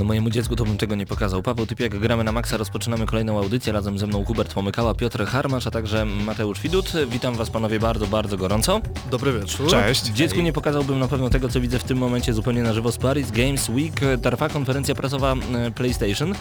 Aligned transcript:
No 0.00 0.04
mojemu 0.04 0.30
dziecku 0.30 0.56
to 0.56 0.64
bym 0.64 0.76
tego 0.76 0.94
nie 0.94 1.06
pokazał. 1.06 1.42
Paweł 1.42 1.66
Typiak, 1.66 1.98
gramy 1.98 2.24
na 2.24 2.32
Maxa, 2.32 2.56
rozpoczynamy 2.56 3.06
kolejną 3.06 3.38
audycję. 3.38 3.72
Razem 3.72 3.98
ze 3.98 4.06
mną 4.06 4.24
Hubert 4.24 4.54
Pomykała, 4.54 4.94
Piotr 4.94 5.24
Harmasz, 5.26 5.66
a 5.66 5.70
także 5.70 6.04
Mateusz 6.04 6.60
Widut. 6.60 6.92
Witam 7.10 7.34
Was 7.34 7.50
panowie 7.50 7.80
bardzo, 7.80 8.06
bardzo 8.06 8.36
gorąco. 8.36 8.80
Dobry 9.10 9.40
wieczór. 9.40 9.70
Cześć. 9.70 10.04
Dziecku 10.04 10.40
nie 10.40 10.52
pokazałbym 10.52 10.98
na 10.98 11.08
pewno 11.08 11.30
tego, 11.30 11.48
co 11.48 11.60
widzę 11.60 11.78
w 11.78 11.84
tym 11.84 11.98
momencie 11.98 12.32
zupełnie 12.34 12.62
na 12.62 12.72
żywo 12.72 12.92
z 12.92 12.96
Paris 12.98 13.30
Games 13.30 13.68
Week. 13.68 14.00
Trwa 14.22 14.48
konferencja 14.48 14.94
prasowa 14.94 15.34
e, 15.34 15.70
PlayStation 15.70 16.34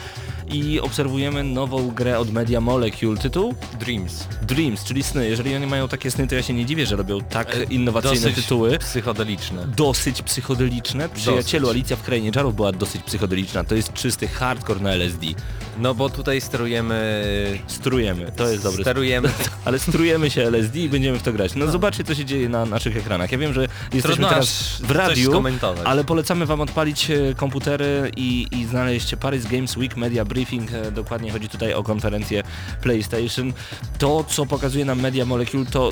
i 0.51 0.79
obserwujemy 0.79 1.43
nową 1.43 1.91
grę 1.91 2.19
od 2.19 2.31
Media 2.31 2.61
Molecule. 2.61 3.17
Tytuł? 3.17 3.53
Dreams. 3.79 4.27
Dreams, 4.41 4.83
czyli 4.83 5.03
sny. 5.03 5.29
Jeżeli 5.29 5.55
oni 5.55 5.67
mają 5.67 5.87
takie 5.87 6.11
sny, 6.11 6.27
to 6.27 6.35
ja 6.35 6.41
się 6.43 6.53
nie 6.53 6.65
dziwię, 6.65 6.85
że 6.85 6.95
robią 6.95 7.21
tak 7.21 7.55
E, 7.55 7.63
innowacyjne 7.63 8.15
Dosyć 8.29 8.35
tytuły. 8.35 8.77
psychodeliczne. 8.77 9.67
Dosyć 9.67 10.21
psychodeliczne. 10.21 11.09
Przyjacielu, 11.09 11.65
Dosyć. 11.65 11.75
Alicja 11.75 11.95
w 11.97 12.03
Krainie 12.03 12.31
Czarów 12.31 12.55
była 12.55 12.71
dosyć 12.71 13.03
psychodeliczna. 13.03 13.48
To 13.67 13.75
jest 13.75 13.93
czysty 13.93 14.27
hardcore 14.27 14.79
na 14.79 14.91
LSD. 14.91 15.25
No 15.79 15.95
bo 15.95 16.09
tutaj 16.09 16.41
sterujemy... 16.41 17.59
Strujemy, 17.67 18.31
to 18.35 18.49
jest 18.49 18.63
dobry 18.63 18.83
Sterujemy... 18.83 19.29
ale 19.65 19.79
strujemy 19.79 20.29
się 20.29 20.47
LSD 20.47 20.79
i 20.79 20.89
będziemy 20.89 21.19
w 21.19 21.23
to 21.23 21.33
grać. 21.33 21.55
No, 21.55 21.71
zobaczcie 21.71 22.03
co 22.03 22.15
się 22.15 22.25
dzieje 22.25 22.49
na 22.49 22.65
naszych 22.65 22.97
ekranach. 22.97 23.31
Ja 23.31 23.37
wiem, 23.37 23.53
że 23.53 23.61
jesteśmy 23.61 24.01
Trudno 24.01 24.29
teraz 24.29 24.77
w 24.81 24.91
radiu, 24.91 25.43
ale 25.85 26.03
polecamy 26.03 26.45
wam 26.45 26.61
odpalić 26.61 27.11
e, 27.11 27.35
komputery 27.35 28.11
i, 28.17 28.47
i 28.51 28.65
znaleźć 28.65 29.15
Paris 29.15 29.45
Games 29.47 29.77
Week 29.77 29.97
Media 29.97 30.25
Briefing. 30.25 30.71
E, 30.73 30.91
Dokładnie 30.91 31.31
chodzi 31.31 31.49
tutaj 31.49 31.73
o 31.73 31.83
konferencję 31.83 32.43
PlayStation. 32.81 33.53
To 33.97 34.23
co 34.23 34.45
pokazuje 34.45 34.85
nam 34.85 34.99
Media 34.99 35.25
Molecule 35.25 35.65
to 35.65 35.91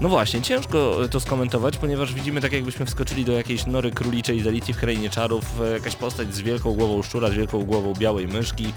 no 0.00 0.08
właśnie, 0.08 0.42
ciężko 0.42 0.96
to 1.10 1.20
skomentować, 1.20 1.76
ponieważ 1.76 2.14
widzimy 2.14 2.40
tak 2.40 2.52
jakbyśmy 2.52 2.86
wskoczyli 2.86 3.24
do 3.24 3.32
jakiejś 3.32 3.66
nory 3.66 3.90
króliczej 3.90 4.40
z 4.40 4.46
Alicji 4.46 4.74
w 4.74 4.76
Krainie 4.76 5.10
Czarów, 5.10 5.44
e, 5.60 5.72
jakaś 5.72 5.96
postać 5.96 6.34
z 6.34 6.40
wielką 6.40 6.72
głową 6.72 6.89
szczura, 7.02 7.28
z 7.28 7.32
wielką 7.34 7.64
głową 7.64 7.92
białej 7.98 8.28
myszki 8.28 8.72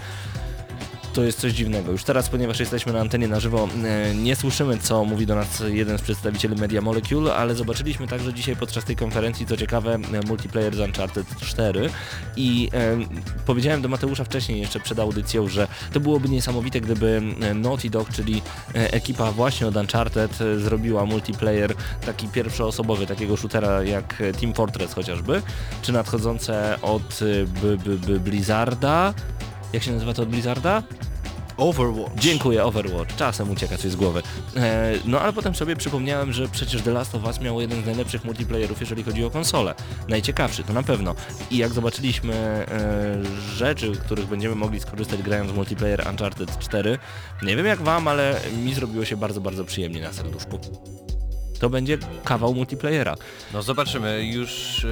to 1.14 1.22
jest 1.22 1.40
coś 1.40 1.52
dziwnego. 1.52 1.92
Już 1.92 2.04
teraz, 2.04 2.28
ponieważ 2.28 2.60
jesteśmy 2.60 2.92
na 2.92 3.00
antenie 3.00 3.28
na 3.28 3.40
żywo, 3.40 3.68
e, 3.84 4.14
nie 4.14 4.36
słyszymy, 4.36 4.78
co 4.78 5.04
mówi 5.04 5.26
do 5.26 5.34
nas 5.34 5.62
jeden 5.66 5.98
z 5.98 6.02
przedstawicieli 6.02 6.56
Media 6.56 6.80
Molecule, 6.80 7.34
ale 7.34 7.54
zobaczyliśmy 7.54 8.06
także 8.06 8.34
dzisiaj 8.34 8.56
podczas 8.56 8.84
tej 8.84 8.96
konferencji, 8.96 9.46
co 9.46 9.56
ciekawe, 9.56 9.94
e, 9.94 10.26
multiplayer 10.26 10.76
z 10.76 10.80
Uncharted 10.80 11.26
4 11.40 11.90
i 12.36 12.70
e, 12.74 12.96
powiedziałem 13.46 13.82
do 13.82 13.88
Mateusza 13.88 14.24
wcześniej, 14.24 14.60
jeszcze 14.60 14.80
przed 14.80 14.98
audycją, 14.98 15.48
że 15.48 15.68
to 15.92 16.00
byłoby 16.00 16.28
niesamowite, 16.28 16.80
gdyby 16.80 17.22
Naughty 17.54 17.90
Dog, 17.90 18.08
czyli 18.12 18.42
ekipa 18.74 19.32
właśnie 19.32 19.66
od 19.66 19.76
Uncharted 19.76 20.38
zrobiła 20.58 21.06
multiplayer 21.06 21.74
taki 22.06 22.28
pierwszoosobowy, 22.28 23.06
takiego 23.06 23.36
shootera 23.36 23.82
jak 23.82 24.22
Team 24.40 24.54
Fortress 24.54 24.94
chociażby, 24.94 25.42
czy 25.82 25.92
nadchodzące 25.92 26.78
od 26.82 27.20
Blizzarda, 28.24 29.14
jak 29.74 29.82
się 29.82 29.92
nazywa 29.92 30.14
to 30.14 30.22
od 30.22 30.28
Blizzarda? 30.28 30.82
Overwatch. 31.56 32.14
Dziękuję, 32.18 32.64
Overwatch. 32.64 33.16
Czasem 33.16 33.50
ucieka 33.50 33.76
coś 33.76 33.90
z 33.90 33.96
głowy. 33.96 34.22
E, 34.56 34.92
no 35.04 35.20
ale 35.20 35.32
potem 35.32 35.54
sobie 35.54 35.76
przypomniałem, 35.76 36.32
że 36.32 36.48
przecież 36.48 36.82
The 36.82 36.90
Last 36.90 37.14
of 37.14 37.24
Us 37.24 37.40
miało 37.40 37.60
jeden 37.60 37.82
z 37.82 37.86
najlepszych 37.86 38.24
multiplayerów, 38.24 38.80
jeżeli 38.80 39.02
chodzi 39.02 39.24
o 39.24 39.30
konsolę. 39.30 39.74
Najciekawszy, 40.08 40.62
to 40.64 40.72
na 40.72 40.82
pewno. 40.82 41.14
I 41.50 41.56
jak 41.56 41.72
zobaczyliśmy 41.72 42.34
e, 42.34 42.66
rzeczy, 43.56 43.92
których 43.92 44.26
będziemy 44.26 44.54
mogli 44.54 44.80
skorzystać 44.80 45.22
grając 45.22 45.50
w 45.50 45.54
multiplayer 45.54 46.06
Uncharted 46.10 46.58
4, 46.58 46.98
nie 47.42 47.56
wiem 47.56 47.66
jak 47.66 47.82
wam, 47.82 48.08
ale 48.08 48.40
mi 48.64 48.74
zrobiło 48.74 49.04
się 49.04 49.16
bardzo, 49.16 49.40
bardzo 49.40 49.64
przyjemnie 49.64 50.00
na 50.00 50.12
serduszku. 50.12 50.58
To 51.60 51.70
będzie 51.70 51.98
kawał 52.24 52.54
multiplayera. 52.54 53.16
No 53.52 53.62
zobaczymy, 53.62 54.24
już 54.24 54.84
y, 54.84 54.86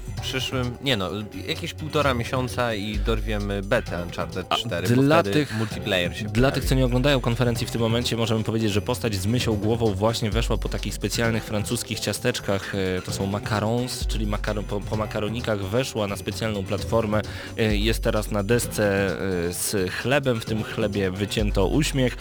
przyszłym... 0.21 0.77
Nie 0.81 0.97
no, 0.97 1.09
jakieś 1.47 1.73
półtora 1.73 2.13
miesiąca 2.13 2.73
i 2.73 2.99
dorwiemy 2.99 3.61
betę 3.63 4.03
Uncharted 4.03 4.49
4, 4.49 4.95
bo 4.95 5.01
dla 5.01 5.23
tych- 5.23 5.57
multiplayer 5.57 6.17
się 6.17 6.23
Dla 6.25 6.33
pojawi. 6.33 6.53
tych, 6.55 6.65
co 6.69 6.75
nie 6.75 6.85
oglądają 6.85 7.19
konferencji 7.21 7.67
w 7.67 7.71
tym 7.71 7.81
momencie, 7.81 8.17
możemy 8.17 8.43
powiedzieć, 8.43 8.71
że 8.71 8.81
postać 8.81 9.15
z 9.15 9.25
mysią 9.25 9.55
głową 9.55 9.93
właśnie 9.93 10.31
weszła 10.31 10.57
po 10.57 10.69
takich 10.69 10.93
specjalnych 10.93 11.43
francuskich 11.43 11.99
ciasteczkach, 11.99 12.75
e, 12.75 13.01
to 13.01 13.11
są 13.11 13.25
macarons, 13.25 14.07
czyli 14.07 14.27
makaro, 14.27 14.63
po, 14.63 14.81
po 14.81 14.95
makaronikach 14.95 15.59
weszła 15.59 16.07
na 16.07 16.15
specjalną 16.17 16.63
platformę, 16.63 17.21
e, 17.57 17.75
jest 17.77 18.03
teraz 18.03 18.31
na 18.31 18.43
desce 18.43 19.07
e, 19.49 19.53
z 19.53 19.91
chlebem, 19.91 20.41
w 20.41 20.45
tym 20.45 20.63
chlebie 20.63 21.11
wycięto 21.11 21.67
uśmiech. 21.67 22.17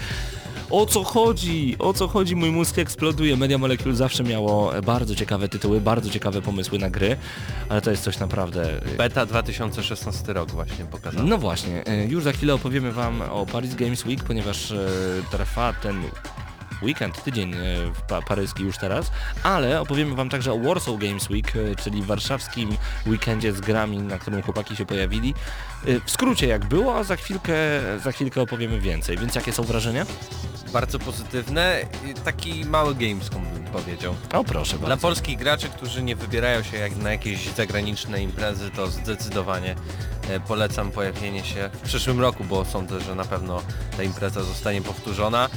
O 0.70 0.86
co 0.86 1.04
chodzi? 1.04 1.76
O 1.78 1.92
co 1.92 2.08
chodzi? 2.08 2.36
Mój 2.36 2.50
mózg 2.50 2.78
eksploduje. 2.78 3.36
Media 3.36 3.58
Molecule 3.58 3.94
zawsze 3.94 4.22
miało 4.24 4.72
bardzo 4.82 5.14
ciekawe 5.14 5.48
tytuły, 5.48 5.80
bardzo 5.80 6.10
ciekawe 6.10 6.42
pomysły 6.42 6.78
na 6.78 6.90
gry, 6.90 7.16
ale 7.68 7.80
to 7.80 7.90
jest 7.90 8.02
coś 8.02 8.18
naprawdę 8.18 8.82
e, 8.82 8.96
Beta 8.96 9.26
2016 9.26 10.32
rok 10.32 10.50
właśnie 10.50 10.84
pokazał. 10.84 11.26
no 11.26 11.38
właśnie, 11.38 11.86
e, 11.86 12.06
już 12.06 12.24
za 12.24 12.32
chwilę 12.32 12.54
opowiemy 12.54 12.92
Wam 12.92 13.22
o 13.22 13.46
Paris 13.46 13.74
Games 13.74 14.04
Week, 14.06 14.24
ponieważ 14.24 14.70
e, 14.70 14.88
trwa 15.30 15.72
ten 15.72 16.02
weekend, 16.82 17.22
tydzień 17.24 17.54
w 17.94 18.02
pa 18.02 18.22
paryski 18.22 18.62
już 18.62 18.78
teraz, 18.78 19.10
ale 19.42 19.80
opowiemy 19.80 20.14
Wam 20.14 20.28
także 20.28 20.52
o 20.52 20.58
Warsaw 20.58 20.98
Games 20.98 21.30
Week, 21.30 21.52
czyli 21.82 22.02
warszawskim 22.02 22.76
weekendzie 23.06 23.52
z 23.52 23.60
grami, 23.60 23.98
na 23.98 24.18
którym 24.18 24.42
chłopaki 24.42 24.76
się 24.76 24.86
pojawili. 24.86 25.34
W 26.06 26.10
skrócie 26.10 26.46
jak 26.46 26.64
było, 26.64 26.96
a 26.96 27.04
za 27.04 27.16
chwilkę, 27.16 27.54
za 28.04 28.12
chwilkę 28.12 28.40
opowiemy 28.42 28.80
więcej, 28.80 29.18
więc 29.18 29.34
jakie 29.34 29.52
są 29.52 29.62
wrażenia? 29.62 30.06
Bardzo 30.72 30.98
pozytywne, 30.98 31.76
taki 32.24 32.64
mały 32.64 32.94
Gamescom 32.94 33.44
bym 33.54 33.64
powiedział. 33.64 34.14
O 34.32 34.44
proszę 34.44 34.78
Dla 34.78 34.88
bardzo. 34.88 35.02
polskich 35.02 35.38
graczy, 35.38 35.68
którzy 35.68 36.02
nie 36.02 36.16
wybierają 36.16 36.62
się 36.62 36.76
jak 36.76 36.96
na 36.96 37.10
jakieś 37.12 37.48
zagraniczne 37.48 38.22
imprezy, 38.22 38.70
to 38.70 38.86
zdecydowanie 38.86 39.74
e, 40.30 40.40
polecam 40.40 40.90
pojawienie 40.90 41.44
się 41.44 41.70
w 41.72 41.80
przyszłym 41.80 42.20
roku, 42.20 42.44
bo 42.44 42.64
sądzę, 42.64 43.00
że 43.00 43.14
na 43.14 43.24
pewno 43.24 43.62
ta 43.96 44.02
impreza 44.02 44.42
zostanie 44.42 44.82
powtórzona. 44.82 45.48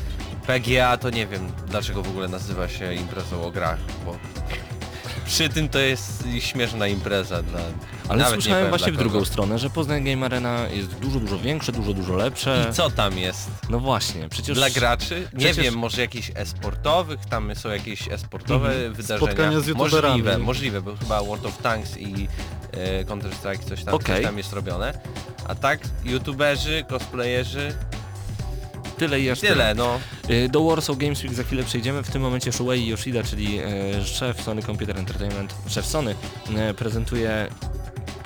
PGA 0.48 0.98
to 0.98 1.10
nie 1.10 1.28
wiem 1.28 1.52
dlaczego 1.68 2.04
w 2.04 2.10
ogóle 2.10 2.28
nazywa 2.28 2.68
się 2.70 2.94
imprezą 2.94 3.44
o 3.44 3.52
grach, 3.52 3.80
bo 4.06 4.18
przy 5.26 5.50
tym 5.50 5.70
to 5.70 5.80
jest 5.80 6.24
śmieszna 6.40 6.88
impreza 6.88 7.44
dla... 7.44 7.60
Ale 8.10 8.18
nawet 8.20 8.20
nie 8.20 8.42
słyszałem 8.42 8.58
powiem 8.60 8.70
właśnie 8.70 8.92
w 8.92 8.96
dla 8.96 9.00
drugą 9.04 9.14
kogo. 9.14 9.26
stronę, 9.26 9.60
że 9.60 9.70
Poznań 9.70 10.04
Game 10.04 10.26
Arena 10.26 10.68
jest 10.68 10.96
dużo, 10.96 11.20
dużo 11.20 11.40
większe, 11.40 11.72
dużo, 11.72 11.94
dużo 11.94 12.16
lepsze. 12.16 12.68
I 12.72 12.74
co 12.74 12.90
tam 12.90 13.18
jest? 13.18 13.50
No 13.70 13.80
właśnie, 13.80 14.30
przecież... 14.30 14.56
Dla 14.58 14.70
graczy? 14.70 15.28
Nie 15.34 15.40
przecież- 15.40 15.58
wiem, 15.66 15.74
może 15.78 16.02
jakichś 16.02 16.32
e-sportowych, 16.36 17.20
tam 17.30 17.56
są 17.56 17.70
jakieś 17.70 18.08
e-sportowe 18.08 18.70
Mhm. 18.70 18.94
wydarzenia. 18.94 19.32
Spotkania 19.32 19.60
z 19.60 19.68
youtuberami. 19.68 20.08
Możliwe, 20.24 20.38
możliwe, 20.38 20.82
bo 20.82 20.96
chyba 20.96 21.24
World 21.24 21.46
of 21.46 21.58
Tanks 21.58 21.98
i 21.98 22.28
e, 22.72 23.04
Counter 23.04 23.34
Strike 23.36 23.64
coś 23.64 23.84
tam, 23.84 23.94
Okej. 23.94 24.16
coś 24.16 24.26
tam 24.26 24.38
jest 24.38 24.54
robione. 24.54 24.94
A 25.48 25.56
tak, 25.56 25.80
youtuberzy, 26.04 26.86
cosplayerzy, 26.90 27.74
Tyle 29.04 29.20
i 29.20 29.30
aż 29.30 29.40
tyle, 29.40 29.76
no. 29.76 30.00
Y, 30.30 30.50
Do 30.50 30.64
Warsaw 30.64 30.98
Games 30.98 31.24
Week 31.24 31.34
za 31.34 31.44
chwilę 31.44 31.64
przejdziemy. 31.64 32.04
W 32.04 32.12
tym 32.12 32.22
momencie 32.22 32.52
Shuei 32.52 32.88
Yoshida, 32.88 33.24
czyli 33.24 33.60
e, 33.60 34.06
szef 34.06 34.42
Sony 34.42 34.62
Computer 34.62 34.98
Entertainment, 34.98 35.56
szef 35.68 35.86
Sony, 35.86 36.16
e, 36.56 36.74
prezentuje 36.74 37.48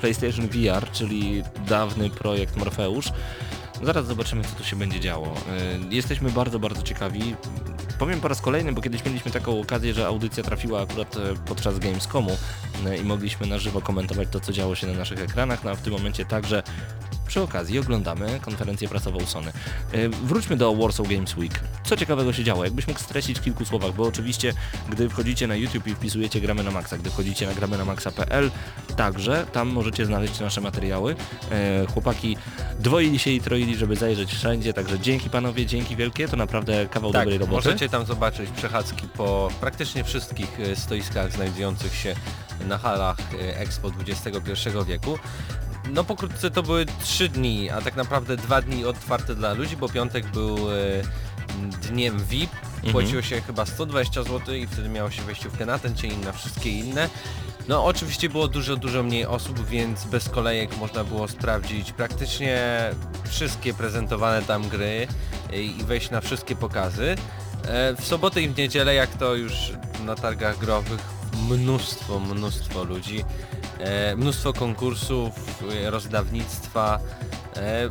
PlayStation 0.00 0.48
VR, 0.48 0.90
czyli 0.92 1.42
dawny 1.68 2.10
projekt 2.10 2.56
Morpheus. 2.56 3.12
Zaraz 3.82 4.06
zobaczymy, 4.06 4.44
co 4.44 4.50
tu 4.56 4.64
się 4.64 4.76
będzie 4.76 5.00
działo. 5.00 5.26
E, 5.26 5.94
Jesteśmy 5.94 6.30
bardzo, 6.30 6.58
bardzo 6.58 6.82
ciekawi. 6.82 7.34
Powiem 7.98 8.20
po 8.20 8.28
raz 8.28 8.40
kolejny, 8.40 8.72
bo 8.72 8.82
kiedyś 8.82 9.04
mieliśmy 9.04 9.30
taką 9.30 9.60
okazję, 9.60 9.94
że 9.94 10.06
audycja 10.06 10.42
trafiła 10.44 10.82
akurat 10.82 11.16
podczas 11.46 11.78
Gamescomu 11.78 12.36
i 13.00 13.04
mogliśmy 13.04 13.46
na 13.46 13.58
żywo 13.58 13.80
komentować 13.80 14.28
to, 14.30 14.40
co 14.40 14.52
działo 14.52 14.74
się 14.74 14.86
na 14.86 14.92
naszych 14.92 15.20
ekranach. 15.20 15.64
No 15.64 15.70
a 15.70 15.74
w 15.74 15.82
tym 15.82 15.92
momencie 15.92 16.24
także 16.24 16.62
przy 17.28 17.42
okazji 17.42 17.78
oglądamy 17.78 18.40
konferencję 18.40 18.88
prasową 18.88 19.26
Sony. 19.26 19.52
E, 19.92 20.08
Wróćmy 20.08 20.56
do 20.56 20.74
Warsaw 20.74 21.08
Games 21.08 21.36
Week. 21.36 21.60
Co 21.84 21.96
ciekawego 21.96 22.32
się 22.32 22.44
działo? 22.44 22.64
Jakbyś 22.64 22.86
mógł 22.86 23.00
streścić 23.00 23.38
w 23.38 23.42
kilku 23.42 23.64
słowach, 23.64 23.92
bo 23.94 24.02
oczywiście 24.04 24.52
gdy 24.88 25.08
wchodzicie 25.08 25.46
na 25.46 25.54
YouTube 25.56 25.86
i 25.86 25.94
wpisujecie 25.94 26.40
gramy 26.40 26.62
na 26.62 26.70
maxa, 26.70 26.98
gdy 26.98 27.10
wchodzicie 27.10 27.46
na 27.46 27.54
gramy 27.54 27.78
na 27.78 27.84
maxa.pl, 27.84 28.50
także 28.96 29.46
tam 29.52 29.68
możecie 29.68 30.06
znaleźć 30.06 30.40
nasze 30.40 30.60
materiały. 30.60 31.16
E, 31.50 31.86
chłopaki 31.92 32.36
dwoili 32.80 33.18
się 33.18 33.30
i 33.30 33.40
troili, 33.40 33.76
żeby 33.76 33.96
zajrzeć 33.96 34.32
wszędzie, 34.34 34.72
także 34.72 35.00
dzięki 35.00 35.30
panowie, 35.30 35.66
dzięki 35.66 35.96
wielkie, 35.96 36.28
to 36.28 36.36
naprawdę 36.36 36.86
kawał 36.86 37.12
Tak, 37.12 37.20
dobrej 37.22 37.38
roboty. 37.38 37.54
możecie 37.68 37.88
tam 37.88 38.06
zobaczyć 38.06 38.50
przechadzki 38.50 39.06
po 39.16 39.48
praktycznie 39.60 40.04
wszystkich 40.04 40.60
e, 40.60 40.76
stoiskach 40.76 41.32
znajdujących 41.32 41.94
się 41.94 42.14
na 42.68 42.78
halach 42.78 43.16
Expo 43.54 43.90
XXI 44.08 44.68
wieku. 44.86 45.18
No 45.92 46.04
pokrótce 46.04 46.50
to 46.50 46.62
były 46.62 46.86
trzy 47.02 47.28
dni, 47.28 47.70
a 47.70 47.80
tak 47.80 47.96
naprawdę 47.96 48.36
dwa 48.36 48.62
dni 48.62 48.84
otwarte 48.84 49.34
dla 49.34 49.52
ludzi, 49.52 49.76
bo 49.76 49.88
piątek 49.88 50.26
był 50.26 50.56
e, 50.72 50.74
dniem 51.90 52.24
VIP, 52.24 52.50
Mhm. 52.78 52.92
płaciło 52.92 53.22
się 53.22 53.40
chyba 53.40 53.66
120 53.66 54.22
zł 54.22 54.54
i 54.54 54.66
wtedy 54.66 54.88
miało 54.88 55.10
się 55.10 55.22
wejściówkę 55.22 55.66
na 55.66 55.78
ten 55.78 55.96
dzień 55.96 56.12
i 56.12 56.24
na 56.24 56.32
wszystkie 56.32 56.70
inne. 56.70 57.08
No 57.68 57.84
oczywiście 57.84 58.28
było 58.28 58.48
dużo, 58.48 58.76
dużo 58.76 59.02
mniej 59.02 59.26
osób, 59.26 59.66
więc 59.68 60.04
bez 60.04 60.28
kolejek 60.28 60.76
można 60.76 61.04
było 61.04 61.28
sprawdzić 61.28 61.92
praktycznie 61.92 62.60
wszystkie 63.28 63.74
prezentowane 63.74 64.42
tam 64.42 64.68
gry 64.68 65.06
e, 65.52 65.62
i 65.62 65.84
wejść 65.84 66.10
na 66.10 66.20
wszystkie 66.20 66.56
pokazy. 66.56 67.16
E, 67.68 67.94
W 67.94 68.04
sobotę 68.04 68.42
i 68.42 68.48
w 68.48 68.56
niedzielę, 68.58 68.94
jak 68.94 69.10
to 69.10 69.34
już 69.34 69.52
na 70.04 70.14
targach 70.14 70.58
growych 70.58 71.00
mnóstwo, 71.48 72.20
mnóstwo 72.20 72.84
ludzi, 72.84 73.24
mnóstwo 74.16 74.52
konkursów, 74.52 75.32
e, 75.86 75.90
rozdawnictwa, 75.90 76.98
e, 77.56 77.88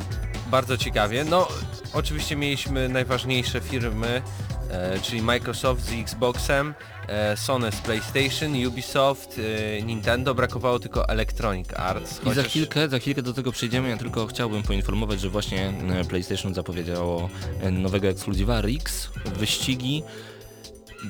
bardzo 0.50 0.76
ciekawie. 0.76 1.24
No, 1.24 1.48
oczywiście 1.92 2.36
mieliśmy 2.36 2.88
najważniejsze 2.88 3.60
firmy, 3.60 4.22
e, 4.70 5.00
czyli 5.00 5.22
Microsoft 5.22 5.84
z 5.84 5.92
Xboxem, 5.92 6.74
e, 7.08 7.36
Sony 7.36 7.72
z 7.72 7.76
PlayStation, 7.76 8.66
Ubisoft, 8.66 9.40
e, 9.78 9.82
Nintendo, 9.82 10.34
brakowało 10.34 10.78
tylko 10.78 11.08
Electronic 11.08 11.72
Arts. 11.76 12.12
I 12.12 12.14
za 12.14 12.22
chociaż- 12.24 12.46
chwilkę, 12.46 12.88
za 12.88 12.98
chwilkę 12.98 13.22
do 13.22 13.32
tego 13.34 13.52
przejdziemy, 13.52 13.88
ja 13.88 13.96
tylko 13.96 14.26
chciałbym 14.26 14.62
poinformować, 14.62 15.20
że 15.20 15.28
właśnie 15.30 15.72
e, 16.00 16.04
PlayStation 16.04 16.54
zapowiedziało 16.54 17.28
e, 17.62 17.70
nowego 17.70 18.08
ekskluzywa 18.08 18.60
RIX, 18.60 19.08
wyścigi 19.36 20.02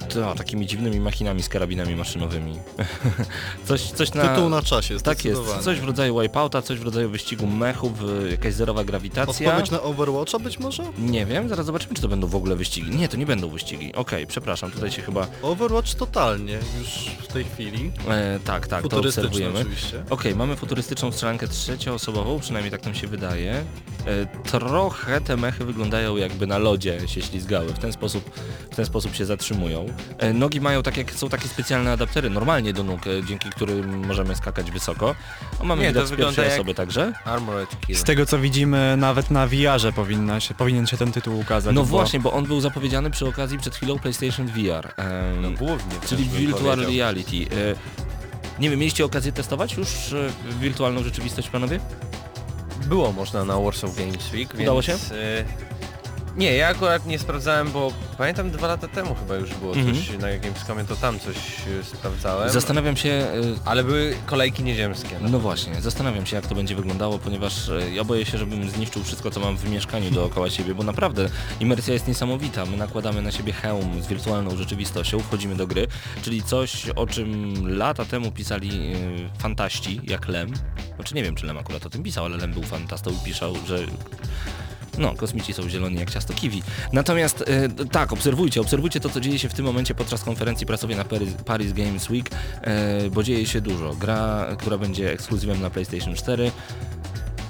to, 0.08 0.35
takimi 0.35 0.67
dziwnymi 0.67 1.00
machinami 1.00 1.43
z 1.43 1.49
karabinami 1.49 1.96
maszynowymi. 1.96 2.58
coś, 3.69 3.82
coś 3.82 4.14
na... 4.14 4.29
Tytuł 4.29 4.49
na 4.49 4.62
czasie, 4.62 5.00
Tak 5.00 5.25
jest, 5.25 5.40
coś 5.61 5.81
w 5.81 5.85
rodzaju 5.85 6.20
wipeouta, 6.20 6.62
coś 6.62 6.79
w 6.79 6.82
rodzaju 6.82 7.11
wyścigu 7.11 7.46
mechów, 7.46 7.93
e, 8.25 8.31
jakaś 8.31 8.55
zerowa 8.55 8.85
grawitacja. 8.85 9.49
Odpowiedź 9.49 9.70
na 9.70 9.82
Overwatcha 9.82 10.38
być 10.38 10.58
może? 10.58 10.82
Nie 10.99 11.26
wiem, 11.26 11.49
zaraz 11.49 11.67
zobaczymy, 11.67 11.94
czy 11.94 12.02
to 12.02 12.08
będą 12.08 12.26
w 12.26 12.37
ogóle 12.37 12.56
wyścigi. 12.56 12.90
Nie, 12.90 13.08
to 13.08 13.17
nie 13.17 13.26
będą 13.26 13.49
wyścigi. 13.49 13.94
Okej, 13.94 14.26
przepraszam, 14.26 14.70
tutaj 14.70 14.90
się 14.90 15.02
chyba... 15.02 15.26
Overwatch 15.43 15.94
totalnie 15.94 16.58
już 16.79 16.88
w 17.29 17.32
tej 17.32 17.44
chwili. 17.44 17.93
E, 18.08 18.41
tak, 18.44 18.67
tak, 18.67 18.88
to 18.88 18.99
obserwujemy. 18.99 19.61
oczywiście. 19.61 20.05
Okej, 20.11 20.34
mamy 20.34 20.56
futurystyczną 20.56 21.12
strzelankę 21.12 21.49
trzecioosobową, 21.49 22.41
przynajmniej 22.41 22.70
tak 22.70 22.84
nam 22.84 22.94
się 22.94 23.06
wydaje. 23.06 23.64
E, 24.06 24.26
trochę 24.50 25.20
te 25.20 25.37
mechy 25.37 25.64
wyglądają 25.64 26.17
jakby 26.17 26.46
na 26.46 26.58
lodzie 26.58 27.08
się 27.08 27.23
ślizgały, 27.23 27.69
w 27.69 27.79
ten 27.79 27.93
sposób, 27.93 28.31
w 28.70 28.76
ten 28.76 28.87
sposób 28.87 29.14
się 29.14 29.25
zatrzymują. 29.25 29.78
E, 30.19 30.33
nogi 30.33 30.61
mają 30.61 30.83
tak 30.83 30.97
jak, 30.97 31.13
są 31.13 31.29
takie 31.29 31.49
specjalne 31.49 31.93
adaptery 31.93 32.31
normalnie 32.31 32.73
do 32.73 32.85
nóg, 32.85 33.07
e, 33.07 33.25
dzięki 33.25 33.51
którym 33.51 34.07
możemy 34.07 34.37
skakać 34.37 34.71
wysoko. 34.71 35.15
O, 35.61 35.65
mamy 35.65 35.83
Nie, 35.83 35.93
to 35.93 36.07
z 36.07 36.11
wygląda 36.11 36.37
pierwszej 36.37 36.45
jak- 36.51 36.61
osoby 36.61 36.75
także. 36.75 37.13
Armored 37.25 37.81
Kill. 37.87 37.97
Z 37.97 38.05
tego 38.05 38.27
co 38.27 38.39
widzimy, 38.39 38.95
nawet 38.97 39.31
na 39.31 39.47
VR-ze 39.47 39.93
powinna 39.93 40.41
się, 40.41 40.55
powinien 40.55 40.87
się 40.87 40.97
ten 40.97 41.13
tytuł 41.13 41.41
ukazać. 41.41 41.75
No 41.75 41.81
bo- 41.81 41.87
właśnie, 41.87 42.21
bo 42.21 42.33
on 42.33 42.45
był 42.45 42.61
zapowiedziany 42.61 43.11
przy 43.11 43.27
okazji 43.27 43.59
przed 43.59 43.77
chwilą 43.77 43.99
PlayStation 43.99 44.47
VR. 44.47 44.93
em, 44.97 45.43
No 45.43 45.51
głównie. 45.51 45.95
czyli 46.09 46.25
Virtual 46.25 46.63
powiedział. 46.77 46.91
Reality. 46.97 47.37
E, 47.37 47.75
nie 48.61 48.71
wiem, 48.71 48.79
mieliście 48.79 49.05
okazję 49.05 49.33
testować 49.33 49.75
już 49.77 50.13
e, 50.13 50.31
wirtualną 50.61 51.03
rzeczywistość, 51.03 51.49
panowie? 51.49 51.81
Było 52.87 53.13
można 53.13 53.45
na 53.45 53.61
Warsaw 53.61 53.97
Games 53.97 54.33
Week, 54.33 54.49
więc... 54.49 54.61
Udało 54.63 54.83
się? 54.83 54.97
Nie, 56.38 56.55
ja 56.55 56.69
akurat 56.69 57.06
nie 57.06 57.19
sprawdzałem, 57.19 57.73
bo 57.73 57.93
pamiętam 58.19 58.50
dwa 58.50 58.67
lata 58.67 58.88
temu 58.88 59.14
chyba 59.14 59.35
już 59.35 59.55
było 59.55 59.75
Mhm. 59.75 59.96
coś 59.96 60.11
na 60.19 60.38
Gamescomie, 60.38 60.85
to 60.85 60.96
tam 60.96 61.19
coś 61.20 61.37
y, 61.37 61.85
sprawdzałem. 61.85 62.50
Zastanawiam 62.50 62.96
się, 62.96 63.08
e, 63.11 63.26
Ale 63.64 63.85
były 63.85 64.17
kolejki 64.26 64.62
nieziemskie. 64.62 65.17
No. 65.20 65.29
No 65.29 65.38
właśnie, 65.38 65.81
zastanawiam 65.81 66.26
się 66.26 66.37
jak 66.37 66.46
to 66.46 66.55
będzie 66.55 66.75
wyglądało, 66.76 67.19
ponieważ 67.19 67.69
e, 67.69 67.90
ja 67.94 68.05
boję 68.05 68.26
się, 68.26 68.38
żebym 68.38 68.70
zniszczył 68.70 69.05
wszystko 69.05 69.31
co 69.31 69.40
mam 69.40 69.56
w 69.56 69.70
mieszkaniu 69.70 70.11
dookoła 70.11 70.50
siebie, 70.50 70.75
bo 70.75 70.82
naprawdę 70.82 71.29
imersja 71.61 71.94
jest 71.94 72.08
niesamowita. 72.08 72.67
My 72.67 72.76
nakładamy 72.76 73.23
na 73.23 73.32
siebie 73.32 73.52
hełm 73.52 74.02
z 74.02 74.06
wirtualną 74.06 74.56
rzeczywistością, 74.56 75.19
wchodzimy 75.20 75.56
do 75.56 75.67
gry, 75.67 75.87
czyli 76.23 76.43
coś 76.43 76.88
o 76.96 77.06
czym 77.06 77.55
lata 77.79 78.05
temu 78.05 78.32
pisali 78.32 78.93
e, 78.94 79.41
fantaści, 79.41 80.00
jak 80.05 80.29
Lem. 80.29 80.52
Znaczy 80.96 81.14
nie 81.14 81.23
wiem 81.23 81.34
czy 81.34 81.46
Lem 81.46 81.58
akurat 81.58 81.87
o 81.87 81.91
tym 81.91 82.02
pisał, 82.02 82.25
ale 82.25 82.37
Lem 82.37 82.52
był 82.52 82.62
fantastą 82.62 83.11
i 83.11 83.25
pisał, 83.25 83.55
że 83.67 83.79
no, 84.99 85.15
kosmici 85.15 85.53
są 85.53 85.69
zieloni 85.69 85.97
jak 85.97 86.11
ciasto 86.11 86.35
kiwi. 86.35 86.62
Natomiast 86.93 87.45
e, 87.47 87.87
tak, 87.87 88.12
obserwujcie, 88.12 88.61
obserwujcie 88.61 89.00
to, 89.00 89.09
co 89.09 89.21
dzieje 89.21 89.39
się 89.39 89.49
w 89.49 89.55
tym 89.55 89.65
momencie 89.65 89.95
podczas 89.95 90.25
konferencji 90.25 90.67
prasowej 90.67 90.97
na 90.97 91.05
Paris, 91.05 91.35
Paris 91.45 91.73
Games 91.73 92.11
Week, 92.11 92.31
e, 92.62 93.11
bo 93.11 93.23
dzieje 93.23 93.47
się 93.47 93.61
dużo. 93.61 93.95
Gra, 93.95 94.47
która 94.59 94.79
będzie 94.79 95.12
ekskluzywem 95.12 95.61
na 95.61 95.71
PlayStation 95.71 96.15
4. 96.15 96.50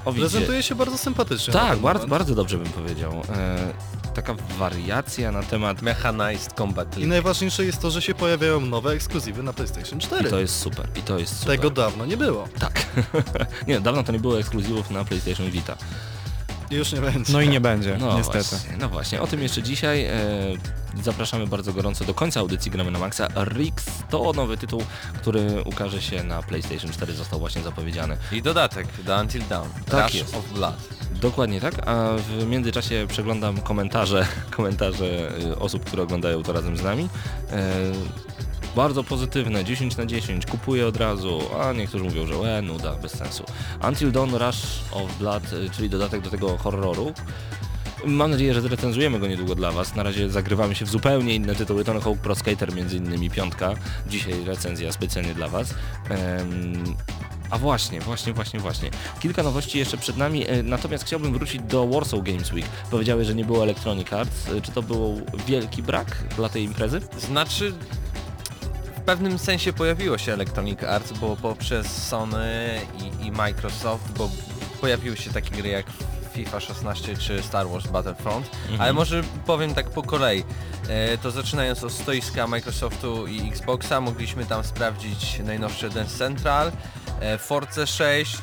O, 0.04 0.12
widzicie- 0.12 0.30
Prezentuje 0.30 0.62
się 0.62 0.74
bardzo 0.74 0.98
sympatycznie. 0.98 1.52
Tak, 1.52 1.78
bardzo, 1.78 2.06
bardzo 2.06 2.34
dobrze 2.34 2.58
bym 2.58 2.68
powiedział. 2.72 3.12
E, 3.36 3.56
taka 4.14 4.34
wariacja 4.58 5.32
na 5.32 5.42
temat... 5.42 5.82
Mechanized 5.82 6.52
Combat 6.52 6.96
I 6.96 7.00
League. 7.00 7.08
najważniejsze 7.08 7.64
jest 7.64 7.80
to, 7.82 7.90
że 7.90 8.02
się 8.02 8.14
pojawiają 8.14 8.60
nowe 8.60 8.92
ekskluzywy 8.92 9.42
na 9.42 9.52
PlayStation 9.52 9.98
I 9.98 10.02
4. 10.02 10.30
to 10.30 10.38
jest 10.40 10.56
super, 10.60 10.88
i 10.96 11.02
to 11.02 11.18
jest 11.18 11.38
super. 11.38 11.56
Tego 11.56 11.70
dawno 11.70 12.06
nie 12.06 12.16
było. 12.16 12.48
Tak. 12.58 12.86
nie, 13.68 13.80
dawno 13.80 14.02
to 14.02 14.12
nie 14.12 14.18
było 14.18 14.38
ekskluzywów 14.40 14.90
na 14.90 15.04
PlayStation 15.04 15.50
Vita. 15.50 15.76
Już 16.70 16.92
nie 16.92 17.00
będzie. 17.00 17.32
No 17.32 17.40
i 17.40 17.48
nie 17.48 17.60
będzie, 17.60 17.96
No 18.00 18.18
niestety. 18.18 18.44
Właśnie, 18.44 18.76
no 18.80 18.88
właśnie, 18.88 19.20
o 19.20 19.26
tym 19.26 19.42
jeszcze 19.42 19.62
dzisiaj. 19.62 20.04
E, 20.04 20.14
zapraszamy 21.02 21.46
bardzo 21.46 21.72
gorąco 21.72 22.04
do 22.04 22.14
końca 22.14 22.40
audycji 22.40 22.70
Gramy 22.70 22.90
na 22.90 22.98
Maxa. 22.98 23.28
Rix 23.44 23.84
to 24.10 24.32
nowy 24.32 24.56
tytuł, 24.56 24.82
który 25.14 25.62
ukaże 25.64 26.02
się 26.02 26.24
na 26.24 26.42
PlayStation 26.42 26.90
4, 26.92 27.14
został 27.14 27.38
właśnie 27.38 27.62
zapowiedziany. 27.62 28.16
I 28.32 28.42
dodatek, 28.42 28.86
The 29.06 29.20
Until 29.20 29.42
Dawn. 29.48 29.68
Tak 29.90 30.04
Rush 30.04 30.14
jest. 30.14 30.36
of 30.36 30.52
Blood. 30.52 30.88
Dokładnie 31.20 31.60
tak, 31.60 31.88
a 31.88 32.16
w 32.16 32.46
międzyczasie 32.46 33.06
przeglądam 33.08 33.60
komentarze, 33.60 34.26
komentarze 34.56 35.32
y, 35.42 35.58
osób, 35.58 35.84
które 35.84 36.02
oglądają 36.02 36.42
to 36.42 36.52
razem 36.52 36.76
z 36.76 36.82
nami. 36.82 37.08
E, 37.50 37.92
bardzo 38.78 39.04
pozytywne, 39.04 39.64
10 39.64 39.96
na 39.96 40.06
10, 40.06 40.46
kupuję 40.46 40.86
od 40.86 40.96
razu, 40.96 41.40
a 41.60 41.72
niektórzy 41.72 42.04
mówią, 42.04 42.26
że 42.26 42.36
łe, 42.36 42.62
nuda, 42.62 42.92
bez 42.92 43.12
sensu. 43.12 43.44
Until 43.88 44.12
Dawn 44.12 44.34
Rush 44.34 44.80
of 44.92 45.18
Blood, 45.18 45.52
y, 45.52 45.70
czyli 45.70 45.90
dodatek 45.90 46.20
do 46.20 46.30
tego 46.30 46.56
horroru. 46.56 47.12
Mam 48.04 48.30
nadzieję, 48.30 48.54
że 48.54 48.60
zrecenzujemy 48.60 49.18
go 49.18 49.26
niedługo 49.26 49.54
dla 49.54 49.72
Was. 49.72 49.94
Na 49.94 50.02
razie 50.02 50.30
zagrywamy 50.30 50.74
się 50.74 50.84
w 50.84 50.88
zupełnie 50.88 51.34
inne 51.34 51.54
tytuły. 51.54 51.84
Tony 51.84 52.00
Hawk 52.00 52.18
Pro 52.18 52.34
Skater 52.34 52.74
między 52.74 52.96
innymi 52.96 53.30
piątka. 53.30 53.74
Dzisiaj 54.08 54.44
recenzja 54.44 54.92
specjalnie 54.92 55.34
dla 55.34 55.48
Was. 55.48 55.74
A 57.50 57.58
właśnie, 57.58 58.00
właśnie, 58.00 58.32
właśnie, 58.32 58.60
właśnie. 58.60 58.90
Kilka 59.20 59.42
nowości 59.42 59.78
jeszcze 59.78 59.96
przed 59.96 60.16
nami, 60.16 60.48
e, 60.48 60.62
natomiast 60.62 61.04
chciałbym 61.04 61.32
wrócić 61.32 61.62
do 61.62 61.86
Warsaw 61.86 62.22
Games 62.22 62.52
Week. 62.52 62.66
Powiedziałeś, 62.90 63.26
że 63.26 63.34
nie 63.34 63.44
było 63.44 63.62
Electronic 63.62 64.12
Arts. 64.12 64.48
E, 64.48 64.60
Czy 64.60 64.72
to 64.72 64.82
był 64.82 65.20
wielki 65.46 65.82
brak 65.82 66.06
dla 66.36 66.48
tej 66.48 66.64
imprezy? 66.64 67.00
Znaczy, 67.18 67.72
pewnym 69.08 69.38
sensie 69.38 69.72
pojawiło 69.72 70.18
się 70.18 70.32
Electronic 70.32 70.82
Arts, 70.82 71.12
bo 71.12 71.36
poprzez 71.36 72.06
Sony 72.08 72.80
i, 73.22 73.26
i 73.26 73.32
Microsoft, 73.32 74.12
bo 74.18 74.30
pojawiły 74.80 75.16
się 75.16 75.30
takie 75.30 75.50
gry 75.50 75.68
jak 75.68 75.86
FIFA 76.32 76.60
16 76.60 77.16
czy 77.16 77.42
Star 77.42 77.68
Wars 77.68 77.86
Battlefront, 77.86 78.50
ale 78.78 78.92
może 78.92 79.22
powiem 79.46 79.74
tak 79.74 79.90
po 79.90 80.02
kolei. 80.02 80.44
E, 80.88 81.18
to 81.18 81.30
zaczynając 81.30 81.84
od 81.84 81.92
stoiska 81.92 82.46
Microsoftu 82.46 83.26
i 83.26 83.48
Xboxa, 83.48 84.00
mogliśmy 84.00 84.46
tam 84.46 84.64
sprawdzić 84.64 85.40
najnowsze 85.44 85.90
Dance 85.90 86.18
Central, 86.18 86.72
Force 87.38 87.86
6, 87.86 88.38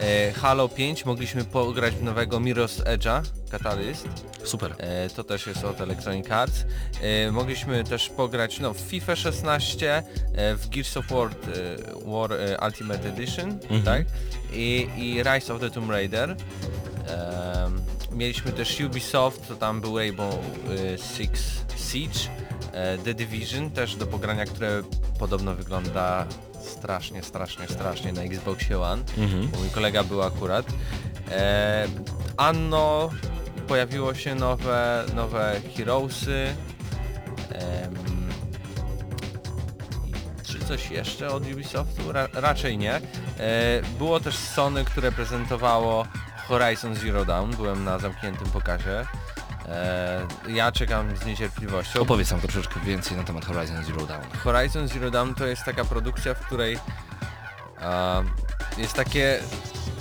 e, 0.00 0.32
Halo 0.32 0.68
5, 0.68 1.04
mogliśmy 1.04 1.44
pograć 1.44 1.94
w 1.94 2.02
nowego 2.02 2.40
Mirror's 2.40 2.82
Edge'a, 2.82 3.22
Catalyst. 3.50 4.08
Super. 4.44 4.74
E, 4.78 5.10
to 5.10 5.24
też 5.24 5.46
jest 5.46 5.64
od 5.64 5.80
Electronic 5.80 6.30
Arts. 6.30 6.64
E, 7.02 7.30
mogliśmy 7.32 7.84
też 7.84 8.08
pograć 8.08 8.60
no, 8.60 8.74
w 8.74 8.78
FIFA 8.78 9.16
16, 9.16 9.96
e, 10.34 10.54
w 10.56 10.68
Gears 10.68 10.96
of 10.96 11.06
War, 11.06 11.26
e, 11.28 12.10
War 12.10 12.32
e, 12.32 12.58
Ultimate 12.66 13.08
Edition, 13.08 13.50
Mhm. 13.50 13.82
tak? 13.82 14.06
I, 14.52 14.88
I 14.96 15.22
Rise 15.22 15.54
of 15.54 15.60
the 15.60 15.70
Tomb 15.70 15.90
Raider. 15.90 16.36
Mieliśmy 18.12 18.52
też 18.52 18.80
Ubisoft, 18.80 19.48
to 19.48 19.54
tam 19.56 19.80
był 19.80 19.98
Rainbow 19.98 20.34
e, 20.34 20.98
Six 20.98 21.42
Siege, 21.90 22.20
e, 22.72 22.98
The 22.98 23.14
Division 23.14 23.70
też 23.70 23.96
do 23.96 24.06
pogrania, 24.06 24.44
które 24.44 24.82
podobno 25.18 25.54
wygląda 25.54 26.26
strasznie, 26.68 27.22
strasznie, 27.22 27.66
strasznie 27.68 28.12
na 28.12 28.22
Xboxie 28.22 28.80
One 28.80 29.02
Mhm. 29.18 29.48
bo 29.48 29.58
mój 29.58 29.70
kolega 29.70 30.04
był 30.04 30.22
akurat. 30.22 30.66
E, 31.30 31.86
Anno, 32.36 33.10
pojawiło 33.68 34.14
się 34.14 34.34
nowe, 34.34 35.04
nowe 35.14 35.60
Heroesy. 35.76 36.46
I 40.06 40.12
czy 40.46 40.58
coś 40.64 40.90
jeszcze 40.90 41.28
od 41.28 41.52
Ubisoftu? 41.52 42.12
Ra, 42.12 42.28
raczej 42.32 42.78
nie. 42.78 42.94
E, 42.94 43.00
było 43.98 44.20
też 44.20 44.36
Sony, 44.36 44.84
które 44.84 45.12
prezentowało 45.12 46.06
Horizon 46.48 46.94
Zero 46.94 47.24
Dawn. 47.24 47.50
Byłem 47.56 47.84
na 47.84 47.98
zamkniętym 47.98 48.50
pokazie. 48.50 49.06
E, 49.70 50.26
ja 50.48 50.72
czekam 50.72 51.16
z 51.16 51.24
niecierpliwością. 51.24 52.00
Opowiedz 52.00 52.30
nam 52.30 52.40
troszeczkę 52.40 52.80
więcej 52.80 53.16
na 53.16 53.24
temat 53.24 53.44
Horizon 53.44 53.84
Zero 53.84 54.06
Dawn. 54.06 54.24
Horizon 54.44 54.88
Zero 54.88 55.10
Dawn 55.10 55.34
to 55.34 55.46
jest 55.46 55.64
taka 55.64 55.84
produkcja, 55.84 56.34
w 56.34 56.46
której 56.46 56.78
jest 58.78 58.94
takie, 58.94 59.40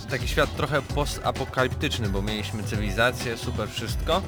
taki 0.09 0.27
świat 0.27 0.55
trochę 0.55 0.81
postapokaliptyczny, 0.81 2.09
bo 2.09 2.21
mieliśmy 2.21 2.63
cywilizację, 2.63 3.37
super 3.37 3.69
wszystko. 3.69 4.21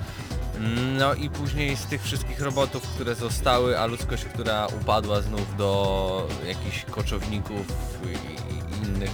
No 0.97 1.13
i 1.13 1.29
później 1.29 1.77
z 1.77 1.85
tych 1.85 2.03
wszystkich 2.03 2.39
robotów, 2.41 2.83
które 2.83 3.15
zostały, 3.15 3.79
a 3.79 3.85
ludzkość, 3.85 4.25
która 4.25 4.67
upadła 4.67 5.21
znów 5.21 5.57
do 5.57 6.27
jakichś 6.47 6.85
koczowników 6.85 7.65
i 8.05 8.87
innych 8.87 9.11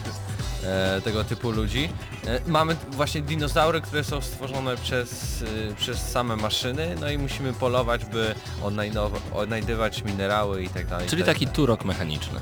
e, 0.66 1.02
tego 1.02 1.24
typu 1.24 1.52
ludzi. 1.52 1.90
E, 2.28 2.40
mamy 2.48 2.76
właśnie 2.92 3.22
dinozaury, 3.22 3.82
które 3.82 4.04
są 4.04 4.22
stworzone 4.22 4.78
przez, 4.78 5.42
e, 5.72 5.76
przez 5.76 6.10
same 6.12 6.36
maszyny, 6.36 6.96
no 7.02 7.10
i 7.10 7.18
musimy 7.18 7.54
polować, 7.54 8.06
by 8.06 8.36
odnajdywać 9.34 10.04
minerały 10.04 10.64
i 10.64 10.70
tak 10.70 10.88
dalej. 10.88 11.08
i 11.08 11.10
Czyli 11.10 11.24
tak 11.24 11.34
taki 11.34 11.46
dalej. 11.46 11.56
turok 11.56 11.86
mechaniczny. 11.86 12.42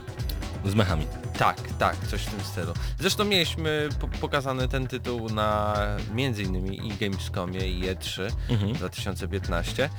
Z 0.65 0.75
mechami. 0.75 1.05
Tak, 1.37 1.57
tak, 1.79 1.95
coś 2.07 2.21
w 2.21 2.29
tym 2.29 2.43
stylu. 2.43 2.73
Zresztą 2.99 3.25
mieliśmy 3.25 3.89
po 3.99 4.07
pokazany 4.07 4.67
ten 4.67 4.87
tytuł 4.87 5.29
na 5.29 5.73
między 6.13 6.43
innymi 6.43 6.87
i 6.87 6.97
Gamescomie 6.97 7.59
i 7.67 7.81
E3 7.83 8.21
Mhm. 8.49 8.73
2015. 8.73 9.89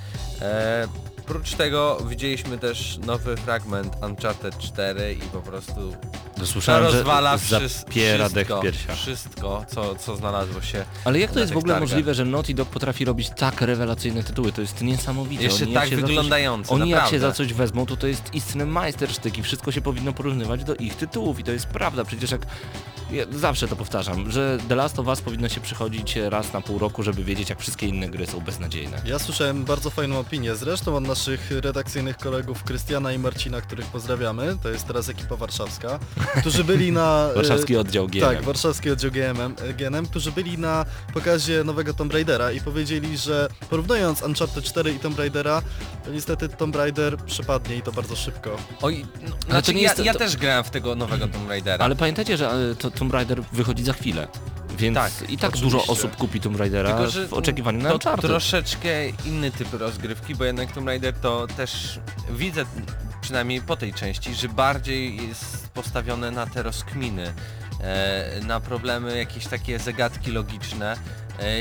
E, 0.42 0.88
prócz 1.26 1.54
tego 1.54 1.98
widzieliśmy 2.08 2.58
też 2.58 2.98
nowy 3.06 3.36
fragment 3.36 3.96
Uncharted 4.02 4.58
4 4.58 5.12
i 5.14 5.20
po 5.20 5.40
prostu 5.40 5.92
to 6.38 6.46
Słyszałem, 6.46 6.84
rozwala 6.84 7.36
że 7.38 7.60
wszy- 7.60 7.68
zapiera 7.68 8.28
dech 8.28 8.46
wszystko, 8.46 8.58
w 8.60 8.62
piersiach. 8.62 8.96
wszystko 8.96 9.64
co, 9.68 9.94
co 9.94 10.16
znalazło 10.16 10.62
się. 10.62 10.84
Ale 11.04 11.18
jak 11.18 11.30
to 11.32 11.40
jest 11.40 11.52
w 11.52 11.56
ogóle 11.56 11.74
targach. 11.74 11.88
możliwe, 11.90 12.14
że 12.14 12.24
Naughty 12.24 12.54
Dog 12.54 12.68
potrafi 12.68 13.04
robić 13.04 13.30
tak 13.36 13.60
rewelacyjne 13.60 14.22
tytuły? 14.24 14.52
To 14.52 14.60
jest 14.60 14.82
niesamowite. 14.82 15.42
Jeszcze 15.44 15.64
Oni 15.64 15.74
tak 15.74 15.88
za 15.88 15.96
coś- 15.96 16.00
wyglądające, 16.04 16.74
Oni 16.74 16.90
jak 16.90 16.98
się 16.98 17.02
naprawdę. 17.04 17.20
za 17.28 17.32
coś 17.32 17.52
wezmą, 17.52 17.86
to 17.86 17.96
to 17.96 18.06
jest 18.06 18.34
istny 18.34 18.66
majstersztyk 18.66 19.38
i 19.38 19.42
wszystko 19.42 19.72
się 19.72 19.80
powinno 19.80 20.12
porównywać 20.12 20.64
do 20.64 20.74
ich 20.74 20.94
tytułów 20.96 21.38
i 21.40 21.44
to 21.44 21.52
jest 21.52 21.66
prawda. 21.66 22.04
Przecież 22.04 22.30
jak 22.30 22.40
ja 23.10 23.24
zawsze 23.32 23.68
to 23.68 23.76
powtarzam, 23.76 24.30
że 24.30 24.58
The 24.68 24.74
Last 24.74 24.98
of 24.98 25.06
Us 25.06 25.20
powinno 25.20 25.48
się 25.48 25.60
przychodzić 25.60 26.16
raz 26.16 26.52
na 26.52 26.60
pół 26.60 26.78
roku, 26.78 27.02
żeby 27.02 27.24
wiedzieć 27.24 27.50
jak 27.50 27.60
wszystkie 27.60 27.86
inne 27.86 28.08
gry 28.08 28.26
są 28.26 28.40
beznadziejne. 28.40 29.02
Ja 29.04 29.18
słyszałem 29.18 29.64
bardzo 29.64 29.90
fajną 29.90 30.18
opinię, 30.18 30.54
zresztą 30.56 30.96
od 30.96 31.04
naszych 31.06 31.50
redakcyjnych 31.50 32.16
kolegów 32.16 32.64
Krystiana 32.64 33.12
i 33.12 33.18
Marcina, 33.18 33.60
których 33.60 33.86
pozdrawiamy, 33.86 34.56
to 34.62 34.68
jest 34.68 34.86
teraz 34.86 35.08
ekipa 35.08 35.36
warszawska, 35.36 35.98
którzy 36.40 36.64
byli 36.64 36.92
na... 36.92 37.28
e, 37.30 37.34
Warszawski 37.34 37.76
oddział 37.76 38.06
GM. 38.06 38.20
Tak, 38.20 38.42
warszawski 38.42 38.90
oddział 38.90 39.10
GM, 39.10 39.54
GNM, 39.78 40.06
którzy 40.06 40.32
byli 40.32 40.58
na 40.58 40.84
pokazie 41.14 41.64
nowego 41.64 41.94
Tomb 41.94 42.12
Raidera 42.12 42.52
i 42.52 42.60
powiedzieli, 42.60 43.18
że 43.18 43.48
porównując 43.70 44.22
Uncharted 44.22 44.64
4 44.64 44.92
i 44.92 44.98
Tomb 44.98 45.18
Raidera, 45.18 45.62
to 46.04 46.10
niestety 46.10 46.48
Tomb 46.48 46.76
Raider 46.76 47.16
przepadnie 47.16 47.76
i 47.76 47.82
to 47.82 47.92
bardzo 47.92 48.16
szybko. 48.16 48.56
Oj, 48.82 49.06
no, 49.22 49.36
to 49.40 49.46
znaczy 49.50 49.72
ja, 49.72 49.80
jest- 49.80 50.04
ja 50.04 50.12
to- 50.12 50.18
też 50.18 50.36
grałem 50.36 50.64
w 50.64 50.70
tego 50.70 50.94
nowego 50.94 51.28
Tomb 51.28 51.48
Raidera. 51.48 51.84
Ale 51.84 51.96
pamiętajcie, 51.96 52.36
że 52.36 52.50
e, 52.50 52.74
to 52.74 52.90
Tomb 53.04 53.14
Raider 53.14 53.42
wychodzi 53.52 53.84
za 53.84 53.92
chwilę. 53.92 54.28
Więc 54.78 54.94
Tak, 54.94 55.12
i 55.30 55.38
tak 55.38 55.50
oczywiście. 55.50 55.78
dużo 55.78 55.92
osób 55.92 56.16
kupi 56.16 56.40
Tomb 56.40 56.58
Raidera 56.58 56.88
Tylko, 56.88 57.10
że 57.10 57.28
w 57.28 57.32
oczekiwaniu 57.32 57.82
na 57.82 57.98
to 57.98 58.16
troszeczkę 58.16 59.08
inny 59.08 59.50
typ 59.50 59.72
rozgrywki, 59.72 60.34
bo 60.34 60.44
jednak 60.44 60.72
Tomb 60.72 60.86
Raider 60.86 61.14
to 61.14 61.46
też 61.46 62.00
widzę 62.30 62.64
przynajmniej 63.20 63.60
po 63.60 63.76
tej 63.76 63.94
części, 63.94 64.34
że 64.34 64.48
bardziej 64.48 65.28
jest 65.28 65.68
postawione 65.68 66.30
na 66.30 66.46
te 66.46 66.62
rozkminy, 66.62 67.32
e, 67.80 68.40
na 68.46 68.60
problemy, 68.60 69.18
jakieś 69.18 69.46
takie 69.46 69.78
zagadki 69.78 70.30
logiczne 70.30 70.96
e, 71.40 71.60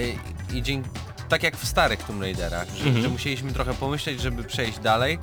i 0.58 0.62
dzięki, 0.64 0.90
tak 1.30 1.44
jak 1.44 1.58
w 1.58 1.68
starych 1.68 2.04
Tomb 2.04 2.22
Raiderach, 2.22 2.68
że, 2.78 2.84
Mhm. 2.86 3.02
że 3.04 3.10
musieliśmy 3.10 3.54
trochę 3.54 3.74
pomyśleć, 3.74 4.22
żeby 4.22 4.44
przejść 4.44 4.80
dalej 4.80 5.20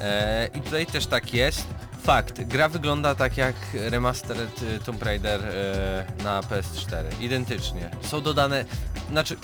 e, 0.00 0.48
i 0.54 0.60
tutaj 0.60 0.86
też 0.86 1.06
tak 1.06 1.34
jest. 1.34 1.66
Fakt, 2.02 2.42
gra 2.42 2.68
wygląda 2.68 3.14
tak 3.14 3.36
jak 3.36 3.54
remastered 3.72 4.62
y, 4.62 4.78
Tomb 4.78 5.02
Raider 5.02 5.40
e, 5.44 6.22
na 6.24 6.40
PS4, 6.40 7.04
identycznie. 7.20 7.90
Są 8.02 8.20
dodane, 8.20 8.64
znaczy 9.10 9.36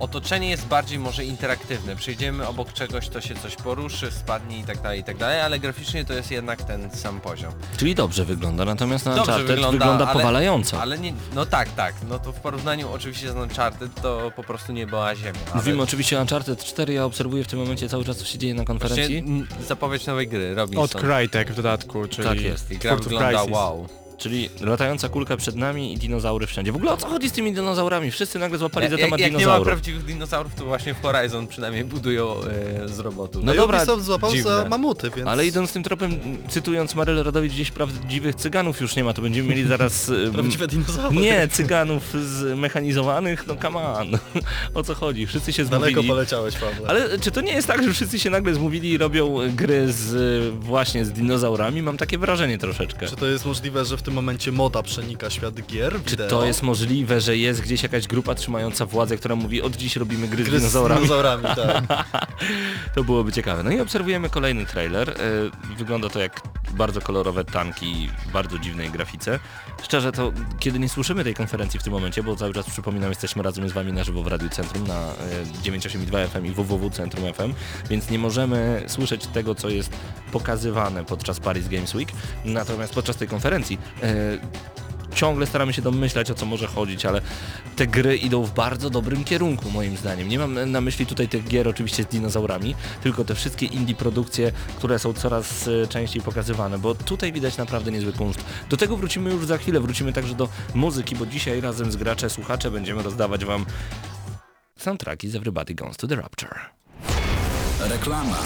otoczenie 0.00 0.50
jest 0.50 0.66
bardziej 0.66 0.98
może 0.98 1.24
interaktywne. 1.24 1.96
Przejdziemy 1.96 2.46
obok 2.48 2.72
czegoś, 2.72 3.08
to 3.08 3.20
się 3.20 3.34
coś 3.34 3.56
poruszy, 3.56 4.10
spadnie 4.10 4.58
i 4.58 4.64
tak 4.64 4.80
dalej, 4.82 5.00
i 5.00 5.04
tak 5.04 5.16
dalej, 5.16 5.40
ale 5.40 5.58
graficznie 5.58 6.04
to 6.04 6.12
jest 6.12 6.30
jednak 6.30 6.62
ten 6.62 6.90
sam 6.90 7.20
poziom. 7.20 7.52
Czyli 7.76 7.94
dobrze 7.94 8.24
wygląda, 8.24 8.64
natomiast 8.64 9.06
na 9.06 9.14
Dobrze 9.14 9.32
Uncharted 9.32 9.46
wygląda, 9.56 9.78
wygląda 9.78 10.04
ale- 10.06 10.12
powalająco. 10.20 10.80
Ale 10.80 10.98
nie, 10.98 11.12
no 11.34 11.46
tak, 11.46 11.68
tak, 11.68 11.94
no 12.08 12.18
to 12.18 12.32
w 12.32 12.40
porównaniu 12.40 12.92
oczywiście 12.92 13.32
z 13.32 13.36
Uncharted 13.36 13.94
to 14.02 14.32
po 14.36 14.42
prostu 14.42 14.72
nie 14.72 14.86
była 14.86 15.14
ziemia. 15.16 15.38
ale- 15.46 15.54
Mówimy 15.54 15.82
oczywiście 15.82 16.18
o 16.18 16.20
Uncharted 16.20 16.64
4, 16.64 16.92
ja 16.92 17.04
obserwuję 17.04 17.44
w 17.44 17.46
tym 17.48 17.58
momencie 17.58 17.88
cały 17.88 18.04
czas 18.04 18.16
co 18.16 18.24
się 18.24 18.38
dzieje 18.38 18.54
na 18.54 18.64
Właśnie, 18.64 18.78
konferencji. 18.80 19.18
m, 19.18 19.46
zapowiedź 19.68 20.06
nowej 20.06 20.28
gry, 20.28 20.54
Robinson. 20.54 20.84
Od 20.84 20.94
Crytek 20.94 21.52
w 21.52 21.56
dodatku, 21.56 22.08
czyli... 22.08 22.28
Tak 22.28 22.40
jest. 22.40 22.70
I 22.70 22.78
gra 22.78 22.96
wygląda 22.96 23.44
wow. 23.44 23.88
Czyli 24.18 24.50
latająca 24.60 25.08
kulka 25.08 25.36
przed 25.36 25.56
nami 25.56 25.92
i 25.92 25.96
dinozaury 25.98 26.46
wszędzie. 26.46 26.72
W 26.72 26.76
ogóle 26.76 26.92
o 26.92 26.96
co 26.96 27.06
chodzi 27.08 27.28
z 27.28 27.32
tymi 27.32 27.52
dinozaurami? 27.52 28.10
Wszyscy 28.10 28.38
nagle 28.38 28.58
złapali 28.58 28.86
za 28.88 28.92
Jak, 28.92 29.00
temat 29.00 29.20
jak 29.20 29.36
nie 29.36 29.46
ma 29.46 29.60
prawdziwych 29.60 30.04
dinozaurów, 30.04 30.54
to 30.54 30.64
właśnie 30.64 30.94
w 30.94 31.02
Horizon 31.02 31.46
przynajmniej 31.46 31.84
budują 31.84 32.34
e, 32.84 32.88
z 32.88 32.98
robotu. 32.98 33.38
No 33.42 33.44
No, 33.44 33.54
dobra, 33.54 33.78
Ubisoft 33.78 34.04
złapał 34.04 34.30
dziwne. 34.32 34.50
za 34.56 34.68
mamuty, 34.68 35.10
więc... 35.16 35.28
Ale 35.28 35.46
idąc 35.46 35.72
tym 35.72 35.82
tropem, 35.82 36.12
cytując 36.48 36.94
Marylę 36.94 37.22
Rodowicz, 37.22 37.52
gdzieś 37.52 37.70
prawdziwych 37.70 38.34
cyganów 38.34 38.80
już 38.80 38.96
nie 38.96 39.04
ma, 39.04 39.12
to 39.12 39.22
będziemy 39.22 39.48
mieli 39.48 39.64
zaraz... 39.68 40.08
ym, 40.08 40.32
Prawdziwe 40.32 40.66
dinozaury. 40.68 41.16
Nie, 41.16 41.48
cyganów 41.48 42.02
zmechanizowanych, 42.58 43.46
no 43.46 43.56
come 43.56 43.78
on. 43.78 44.08
O 44.74 44.82
co 44.82 44.94
chodzi? 44.94 45.26
Wszyscy 45.26 45.52
się 45.52 45.64
Daleko 45.64 45.86
zmówili. 45.92 46.08
poleciałeś, 46.08 46.54
Pawle. 46.56 46.88
Ale 46.88 47.18
czy 47.18 47.30
to 47.30 47.40
nie 47.40 47.52
jest 47.52 47.68
tak, 47.68 47.84
że 47.84 47.92
wszyscy 47.92 48.18
się 48.18 48.30
nagle 48.30 48.54
zmówili 48.54 48.90
i 48.90 48.98
robią 48.98 49.38
gry 49.54 49.92
z 49.92 50.12
y, 50.14 50.50
właśnie 50.60 51.04
z 51.04 51.12
dinozaurami? 51.12 51.82
Mam 51.82 51.96
takie 51.96 52.18
wrażenie 52.18 52.58
troszeczkę. 52.58 53.06
Czy 53.06 53.16
to 53.16 53.26
jest 53.26 53.46
możliwe, 53.46 53.84
że 53.84 53.96
w 53.96 54.02
tym 54.08 54.14
momencie 54.14 54.52
moda 54.52 54.82
przenika 54.82 55.30
świat 55.30 55.54
gier, 55.66 55.92
Czy 56.04 56.10
wideo? 56.10 56.28
to 56.28 56.46
jest 56.46 56.62
możliwe, 56.62 57.20
że 57.20 57.36
jest 57.36 57.60
gdzieś 57.60 57.82
jakaś 57.82 58.06
grupa 58.06 58.34
trzymająca 58.34 58.86
władzę, 58.86 59.16
która 59.16 59.36
mówi 59.36 59.62
od 59.62 59.76
dziś 59.76 59.96
robimy 59.96 60.28
gry 60.28 60.44
z 60.44 60.48
Gry 60.48 60.58
z 60.58 60.62
dinozaurami? 60.62 61.00
dinozaurami, 61.00 61.44
tak. 61.56 61.84
To 62.94 63.04
byłoby 63.04 63.32
ciekawe. 63.32 63.62
No 63.62 63.70
i 63.70 63.80
obserwujemy 63.80 64.30
kolejny 64.30 64.66
trailer. 64.66 65.10
E, 65.10 65.14
Wygląda 65.78 66.08
to 66.08 66.18
jak 66.20 66.40
bardzo 66.70 67.00
kolorowe 67.00 67.44
tanki 67.44 68.08
w 68.28 68.32
bardzo 68.32 68.58
dziwnej 68.58 68.90
grafice. 68.90 69.38
Szczerze 69.82 70.12
to, 70.12 70.32
kiedy 70.58 70.78
nie 70.78 70.88
słyszymy 70.88 71.24
tej 71.24 71.34
konferencji 71.34 71.80
w 71.80 71.82
tym 71.82 71.92
momencie, 71.92 72.22
bo 72.22 72.36
cały 72.36 72.54
czas 72.54 72.70
przypominam, 72.70 73.08
jesteśmy 73.08 73.42
razem 73.42 73.68
z 73.68 73.72
Wami 73.72 73.92
na 73.92 74.04
żywo 74.04 74.22
w 74.22 74.26
Radiu 74.26 74.48
Centrum 74.48 74.86
na 74.86 74.94
e, 74.94 75.10
98,2 75.64 76.28
FM 76.28 76.46
i 76.46 76.50
www 76.50 76.90
Centrum 76.90 77.34
FM, 77.34 77.52
więc 77.90 78.10
nie 78.10 78.18
możemy 78.18 78.82
słyszeć 78.86 79.26
tego, 79.26 79.54
co 79.54 79.68
jest 79.68 79.90
pokazywane 80.32 81.04
podczas 81.04 81.40
Paris 81.40 81.68
Games 81.68 81.94
Week. 81.94 82.08
Natomiast 82.44 82.94
podczas 82.94 83.16
tej 83.16 83.28
konferencji 83.28 83.78
e, 83.97 83.97
ciągle 85.14 85.46
staramy 85.46 85.72
się 85.72 85.82
domyślać 85.82 86.30
o 86.30 86.34
co 86.34 86.46
może 86.46 86.66
chodzić, 86.66 87.06
ale 87.06 87.20
te 87.76 87.86
gry 87.86 88.16
idą 88.16 88.44
w 88.44 88.54
bardzo 88.54 88.90
dobrym 88.90 89.24
kierunku 89.24 89.70
moim 89.70 89.96
zdaniem. 89.96 90.28
Nie 90.28 90.38
mam 90.38 90.70
na 90.70 90.80
myśli 90.80 91.06
tutaj 91.06 91.28
tych 91.28 91.48
gier 91.48 91.68
oczywiście 91.68 92.02
z 92.02 92.06
dinozaurami, 92.06 92.74
tylko 93.02 93.24
te 93.24 93.34
wszystkie 93.34 93.66
indie 93.66 93.94
produkcje, 93.94 94.52
które 94.76 94.98
są 94.98 95.12
coraz 95.12 95.68
e, 95.68 95.86
częściej 95.86 96.22
pokazywane, 96.22 96.78
bo 96.78 96.94
tutaj 96.94 97.32
widać 97.32 97.56
naprawdę 97.56 97.92
niezły 97.92 98.12
kunszt. 98.12 98.44
Do 98.70 98.76
tego 98.76 98.96
wrócimy 98.96 99.30
już 99.30 99.46
za 99.46 99.58
chwilę, 99.58 99.80
wrócimy 99.80 100.12
także 100.12 100.34
do 100.34 100.48
muzyki, 100.74 101.16
bo 101.16 101.26
dzisiaj 101.26 101.60
razem 101.60 101.92
z 101.92 101.96
gracze, 101.96 102.30
słuchacze 102.30 102.70
będziemy 102.70 103.02
rozdawać 103.02 103.44
wam 103.44 103.66
soundtracki 104.78 105.28
z 105.28 105.36
Everybody 105.36 105.74
Goes 105.74 105.96
to 105.96 106.06
the 106.06 106.16
Rapture. 106.16 106.58
Reklama. 107.80 108.38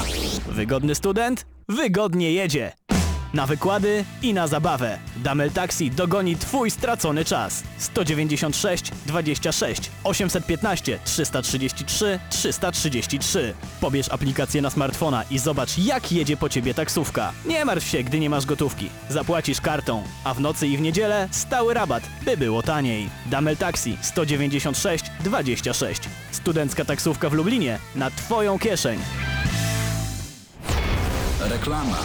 Wygodny 0.48 0.94
student? 0.94 1.46
Wygodnie 1.68 2.32
jedzie. 2.32 2.72
Na 3.34 3.46
wykłady 3.46 4.04
i 4.22 4.34
na 4.34 4.46
zabawę. 4.46 4.98
Damel 5.16 5.50
Taxi 5.50 5.90
dogoni 5.90 6.36
Twój 6.36 6.70
stracony 6.70 7.24
czas. 7.24 7.62
196 7.78 8.92
26 9.06 9.90
815 10.04 10.98
333 11.04 12.18
333. 12.30 13.54
Pobierz 13.80 14.08
aplikację 14.08 14.62
na 14.62 14.70
smartfona 14.70 15.24
i 15.30 15.38
zobacz 15.38 15.78
jak 15.78 16.12
jedzie 16.12 16.36
po 16.36 16.48
Ciebie 16.48 16.74
taksówka. 16.74 17.32
Nie 17.44 17.64
martw 17.64 17.88
się, 17.88 18.02
gdy 18.02 18.20
nie 18.20 18.30
masz 18.30 18.46
gotówki. 18.46 18.90
Zapłacisz 19.08 19.60
kartą, 19.60 20.02
a 20.24 20.34
w 20.34 20.40
nocy 20.40 20.68
i 20.68 20.76
w 20.76 20.80
niedzielę 20.80 21.28
stały 21.30 21.74
rabat, 21.74 22.02
by 22.24 22.36
było 22.36 22.62
taniej. 22.62 23.08
Damel 23.26 23.56
Taxi 23.56 23.96
196 24.02 25.04
26. 25.24 26.00
Studencka 26.30 26.84
taksówka 26.84 27.30
w 27.30 27.32
Lublinie 27.32 27.78
na 27.94 28.10
Twoją 28.10 28.58
kieszeń. 28.58 28.98
Reklama. 31.40 31.98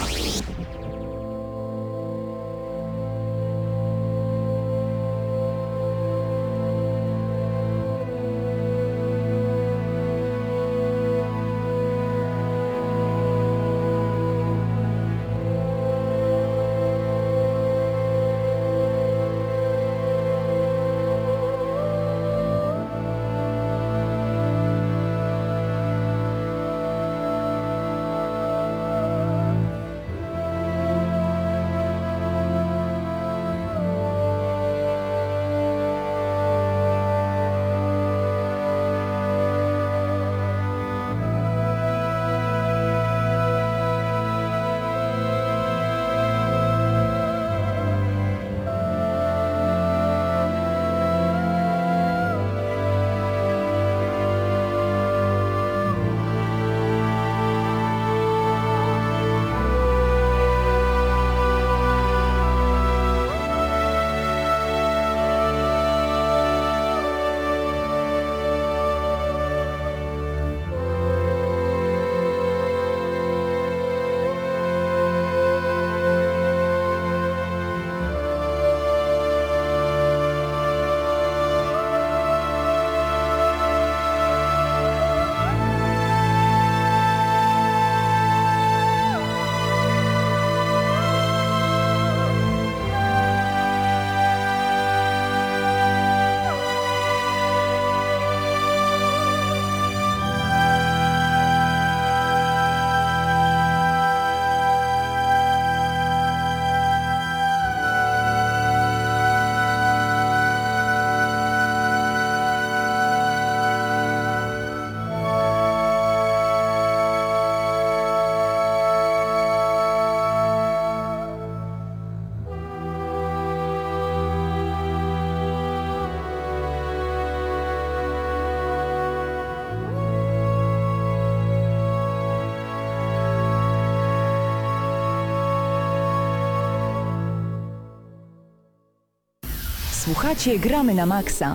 Słuchacie 140.18 140.58
Gramy 140.58 140.94
na 140.94 141.06
Maxa. 141.06 141.54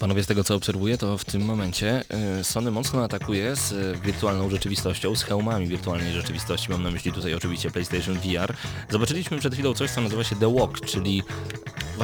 Panowie, 0.00 0.22
z 0.22 0.26
tego 0.26 0.44
co 0.44 0.54
obserwuję, 0.54 0.98
to 0.98 1.18
w 1.18 1.24
tym 1.24 1.44
momencie 1.44 2.04
y, 2.40 2.44
Sony 2.44 2.70
mocno 2.70 3.04
atakuje 3.04 3.56
z 3.56 3.72
y, 3.72 3.98
wirtualną 4.04 4.50
rzeczywistością, 4.50 5.16
z 5.16 5.22
hełmami 5.22 5.66
wirtualnej 5.66 6.12
rzeczywistości. 6.12 6.70
Mam 6.70 6.82
na 6.82 6.90
myśli 6.90 7.12
tutaj 7.12 7.34
oczywiście 7.34 7.70
PlayStation 7.70 8.14
VR. 8.18 8.54
Zobaczyliśmy 8.90 9.38
przed 9.38 9.54
chwilą 9.54 9.74
coś, 9.74 9.90
co 9.90 10.00
nazywa 10.00 10.24
się 10.24 10.36
The 10.36 10.54
Walk, 10.54 10.80
czyli 10.80 11.22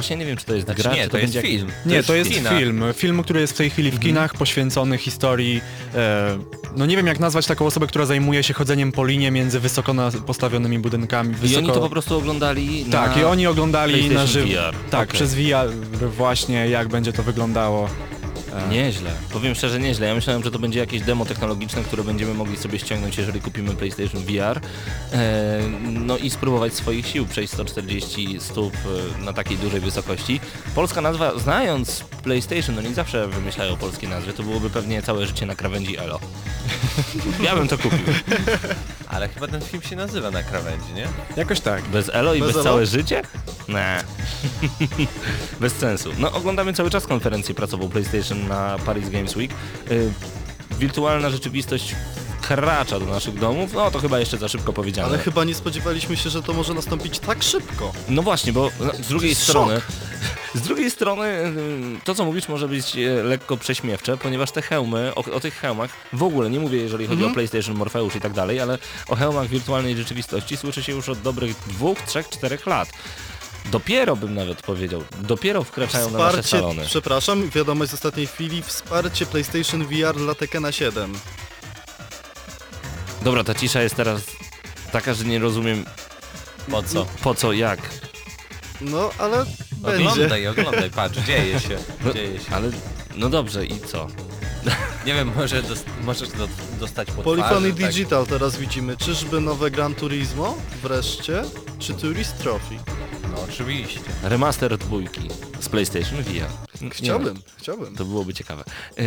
właśnie 0.03 0.15
nie 0.15 0.25
wiem, 0.25 0.37
czy 0.37 0.45
to 0.45 0.53
jest 0.53 0.65
Znaczy 0.65 0.83
gra, 0.83 0.95
nie, 0.95 1.03
czy 1.03 1.09
to 1.09 1.17
jest 1.17 1.33
będzie 1.33 1.49
film. 1.49 1.71
Nie, 1.85 2.03
to 2.03 2.15
jest 2.15 2.31
kina. 2.31 2.49
film. 2.49 2.83
Film, 2.93 3.23
który 3.23 3.41
jest 3.41 3.53
w 3.53 3.57
tej 3.57 3.69
chwili 3.69 3.91
w 3.91 3.99
kinach, 3.99 4.33
poświęcony 4.33 4.97
historii. 4.97 5.61
E, 5.95 6.37
no 6.75 6.85
nie 6.85 6.97
wiem 6.97 7.07
jak 7.07 7.19
nazwać 7.19 7.45
taką 7.45 7.65
osobę, 7.65 7.87
która 7.87 8.05
zajmuje 8.05 8.43
się 8.43 8.53
chodzeniem 8.53 8.91
po 8.91 9.05
linie 9.05 9.31
między 9.31 9.59
wysoko 9.59 9.95
postawionymi 10.25 10.79
budynkami. 10.79 11.35
Wysoko... 11.35 11.61
I 11.61 11.63
oni 11.63 11.73
to 11.73 11.81
po 11.81 11.89
prostu 11.89 12.17
oglądali 12.17 12.85
na... 12.85 12.91
Tak, 12.91 13.17
i 13.17 13.23
oni 13.23 13.47
oglądali 13.47 14.09
na 14.09 14.25
żywo. 14.25 14.53
Tak, 14.91 15.09
Okej. 15.09 15.15
przez 15.15 15.35
VR 15.35 15.69
właśnie 16.17 16.69
jak 16.69 16.87
będzie 16.87 17.13
to 17.13 17.23
wyglądało. 17.23 17.89
E, 18.53 18.67
Nieźle. 18.69 19.11
Powiem 19.31 19.55
szczerze, 19.55 19.79
nieźle. 19.79 20.07
Ja 20.07 20.15
myślałem, 20.15 20.43
że 20.43 20.51
to 20.51 20.59
będzie 20.59 20.79
jakieś 20.79 21.01
demo 21.01 21.25
technologiczne, 21.25 21.83
które 21.83 22.03
będziemy 22.03 22.33
mogli 22.33 22.57
sobie 22.57 22.79
ściągnąć, 22.79 23.17
jeżeli 23.17 23.41
kupimy 23.41 23.75
PlayStation 23.75 24.21
VR. 24.21 24.61
E, 25.13 25.59
no 25.81 26.17
i 26.17 26.29
spróbować 26.29 26.73
swoich 26.73 27.07
sił, 27.07 27.25
przejść 27.25 27.53
140 27.53 28.39
stóp 28.39 28.73
e, 28.75 29.23
na 29.23 29.33
takiej 29.33 29.57
dużej 29.57 29.79
wysokości. 29.79 30.39
Polska 30.75 31.01
nazwa, 31.01 31.39
znając 31.39 32.03
PlayStation, 32.23 32.79
oni 32.79 32.93
zawsze 32.93 33.27
wymyślają 33.27 33.77
polskie 33.77 34.07
nazwy, 34.07 34.33
to 34.33 34.43
byłoby 34.43 34.69
pewnie 34.69 35.01
całe 35.01 35.25
życie 35.25 35.45
na 35.45 35.55
krawędzi 35.55 35.97
Elo. 35.97 36.19
ja 37.45 37.55
bym 37.55 37.67
to 37.67 37.77
kupił. 37.77 37.99
Ale 39.07 39.29
chyba 39.29 39.47
ten 39.47 39.61
film 39.61 39.83
się 39.83 39.95
nazywa 39.95 40.31
na 40.31 40.43
krawędzi, 40.43 40.93
nie? 40.95 41.07
Jakoś 41.37 41.59
tak. 41.59 41.83
Bez 41.83 42.09
Elo 42.13 42.33
i 42.33 42.39
Bez 42.39 42.47
bez, 42.47 42.55
Elo? 42.55 42.63
całe 42.63 42.85
życie? 42.85 43.21
Nie. 43.69 44.03
bez 45.61 45.73
sensu. 45.73 46.09
No 46.19 46.31
oglądamy 46.31 46.73
cały 46.73 46.89
czas 46.89 47.07
konferencję 47.07 47.55
pracową 47.55 47.89
PlayStation 47.89 48.42
na 48.47 48.77
Paris 48.85 49.09
Games 49.09 49.35
Week. 49.35 49.51
Y, 49.91 50.11
wirtualna 50.79 51.29
rzeczywistość 51.29 51.95
kracza 52.41 52.99
do 52.99 53.05
naszych 53.05 53.39
domów, 53.39 53.73
no 53.73 53.91
to 53.91 53.99
chyba 53.99 54.19
jeszcze 54.19 54.37
za 54.37 54.47
szybko 54.47 54.73
powiedziane. 54.73 55.07
Ale 55.07 55.17
chyba 55.17 55.43
nie 55.43 55.55
spodziewaliśmy 55.55 56.17
się, 56.17 56.29
że 56.29 56.43
to 56.43 56.53
może 56.53 56.73
nastąpić 56.73 57.19
tak 57.19 57.43
szybko. 57.43 57.91
No 58.09 58.21
właśnie, 58.21 58.53
bo 58.53 58.69
z 59.03 59.07
drugiej 59.07 59.35
strony, 59.35 59.81
z 60.55 60.61
drugiej 60.61 60.91
strony 60.91 61.25
y, 61.25 61.51
to 62.03 62.15
co 62.15 62.25
mówisz 62.25 62.47
może 62.47 62.67
być 62.67 62.95
e, 62.95 63.23
lekko 63.23 63.57
prześmiewcze, 63.57 64.17
ponieważ 64.17 64.51
te 64.51 64.61
hełmy, 64.61 65.11
o, 65.15 65.33
o 65.33 65.39
tych 65.39 65.53
hełmach 65.53 65.89
w 66.13 66.23
ogóle 66.23 66.49
nie 66.49 66.59
mówię, 66.59 66.77
jeżeli 66.77 67.07
chodzi 67.07 67.25
o 67.25 67.29
PlayStation 67.29 67.75
Morpheus 67.75 68.15
i 68.15 68.21
tak 68.21 68.33
dalej, 68.33 68.59
ale 68.59 68.77
o 69.07 69.15
hełmach 69.15 69.47
wirtualnej 69.47 69.97
rzeczywistości 69.97 70.57
słyszy 70.57 70.83
się 70.83 70.91
już 70.91 71.09
od 71.09 71.21
dobrych 71.21 71.55
dwóch, 71.67 72.01
trzech, 72.01 72.29
czterech 72.29 72.65
lat. 72.65 72.89
Dopiero 73.71 74.15
bym 74.15 74.33
nawet 74.35 74.61
powiedział, 74.61 75.03
dopiero 75.21 75.63
wkraczają 75.63 76.09
na 76.11 76.17
nasze 76.17 76.27
Wsparcie, 76.29 76.49
salony. 76.49 76.83
przepraszam, 76.85 77.49
wiadomość 77.49 77.91
z 77.91 77.93
ostatniej 77.93 78.27
chwili, 78.27 78.61
wsparcie 78.63 79.25
PlayStation 79.25 79.85
VR 79.85 80.15
dla 80.17 80.35
Tekena 80.35 80.71
7. 80.71 81.13
Dobra, 83.21 83.43
ta 83.43 83.55
cisza 83.55 83.81
jest 83.81 83.95
teraz 83.95 84.21
taka, 84.91 85.13
że 85.13 85.23
nie 85.25 85.39
rozumiem 85.39 85.85
Po 86.71 86.83
co? 86.83 87.05
po 87.23 87.35
co, 87.35 87.53
jak. 87.53 87.79
No, 88.81 89.09
ale 89.17 89.45
będzie. 89.71 90.09
Oglądaj, 90.09 90.47
oglądaj, 90.47 90.89
patrz, 90.89 91.19
dzieje 91.19 91.59
się, 91.59 91.77
No, 92.05 92.13
dzieje 92.13 92.39
się. 92.39 92.55
ale 92.55 92.71
no 93.15 93.29
dobrze 93.29 93.65
i 93.65 93.79
co? 93.79 94.07
Nie 95.05 95.13
wiem, 95.13 95.31
może 95.35 95.63
dos 95.63 95.83
możesz 96.03 96.29
do 96.29 96.47
dostać 96.79 97.11
po 97.11 97.23
Polyphony 97.23 97.67
twarzy, 97.69 97.81
tak. 97.83 97.91
Digital 97.93 98.25
teraz 98.25 98.57
widzimy. 98.57 98.97
Czyżby 98.97 99.41
nowe 99.41 99.71
Gran 99.71 99.95
Turismo? 99.95 100.57
Wreszcie? 100.83 101.43
Czy 101.79 101.93
Tourist 101.93 102.37
Trophy? 102.37 102.75
No 103.31 103.41
oczywiście. 103.49 103.99
Remaster 104.23 104.77
dwójki 104.77 105.21
z 105.59 105.69
PlayStation 105.69 106.21
VR. 106.23 106.47
Nie 106.81 106.89
Chciałbym, 106.89 107.39
chciałbym. 107.57 107.95
To 107.95 108.05
byłoby 108.05 108.33
ciekawe. 108.33 108.63
Yy, 108.97 109.03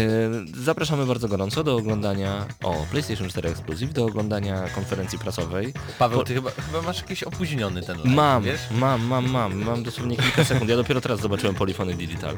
Zapraszamy 0.62 1.06
bardzo 1.06 1.28
gorąco 1.28 1.64
do 1.64 1.76
oglądania 1.76 2.46
o 2.62 2.86
PlayStation 2.90 3.28
4 3.28 3.48
Exclusive, 3.48 3.92
do 3.92 4.04
oglądania 4.04 4.68
konferencji 4.68 5.18
prasowej. 5.18 5.74
Paweł, 5.98 6.24
ty 6.24 6.34
chyba, 6.34 6.50
chyba 6.50 6.82
masz 6.82 6.96
jakiś 7.02 7.22
opóźniony 7.22 7.82
ten 7.82 7.96
live, 7.96 8.14
Mam, 8.14 8.42
wiesz? 8.42 8.60
mam, 8.70 9.06
mam, 9.06 9.30
mam, 9.30 9.62
mam 9.64 9.82
dosłownie 9.82 10.16
kilka 10.16 10.44
sekund. 10.44 10.70
Ja 10.70 10.76
dopiero 10.76 11.00
teraz 11.00 11.20
zobaczyłem 11.20 11.54
Polyphony 11.54 11.94
Digital. 11.94 12.36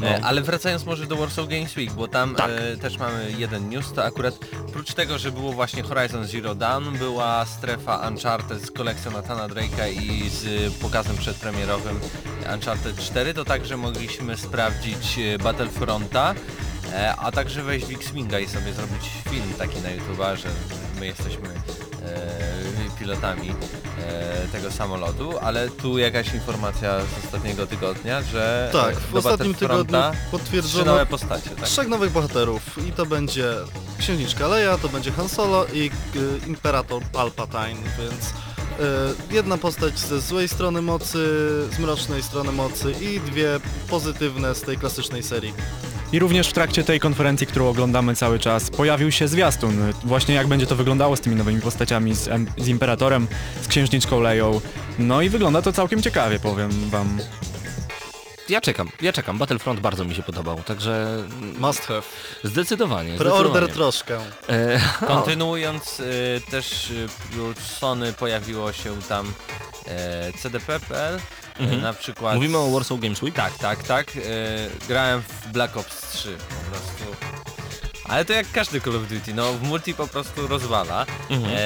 No. 0.00 0.06
E, 0.08 0.24
ale 0.24 0.42
wracając 0.42 0.84
może 0.84 1.06
do 1.06 1.16
Warsaw 1.16 1.48
Games 1.48 1.76
Week, 1.76 1.92
bo 1.92 2.08
tam 2.08 2.34
Tak. 2.34 2.50
e, 2.50 2.76
też 2.76 2.98
mamy 2.98 3.32
jeden 3.38 3.68
news, 3.68 3.92
to 3.92 4.04
akurat 4.04 4.34
prócz 4.72 4.94
tego, 4.94 5.18
że 5.18 5.32
było 5.32 5.52
właśnie 5.52 5.82
Horizon 5.82 6.26
Zero 6.26 6.54
Dawn, 6.54 6.98
była 6.98 7.46
strefa 7.46 8.08
Uncharted 8.08 8.62
z 8.62 8.70
kolekcją 8.70 9.10
Nathana 9.12 9.48
Drake'a 9.48 9.92
i 10.02 10.28
z 10.30 10.74
pokazem 10.74 11.16
przedpremierowym 11.16 12.00
Uncharted 12.54 12.96
4, 12.96 13.34
to 13.34 13.44
także 13.44 13.76
mogliśmy 13.76 14.36
sprawdzić 14.36 15.18
e, 15.18 15.38
Battlefronta, 15.38 16.34
e, 16.92 17.16
a 17.16 17.32
także 17.32 17.62
wejść 17.62 17.86
w 17.86 17.90
X-Winga 17.90 18.38
i 18.38 18.48
sobie 18.48 18.72
zrobić 18.72 19.02
film 19.30 19.52
taki 19.58 19.80
na 19.80 19.88
YouTube'a, 19.88 20.36
że 20.36 20.48
my 21.00 21.06
jesteśmy 21.06 21.48
e, 21.48 22.47
pilotami 22.98 23.50
e, 23.50 24.48
tego 24.52 24.70
samolotu, 24.70 25.38
ale 25.38 25.68
tu 25.68 25.98
jakaś 25.98 26.34
informacja 26.34 27.00
z 27.00 27.24
ostatniego 27.24 27.66
tygodnia, 27.66 28.22
że 28.22 28.68
Tak, 28.72 28.96
e, 28.96 29.00
w 29.00 29.12
do 29.12 29.18
ostatnim 29.18 29.54
tygodniu 29.54 29.84
Battlefronta 29.84 30.12
Trzy 30.12 30.30
potwierdzono 30.30 30.84
nowe 30.84 31.06
postacie, 31.06 31.50
tak? 31.50 31.64
trzech 31.64 31.88
nowych 31.88 32.12
bohaterów 32.12 32.88
i 32.88 32.92
to 32.92 33.06
będzie 33.06 33.54
Księżniczka 33.98 34.48
Leia, 34.48 34.78
to 34.78 34.88
będzie 34.88 35.12
Han 35.12 35.28
Solo 35.28 35.66
i 35.66 35.90
y, 36.16 36.46
Imperator 36.46 37.02
Palpatine, 37.02 37.80
więc 37.98 38.24
y, 39.30 39.34
jedna 39.34 39.58
postać 39.58 39.98
ze 39.98 40.20
złej 40.20 40.48
strony 40.48 40.82
mocy, 40.82 41.18
z 41.72 41.78
mrocznej 41.78 42.22
strony 42.22 42.52
mocy 42.52 42.92
i 43.00 43.20
dwie 43.20 43.60
pozytywne 43.88 44.54
z 44.54 44.60
tej 44.60 44.78
klasycznej 44.78 45.22
serii. 45.22 45.54
I 46.12 46.18
również 46.18 46.48
w 46.48 46.52
trakcie 46.52 46.84
tej 46.84 47.00
konferencji, 47.00 47.46
którą 47.46 47.68
oglądamy 47.68 48.16
cały 48.16 48.38
czas, 48.38 48.70
pojawił 48.70 49.12
się 49.12 49.28
zwiastun. 49.28 49.92
Właśnie 50.04 50.34
jak 50.34 50.46
będzie 50.46 50.66
to 50.66 50.76
wyglądało 50.76 51.16
z 51.16 51.20
tymi 51.20 51.36
nowymi 51.36 51.60
postaciami, 51.60 52.14
z, 52.14 52.28
z 52.58 52.68
Imperatorem, 52.68 53.26
z 53.62 53.68
Księżniczką 53.68 54.20
Leją. 54.20 54.60
No 54.98 55.22
i 55.22 55.28
wygląda 55.28 55.62
to 55.62 55.72
całkiem 55.72 56.02
ciekawie, 56.02 56.38
powiem 56.38 56.70
wam. 56.90 57.18
Ja 58.48 58.60
czekam, 58.60 58.88
ja 59.02 59.12
czekam. 59.12 59.38
Battlefront 59.38 59.80
bardzo 59.80 60.04
mi 60.04 60.14
się 60.14 60.22
podobał, 60.22 60.62
także 60.62 61.24
Must 61.58 61.86
have. 61.86 62.02
zdecydowanie. 62.44 63.14
Preorder 63.18 63.72
troszkę. 63.72 64.18
E, 64.48 64.80
Kontynuując, 65.06 66.00
y, 66.00 66.40
też 66.50 66.90
y, 66.90 67.08
prócz 67.32 67.58
Sony 67.58 68.12
pojawiło 68.12 68.72
się 68.72 69.02
tam 69.08 69.32
e, 69.86 70.32
CDP.pl, 70.32 71.16
y, 71.16 71.20
Mhm. 71.58 71.82
na 71.82 71.92
przykład... 71.92 72.34
Mówimy 72.34 72.58
o 72.58 72.70
Warsaw 72.70 73.00
Games 73.00 73.22
Week? 73.22 73.34
Tak, 73.34 73.58
tak, 73.58 73.82
tak. 73.82 74.16
y, 74.16 74.20
grałem 74.88 75.22
w 75.22 75.48
Black 75.52 75.76
Ops 75.76 76.10
3 76.10 76.36
po 76.38 76.70
prostu. 76.70 77.16
Ale 78.04 78.24
to 78.24 78.32
jak 78.32 78.52
każdy 78.52 78.80
Call 78.80 78.96
of 78.96 79.08
Duty, 79.08 79.34
no 79.34 79.52
w 79.52 79.62
multi 79.62 79.94
po 79.94 80.06
prostu 80.06 80.46
rozwala. 80.46 81.06
Mhm. 81.30 81.52
E, 81.56 81.58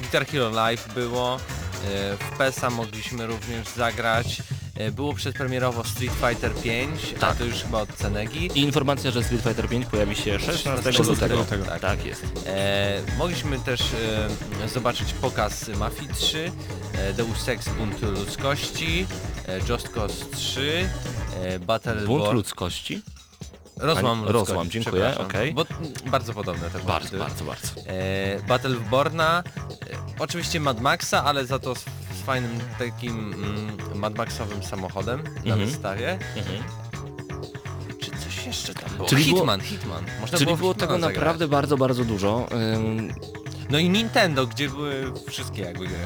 Guitar 0.00 0.26
Hero 0.26 0.50
Live 0.50 0.94
było, 0.94 1.36
e, 1.36 1.38
w 2.16 2.38
PESA 2.38 2.70
mogliśmy 2.70 3.26
również 3.26 3.68
zagrać. 3.68 4.42
E, 4.74 4.90
było 4.90 5.14
przedpremierowo 5.14 5.84
Street 5.84 6.12
Fighter 6.12 6.54
5, 6.54 7.14
a 7.16 7.20
Tak. 7.20 7.36
to 7.36 7.44
już 7.44 7.54
chyba 7.54 7.80
od 7.80 7.88
Cenegi. 7.94 8.46
I 8.54 8.60
informacja, 8.60 9.10
że 9.10 9.24
Street 9.24 9.42
Fighter 9.42 9.68
5 9.68 9.86
pojawi 9.86 10.16
się 10.16 10.38
16 10.38 10.72
16 10.92 11.02
lutego. 11.02 11.36
lutego. 11.36 11.64
Tak, 11.64 11.80
tak 11.80 12.04
jest. 12.06 12.24
E, 12.46 13.02
mogliśmy 13.18 13.58
też 13.58 13.80
e, 14.64 14.68
zobaczyć 14.68 15.12
pokaz 15.12 15.68
Mafii 15.68 16.08
3, 16.14 16.52
e, 16.92 17.12
Deus 17.12 17.48
Ex 17.48 17.68
Bunt 17.68 18.02
Ludzkości, 18.02 19.06
e, 19.48 19.58
Just 19.68 19.88
Cause 19.88 20.24
3, 20.32 20.88
e, 21.42 21.58
Battleborn... 21.58 22.06
Bunt 22.06 22.32
ludzkości? 22.34 23.02
Rozłam 23.76 24.22
Ani- 24.22 24.32
Rozłam, 24.32 24.70
dziękuję, 24.70 25.18
okej. 25.18 25.54
Bo 25.54 25.64
bardzo 26.10 26.34
podobne 26.34 26.70
te 26.70 26.78
Bardzo, 26.78 27.18
bardzo, 27.18 27.44
bardzo. 27.44 27.68
E, 27.86 28.40
Battleborna, 28.48 29.42
e, 29.46 29.96
oczywiście 30.18 30.60
Mad 30.60 30.80
Maxa, 30.80 31.24
ale 31.24 31.46
za 31.46 31.58
to 31.58 31.74
z, 31.74 31.78
z 31.80 32.22
fajnym 32.26 32.60
takim 32.78 33.32
mm, 33.34 33.98
Mad 33.98 34.14
Maxowym 34.18 34.62
samochodem 34.62 35.22
na 35.44 35.54
Mhm. 35.54 35.66
wystawie. 35.70 36.12
Mhm. 36.36 36.62
Czy 38.00 38.10
coś 38.10 38.46
jeszcze 38.46 38.74
tam 38.74 38.90
było? 38.96 39.08
Czyli 39.08 39.24
było- 39.24 39.36
Hitman, 39.38 39.60
Hitman. 39.60 40.04
Można 40.20 40.38
Czyli 40.38 40.54
w 40.54 40.58
było 40.58 40.72
Hitmana 40.72 40.86
tego 40.92 41.00
zagrać. 41.00 41.14
naprawdę 41.16 41.48
bardzo, 41.48 41.76
bardzo 41.76 42.04
dużo. 42.04 42.46
Ym, 42.76 43.12
No 43.70 43.78
i 43.78 43.88
Nintendo, 43.90 44.46
gdzie 44.46 44.68
były 44.68 45.12
wszystkie 45.30 45.62
jakby 45.62 45.86
gry, 45.86 45.96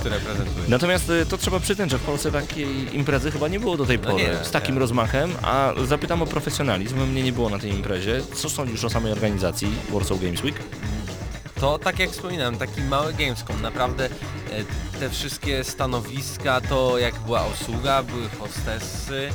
które 0.00 0.20
prezentuje. 0.20 0.64
Natomiast 0.76 1.10
y, 1.10 1.26
to 1.26 1.38
trzeba 1.38 1.60
przyznać, 1.60 1.90
że 1.90 1.98
w 1.98 2.02
Polsce 2.02 2.32
takiej 2.32 2.96
imprezy 2.96 3.30
chyba 3.30 3.48
nie 3.48 3.60
było 3.60 3.76
do 3.76 3.86
tej 3.86 3.98
No 3.98 4.10
pory 4.10 4.24
nie, 4.24 4.44
z 4.44 4.50
takim 4.50 4.74
nie. 4.74 4.80
rozmachem, 4.80 5.32
a 5.42 5.72
zapytam 5.84 6.22
o 6.22 6.26
profesjonalizm, 6.26 7.06
mnie 7.06 7.22
nie 7.22 7.32
było 7.32 7.50
na 7.50 7.58
tej 7.58 7.70
imprezie. 7.70 8.20
Co 8.34 8.50
sądzisz 8.50 8.84
o 8.84 8.90
samej 8.90 9.12
organizacji 9.12 9.68
Warsaw 9.90 10.20
Games 10.20 10.42
Week? 10.42 10.56
To 11.60 11.78
tak 11.78 11.98
jak 11.98 12.10
wspominałem, 12.10 12.56
taki 12.56 12.80
mały 12.80 13.12
Gamescom, 13.12 13.62
naprawdę 13.62 14.04
e, 14.06 14.10
te 15.00 15.10
wszystkie 15.10 15.64
stanowiska, 15.64 16.60
to 16.60 16.98
jak 16.98 17.18
była 17.18 17.46
obsługa, 17.46 18.02
były 18.02 18.28
hostessy, 18.38 19.28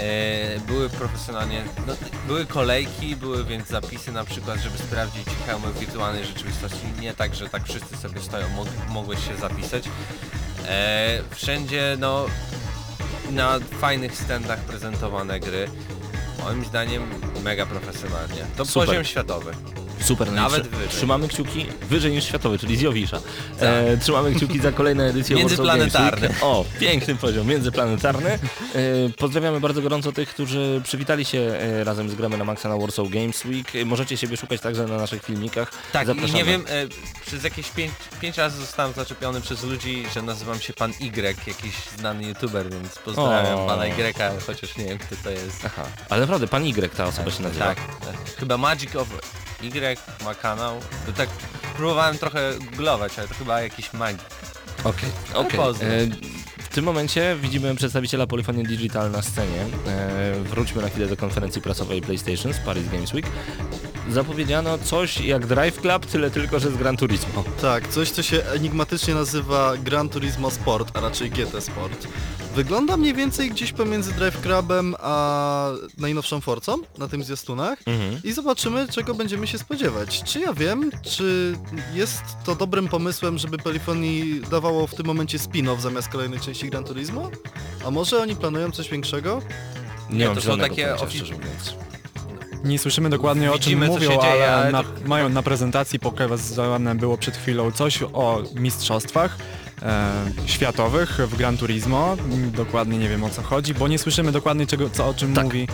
e, 0.00 0.60
były 0.66 0.90
profesjonalnie, 0.90 1.64
no, 1.86 1.94
były 2.26 2.46
kolejki, 2.46 3.16
były 3.16 3.44
więc 3.44 3.68
zapisy 3.68 4.12
na 4.12 4.24
przykład, 4.24 4.60
żeby 4.60 4.78
sprawdzić 4.78 5.26
hełmy 5.46 5.66
w 5.66 5.78
wirtualnej 5.78 6.24
rzeczywistości, 6.24 6.86
nie 7.00 7.14
tak, 7.14 7.34
że 7.34 7.48
tak 7.48 7.64
wszyscy 7.64 7.96
sobie 7.96 8.20
stoją, 8.20 8.48
mog, 8.48 8.68
mogłeś 8.88 9.28
się 9.28 9.36
zapisać. 9.36 9.84
E, 10.66 11.22
wszędzie 11.30 11.96
no 11.98 12.26
na 13.30 13.60
fajnych 13.60 14.16
standach 14.16 14.58
prezentowane 14.58 15.40
gry. 15.40 15.68
Moim 16.44 16.64
zdaniem 16.64 17.02
mega 17.44 17.66
profesjonalnie. 17.66 18.44
To 18.56 18.64
Super. 18.64 18.88
poziom 18.88 19.04
światowy. 19.04 19.52
Super, 20.04 20.26
no 20.28 20.32
i 20.32 20.36
Nawet 20.36 20.68
wyżej. 20.68 20.88
Trzymamy 20.88 21.28
kciuki 21.28 21.66
wyżej 21.88 22.12
niż 22.12 22.24
światowy, 22.24 22.58
czyli 22.58 22.76
z 22.76 22.80
Jowisza. 22.80 23.20
E, 23.60 23.96
trzymamy 23.96 24.34
kciuki 24.34 24.60
za 24.60 24.72
kolejne 24.72 25.06
edycje 25.06 25.36
Week. 25.36 25.48
O, 26.42 26.64
piękny 26.80 27.14
poziom, 27.16 27.46
międzyplanetarny. 27.46 28.30
E, 28.30 28.38
pozdrawiamy 29.18 29.60
bardzo 29.60 29.82
gorąco 29.82 30.12
tych, 30.12 30.28
którzy 30.28 30.80
przywitali 30.84 31.24
się 31.24 31.38
e, 31.38 31.84
razem 31.84 32.10
z 32.10 32.14
gramy 32.14 32.38
na 32.38 32.44
Maxa 32.44 32.68
na 32.68 32.76
Warsaw 32.76 33.08
Games 33.08 33.44
Week. 33.44 33.76
E, 33.76 33.84
Możecie 33.84 34.16
siebie 34.16 34.36
szukać 34.36 34.60
także 34.60 34.86
na 34.86 34.96
naszych 34.96 35.22
filmikach. 35.24 35.72
Tak, 35.92 36.02
i 36.02 36.06
Zapraszamy. 36.06 36.38
nie 36.38 36.44
wiem, 36.44 36.64
e, 36.68 36.86
przez 37.26 37.44
jakieś 37.44 37.70
pięć, 38.20 38.36
razy 38.38 38.56
zostałem 38.60 38.92
zaczepiony 38.92 39.40
przez 39.40 39.62
ludzi, 39.64 40.04
że 40.14 40.22
nazywam 40.22 40.60
się 40.60 40.72
pan 40.72 40.90
Y, 40.90 41.22
jakiś 41.46 41.74
znany 41.98 42.24
youtuber, 42.24 42.70
więc 42.70 42.98
pozdrawiam 42.98 43.58
O. 43.58 43.66
pana 43.66 43.86
Y, 43.86 44.40
chociaż 44.46 44.76
nie 44.76 44.84
wiem 44.84 44.98
kto 44.98 45.16
to 45.24 45.30
jest. 45.30 45.62
Aha, 45.64 45.82
ale 46.08 46.20
naprawdę, 46.20 46.46
pan 46.48 46.64
Y 46.66 46.94
ta 46.96 47.06
osoba 47.06 47.30
się 47.30 47.42
nazywa. 47.42 47.64
Tak, 47.64 47.78
tak. 48.00 48.36
Chyba 48.38 48.56
Magic 48.56 48.96
of 48.96 49.08
Y 49.62 49.89
ma 50.24 50.34
kanał. 50.34 50.80
To 51.06 51.12
tak 51.12 51.28
próbowałem 51.76 52.18
trochę 52.18 52.52
googlować, 52.70 53.18
ale 53.18 53.28
to 53.28 53.34
chyba 53.34 53.60
jakiś 53.62 53.92
magik. 53.92 54.20
Okej, 54.84 55.10
okej. 55.34 55.58
pozdro. 55.58 55.88
E, 55.88 56.06
W 56.58 56.68
tym 56.74 56.84
momencie 56.84 57.36
widzimy 57.42 57.74
przedstawiciela 57.76 58.26
Polyphony 58.26 58.62
Digital 58.62 59.10
na 59.10 59.22
scenie. 59.22 59.66
E, 59.86 60.34
wróćmy 60.44 60.82
na 60.82 60.88
chwilę 60.88 61.06
do 61.06 61.16
konferencji 61.16 61.62
prasowej 61.62 62.00
PlayStation 62.02 62.52
z 62.52 62.58
Paris 62.58 62.88
Games 62.88 63.12
Week. 63.14 63.26
Zapowiedziano 64.10 64.78
coś 64.78 65.20
jak 65.20 65.46
Drive 65.46 65.80
Club, 65.80 66.06
tyle 66.06 66.30
tylko, 66.30 66.60
że 66.60 66.70
z 66.70 66.76
Gran 66.76 66.96
Turismo. 66.96 67.44
Tak, 67.62 67.88
coś 67.88 68.10
co 68.10 68.22
się 68.22 68.42
enigmatycznie 68.44 69.14
nazywa 69.14 69.72
Gran 69.76 70.08
Turismo 70.08 70.50
Sport, 70.50 70.96
a 70.96 71.00
raczej 71.00 71.30
GT 71.30 71.60
Sport. 71.60 72.06
Wygląda 72.54 72.96
mniej 72.96 73.14
więcej 73.14 73.50
gdzieś 73.50 73.72
pomiędzy 73.72 74.12
Drive 74.12 74.40
Clubem 74.40 74.94
a 74.98 75.70
najnowszą 75.98 76.40
Forcą 76.40 76.76
na 76.98 77.08
tym 77.08 77.24
zwiastunach 77.24 77.78
Mhm. 77.86 78.20
i 78.24 78.32
zobaczymy 78.32 78.88
czego 78.88 79.14
będziemy 79.14 79.46
się 79.46 79.58
spodziewać. 79.58 80.22
Czy 80.24 80.40
ja 80.40 80.52
wiem, 80.52 80.90
czy 81.02 81.54
jest 81.94 82.22
to 82.44 82.54
dobrym 82.54 82.88
pomysłem, 82.88 83.38
żeby 83.38 83.58
Polyphony 83.58 84.10
dawało 84.50 84.86
w 84.86 84.94
tym 84.94 85.06
momencie 85.06 85.38
spin-off 85.38 85.80
zamiast 85.80 86.08
kolejnej 86.08 86.40
części 86.40 86.70
Gran 86.70 86.84
Turismo? 86.84 87.30
A 87.86 87.90
może 87.90 88.22
oni 88.22 88.36
planują 88.36 88.70
coś 88.70 88.90
większego? 88.90 89.42
Nie, 90.10 90.26
mam 90.26 90.34
to 90.34 90.40
są 90.40 90.58
takie 90.58 90.82
pojęcia, 90.84 91.04
ofi- 91.06 91.16
szczerze 91.16 91.34
mówiąc. 91.34 91.74
Nie 92.64 92.78
słyszymy 92.78 93.10
dokładnie 93.10 93.48
o 93.50 93.52
czym 93.52 93.60
Widzimy, 93.62 93.86
mówią, 93.86 94.08
dzieje, 94.08 94.20
ale 94.32 94.54
ale 94.54 94.72
na, 94.72 94.82
to- 94.82 94.88
mają 95.06 95.28
na 95.28 95.42
prezentacji 95.42 95.98
pokazane 95.98 96.94
było 96.94 97.18
przed 97.18 97.36
chwilą 97.36 97.72
coś 97.72 98.02
o 98.02 98.42
mistrzostwach 98.54 99.36
światowych 100.46 101.18
w 101.26 101.36
Gran 101.36 101.56
Turismo. 101.56 102.16
Dokładnie 102.56 102.98
nie 102.98 103.08
wiem 103.08 103.24
o 103.24 103.30
co 103.30 103.42
chodzi, 103.42 103.74
bo 103.74 103.88
nie 103.88 103.98
słyszymy 103.98 104.32
dokładnie 104.32 104.66
czego, 104.66 104.90
co 104.90 105.06
o 105.08 105.14
czym 105.14 105.34
Tak. 105.34 105.44
mówi. 105.44 105.66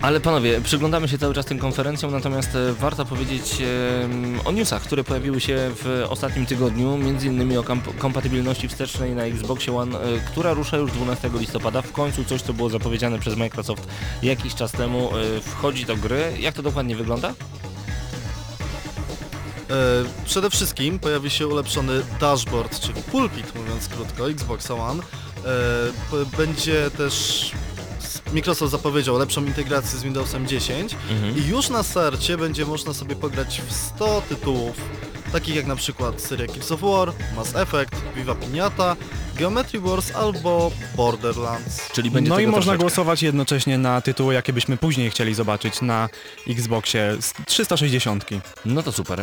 Ale 0.00 0.20
panowie, 0.20 0.60
przyglądamy 0.60 1.08
się 1.08 1.18
cały 1.18 1.34
czas 1.34 1.46
tym 1.46 1.58
konferencjom, 1.58 2.12
natomiast 2.12 2.54
e, 2.54 2.72
warto 2.72 3.04
powiedzieć 3.06 3.56
o 4.44 4.52
newsach, 4.52 4.82
które 4.82 5.04
pojawiły 5.04 5.40
się 5.40 5.58
w 5.74 6.06
ostatnim 6.08 6.46
tygodniu, 6.46 6.96
między 6.98 7.26
innymi 7.26 7.56
o 7.56 7.64
kompatybilności 7.98 8.68
wstecznej 8.68 9.14
na 9.14 9.22
Xboxie 9.22 9.76
One, 9.76 9.98
e, 10.00 10.20
która 10.20 10.52
rusza 10.52 10.76
już 10.76 10.92
12 10.92 11.30
listopada. 11.38 11.82
W 11.82 11.92
końcu 11.92 12.24
coś, 12.24 12.42
co 12.42 12.52
było 12.52 12.68
zapowiedziane 12.70 13.18
przez 13.18 13.36
Microsoft 13.36 13.86
jakiś 14.22 14.54
czas 14.54 14.72
temu, 14.72 15.10
e, 15.16 15.40
wchodzi 15.40 15.84
do 15.86 15.96
gry. 15.96 16.32
Jak 16.38 16.54
to 16.54 16.62
dokładnie 16.62 16.96
wygląda? 16.96 17.34
E, 19.70 20.24
przede 20.24 20.50
wszystkim 20.50 20.98
pojawi 20.98 21.30
się 21.30 21.46
ulepszony 21.46 22.02
dashboard, 22.20 22.80
czyli 22.80 23.02
pulpit 23.02 23.54
mówiąc 23.54 23.88
krótko, 23.88 24.30
Xbox 24.30 24.70
One. 24.70 25.02
E, 25.02 26.36
będzie 26.36 26.90
też 26.90 27.50
Microsoft 28.32 28.72
zapowiedział 28.72 29.18
lepszą 29.18 29.44
integrację 29.44 29.98
z 29.98 30.02
Windowsem 30.02 30.46
10 30.46 30.96
i 31.36 31.48
już 31.48 31.68
na 31.68 31.82
starcie 31.82 32.36
będzie 32.36 32.66
można 32.66 32.94
sobie 32.94 33.16
pograć 33.16 33.62
w 33.68 33.72
100 33.72 34.22
tytułów, 34.28 34.76
takich 35.32 35.56
jak 35.56 35.66
na 35.66 35.76
przykład 35.76 36.20
seria 36.20 36.46
Gears 36.46 36.72
of 36.72 36.80
War, 36.80 37.12
Mass 37.36 37.56
Effect, 37.56 37.94
Viva 38.16 38.34
Pinata, 38.34 38.96
Geometry 39.40 39.80
Wars 39.80 40.14
albo 40.14 40.70
Borderlands. 40.96 41.92
Czyli 41.92 42.10
będzie 42.10 42.30
No 42.30 42.40
i 42.40 42.46
można 42.46 42.62
troszeczkę. 42.62 42.78
głosować 42.78 43.22
jednocześnie 43.22 43.78
na 43.78 44.00
tytuły, 44.00 44.34
jakie 44.34 44.52
byśmy 44.52 44.76
później 44.76 45.10
chcieli 45.10 45.34
zobaczyć 45.34 45.80
na 45.82 46.08
Xboxie 46.48 47.16
z 47.20 47.32
360. 47.46 48.24
No 48.64 48.82
to 48.82 48.92
super. 48.92 49.20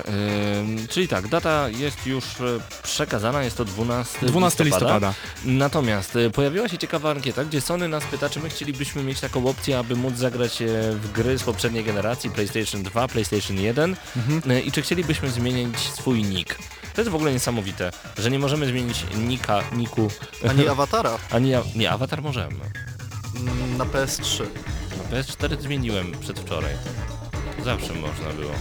Ym, 0.59 0.87
czyli 0.87 1.07
tak, 1.07 1.27
data 1.27 1.69
jest 1.69 2.07
już 2.07 2.23
e, 2.25 2.59
przekazana, 2.83 3.43
jest 3.43 3.57
to 3.57 3.65
12, 3.65 4.25
12 4.25 4.63
listopada. 4.63 5.13
Natomiast 5.45 6.15
e, 6.15 6.29
pojawiła 6.29 6.69
się 6.69 6.77
ciekawa 6.77 7.11
ankieta, 7.11 7.45
gdzie 7.45 7.61
Sony 7.61 7.87
nas 7.87 8.03
pyta, 8.03 8.29
czy 8.29 8.39
my 8.39 8.49
chcielibyśmy 8.49 9.03
mieć 9.03 9.19
taką 9.19 9.47
opcję, 9.47 9.79
aby 9.79 9.95
móc 9.95 10.15
zagrać 10.15 10.61
e, 10.61 10.65
w 10.91 11.11
gry 11.11 11.37
z 11.37 11.43
poprzedniej 11.43 11.83
generacji 11.83 12.29
PlayStation 12.29 12.83
2, 12.83 13.07
PlayStation 13.07 13.57
1 13.59 13.95
e, 14.49 14.61
i 14.61 14.71
czy 14.71 14.81
chcielibyśmy 14.81 15.29
zmienić 15.29 15.79
swój 15.79 16.23
nick. 16.23 16.57
To 16.93 17.01
jest 17.01 17.11
w 17.11 17.15
ogóle 17.15 17.33
niesamowite, 17.33 17.91
że 18.17 18.31
nie 18.31 18.39
możemy 18.39 18.67
zmienić 18.67 19.05
nika, 19.15 19.63
niku, 19.75 20.06
Ani 20.49 20.67
awatara 20.67 21.17
ani 21.31 21.51
nie, 21.75 21.91
awatar 21.91 22.21
możemy. 22.21 22.55
mm, 23.35 23.77
na 23.77 23.85
PS3. 23.85 24.43
No, 24.97 25.17
PS4 25.17 25.61
zmieniłem 25.61 26.11
przedwczoraj. 26.21 26.73
Zawsze 27.65 27.93
można 27.93 28.29
było. 28.39 28.51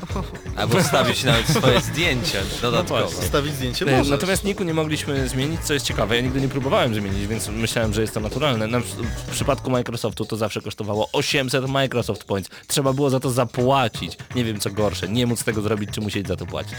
Albo 0.56 0.80
wstawić 0.82 1.24
nawet 1.24 1.46
swoje 1.48 1.80
zdjęcie 1.80 2.42
dodatkowo. 2.62 3.00
właśnie. 3.00 3.22
Wstawić 3.22 3.54
zdjęcie 3.54 3.84
możesz. 3.86 4.08
Natomiast 4.08 4.44
niku 4.44 4.64
nie 4.64 4.74
mogliśmy 4.74 5.28
zmienić, 5.28 5.60
co 5.60 5.74
jest 5.74 5.86
ciekawe. 5.86 6.16
Ja 6.16 6.22
nigdy 6.22 6.40
nie 6.40 6.48
próbowałem 6.48 6.94
zmienić, 6.94 7.26
więc 7.26 7.48
myślałem, 7.48 7.94
że 7.94 8.00
jest 8.00 8.14
to 8.14 8.20
naturalne. 8.20 8.66
Na, 8.66 8.80
w 8.80 9.30
przypadku 9.32 9.70
Microsoftu 9.70 10.24
to 10.24 10.36
zawsze 10.36 10.60
kosztowało 10.60 11.08
800 11.12 11.68
Microsoft 11.68 12.24
Points. 12.24 12.50
Trzeba 12.66 12.92
było 12.92 13.10
za 13.10 13.20
to 13.20 13.30
zapłacić. 13.30 14.16
Nie 14.34 14.44
wiem 14.44 14.60
co 14.60 14.70
gorsze, 14.70 15.08
nie 15.08 15.26
móc 15.26 15.44
tego 15.44 15.62
zrobić, 15.62 15.90
czy 15.90 16.00
musieć 16.00 16.28
za 16.28 16.36
to 16.36 16.46
płacić. 16.46 16.74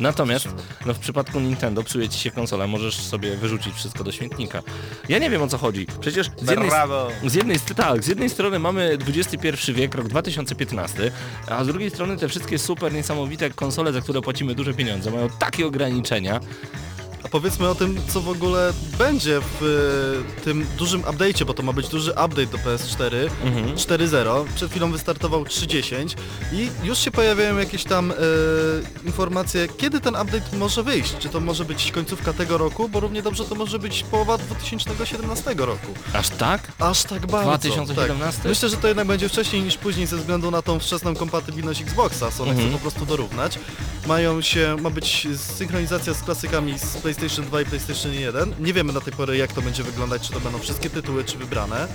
Natomiast 0.00 0.48
no, 0.86 0.94
w 0.94 0.98
przypadku 0.98 1.40
Nintendo 1.40 1.82
psuje 1.82 2.08
ci 2.08 2.18
się 2.18 2.30
konsola, 2.30 2.66
możesz 2.66 2.96
sobie 2.96 3.36
wyrzucić 3.36 3.74
wszystko 3.74 4.04
do 4.04 4.12
śmietnika. 4.12 4.62
Ja 5.08 5.18
nie 5.18 5.30
wiem 5.30 5.42
o 5.42 5.48
co 5.48 5.58
chodzi. 5.58 5.86
Przecież 6.00 6.26
z 6.26 6.50
jednej, 6.50 6.70
z 7.26 7.34
jednej, 7.34 7.60
tak, 7.76 8.04
z 8.04 8.06
jednej 8.06 8.30
strony 8.30 8.58
mamy 8.58 8.98
XXI 9.08 9.72
wiek, 9.72 9.94
rok 9.94 10.08
2015, 10.08 11.10
a 11.48 11.64
z 11.64 11.66
drugiej 11.66 11.90
strony 11.90 12.16
te 12.16 12.28
wszystkie 12.28 12.58
super 12.58 12.92
niesamowite 12.92 13.50
konsole, 13.50 13.92
za 13.92 14.00
które 14.00 14.20
płacimy 14.20 14.54
duże 14.54 14.74
pieniądze, 14.74 15.10
mają 15.10 15.28
takie 15.38 15.66
ograniczenia. 15.66 16.40
A 17.24 17.28
powiedzmy 17.28 17.68
o 17.68 17.74
tym, 17.74 18.00
co 18.08 18.20
w 18.20 18.28
ogóle 18.28 18.72
będzie 18.98 19.40
w 19.40 19.62
e, 20.40 20.40
tym 20.44 20.66
dużym 20.78 21.02
update'cie, 21.02 21.44
bo 21.44 21.54
to 21.54 21.62
ma 21.62 21.72
być 21.72 21.88
duży 21.88 22.10
update 22.10 22.46
do 22.46 22.58
PS4 22.58 23.30
Mhm. 23.44 23.76
4.0. 23.76 24.44
Przed 24.54 24.70
chwilą 24.70 24.92
wystartował 24.92 25.44
3.10 25.44 26.14
i 26.52 26.68
już 26.82 26.98
się 26.98 27.10
pojawiają 27.10 27.58
jakieś 27.58 27.84
tam 27.84 28.10
e, 28.10 28.14
informacje, 29.06 29.68
kiedy 29.68 30.00
ten 30.00 30.14
update 30.14 30.56
może 30.56 30.82
wyjść. 30.82 31.14
Czy 31.18 31.28
to 31.28 31.40
może 31.40 31.64
być 31.64 31.92
końcówka 31.92 32.32
tego 32.32 32.58
roku, 32.58 32.88
bo 32.88 33.00
równie 33.00 33.22
dobrze 33.22 33.44
to 33.44 33.54
może 33.54 33.78
być 33.78 34.02
połowa 34.10 34.38
2017 34.38 35.54
roku. 35.58 35.86
Aż 36.12 36.28
tak? 36.28 36.72
Aż 36.78 37.02
tak 37.02 37.26
bardzo. 37.26 37.48
2017? 37.50 38.40
Tak. 38.42 38.48
Myślę, 38.48 38.68
że 38.68 38.76
to 38.76 38.88
jednak 38.88 39.06
będzie 39.06 39.28
wcześniej 39.28 39.62
niż 39.62 39.76
później 39.76 40.06
ze 40.06 40.16
względu 40.16 40.50
na 40.50 40.62
tą 40.62 40.78
wczesną 40.78 41.14
kompatybilność 41.16 41.82
Xboxa. 41.82 42.30
Sony 42.30 42.50
Mhm. 42.50 42.68
chce 42.68 42.76
po 42.78 42.82
prostu 42.82 43.06
dorównać. 43.06 43.58
Mają 44.06 44.40
się, 44.40 44.76
ma 44.80 44.90
być 44.90 45.28
synchronizacja 45.36 46.14
z 46.14 46.22
klasykami 46.22 46.78
z 46.78 46.82
PlayStation 46.84 47.13
2 47.16 47.60
i 47.60 47.64
PlayStation 47.64 48.12
1. 48.12 48.54
Nie 48.60 48.72
wiemy 48.72 48.92
na 48.92 49.00
tej 49.00 49.12
pory 49.12 49.36
jak 49.36 49.52
to 49.52 49.62
będzie 49.62 49.82
wyglądać, 49.82 50.22
czy 50.22 50.32
to 50.32 50.40
będą 50.40 50.58
wszystkie 50.58 50.90
tytuły, 50.90 51.24
czy 51.24 51.38
wybrane. 51.38 51.88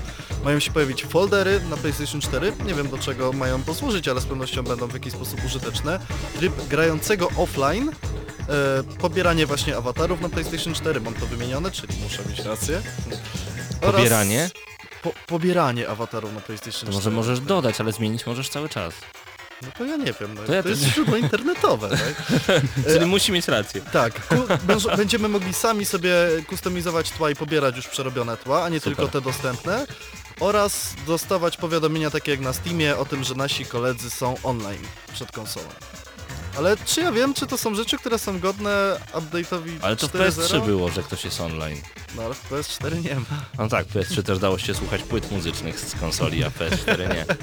Mają 0.44 0.60
się 0.60 0.72
pojawić 0.72 1.06
foldery 1.06 1.62
na 1.70 1.78
PlayStation 1.78 2.22
4. 2.22 2.54
Nie 2.66 2.74
wiem 2.74 2.90
do 2.90 2.98
czego 2.98 3.34
mają 3.34 3.64
posłużyć, 3.64 4.08
ale 4.08 4.22
z 4.22 4.26
pewnością 4.26 4.64
będą 4.64 4.88
w 4.88 4.94
jakiś 4.94 5.14
sposób 5.14 5.46
użyteczne. 5.46 6.00
Tryb 6.38 6.68
grającego 6.68 7.30
offline. 7.38 7.90
E, 7.90 8.84
pobieranie 9.00 9.46
właśnie 9.46 9.78
awatarów 9.78 10.22
na 10.22 10.30
PlayStation 10.30 10.74
4, 10.74 11.02
mam 11.02 11.14
to 11.14 11.26
wymienione, 11.26 11.72
czyli 11.72 11.94
muszę 12.04 12.24
mieć 12.30 12.40
rację. 12.40 12.82
Oraz 13.82 13.96
Pobieranie? 13.96 14.50
Po, 15.04 15.12
pobieranie 15.28 15.90
awatarów 15.90 16.34
na 16.34 16.42
PlayStation 16.42 16.86
To 16.86 16.92
4. 16.92 16.96
może 16.96 17.12
możesz 17.12 17.40
dodać, 17.40 17.82
ale 17.82 17.92
zmienić 17.92 18.26
możesz 18.26 18.50
cały 18.50 18.70
czas. 18.70 18.94
No 19.62 19.68
to 19.78 19.86
ja 19.86 19.98
nie 19.98 20.14
wiem, 20.20 20.34
no, 20.34 20.42
To 20.42 20.48
to, 20.48 20.54
ja 20.54 20.64
też 20.64 20.82
jest 20.82 20.94
źródło 20.94 21.18
internetowe, 21.18 21.90
tak? 22.48 22.62
Czyli 22.88 23.06
musi 23.06 23.32
mieć 23.32 23.48
rację. 23.48 23.82
Tak, 23.94 24.22
będziemy 24.98 25.28
mogli 25.28 25.54
sami 25.54 25.86
sobie 25.86 26.14
kustomizować 26.48 27.10
tła 27.12 27.32
i 27.32 27.36
pobierać 27.36 27.76
już 27.76 27.88
przerobione 27.88 28.38
tła, 28.38 28.64
a 28.64 28.70
nie 28.70 28.80
Super. 28.80 28.96
tylko 28.96 29.12
te 29.12 29.22
dostępne. 29.22 29.88
Oraz 30.40 30.94
dostawać 31.08 31.58
powiadomienia 31.58 32.10
takie 32.10 32.32
jak 32.32 32.40
na 32.40 32.54
Steamie 32.54 32.98
o 32.98 33.06
tym, 33.06 33.24
że 33.24 33.36
nasi 33.36 33.66
koledzy 33.66 34.10
są 34.10 34.36
online 34.44 34.84
przed 35.14 35.32
konsolą. 35.32 35.68
Ale 36.58 36.78
czy 36.86 37.02
ja 37.02 37.12
wiem, 37.12 37.34
czy 37.34 37.48
to 37.48 37.58
są 37.58 37.76
rzeczy, 37.76 37.98
które 37.98 38.20
są 38.20 38.40
godne 38.40 39.00
update'owi 39.14 39.72
Ale 39.82 39.96
to 39.96 40.08
w 40.08 40.12
4.0? 40.12 40.32
PS3 40.32 40.66
było, 40.66 40.90
że 40.90 41.04
ktoś 41.04 41.26
jest 41.26 41.42
online. 41.42 41.78
No 42.16 42.24
ale 42.24 42.34
w 42.34 42.50
PS4 42.52 43.04
nie 43.04 43.16
ma. 43.16 43.26
No 43.58 43.68
tak, 43.68 43.88
w 43.88 43.94
PS3 43.96 44.24
też 44.24 44.40
dało 44.40 44.58
się 44.58 44.76
słuchać 44.76 45.02
płyt 45.04 45.32
muzycznych 45.32 45.80
z 45.80 45.96
konsoli, 45.96 46.44
a 46.44 46.50
w 46.50 46.60
PS4 46.60 47.00
nie. 47.16 47.26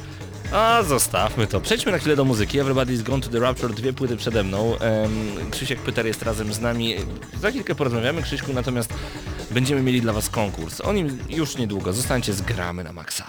A 0.53 0.83
zostawmy 0.83 1.47
to. 1.47 1.61
Przejdźmy 1.61 1.93
na 1.93 1.99
chwilę 1.99 2.17
do 2.17 2.25
muzyki. 2.25 2.61
Everybody's 2.61 3.03
Gone 3.03 3.23
to 3.23 3.29
the 3.29 3.41
Rapture, 3.41 3.75
dwie 3.75 3.93
płyty 3.93 4.17
przede 4.17 4.45
mną. 4.45 4.79
Em, 4.79 5.11
Krzysiek 5.51 5.81
Pyter 5.81 6.07
jest 6.07 6.23
razem 6.23 6.53
z 6.53 6.61
nami. 6.61 6.95
Za 7.41 7.51
chwilkę 7.51 7.75
porozmawiamy, 7.75 8.23
Krzyśku, 8.23 8.53
natomiast 8.53 8.95
będziemy 9.51 9.83
mieli 9.83 10.01
dla 10.01 10.13
Was 10.13 10.29
konkurs. 10.31 10.81
O 10.81 10.93
nim 10.93 11.19
już 11.31 11.57
niedługo. 11.59 11.93
Zostańcie 11.93 12.33
z 12.33 12.43
gramy 12.43 12.85
na 12.85 12.93
maksa. 12.93 13.25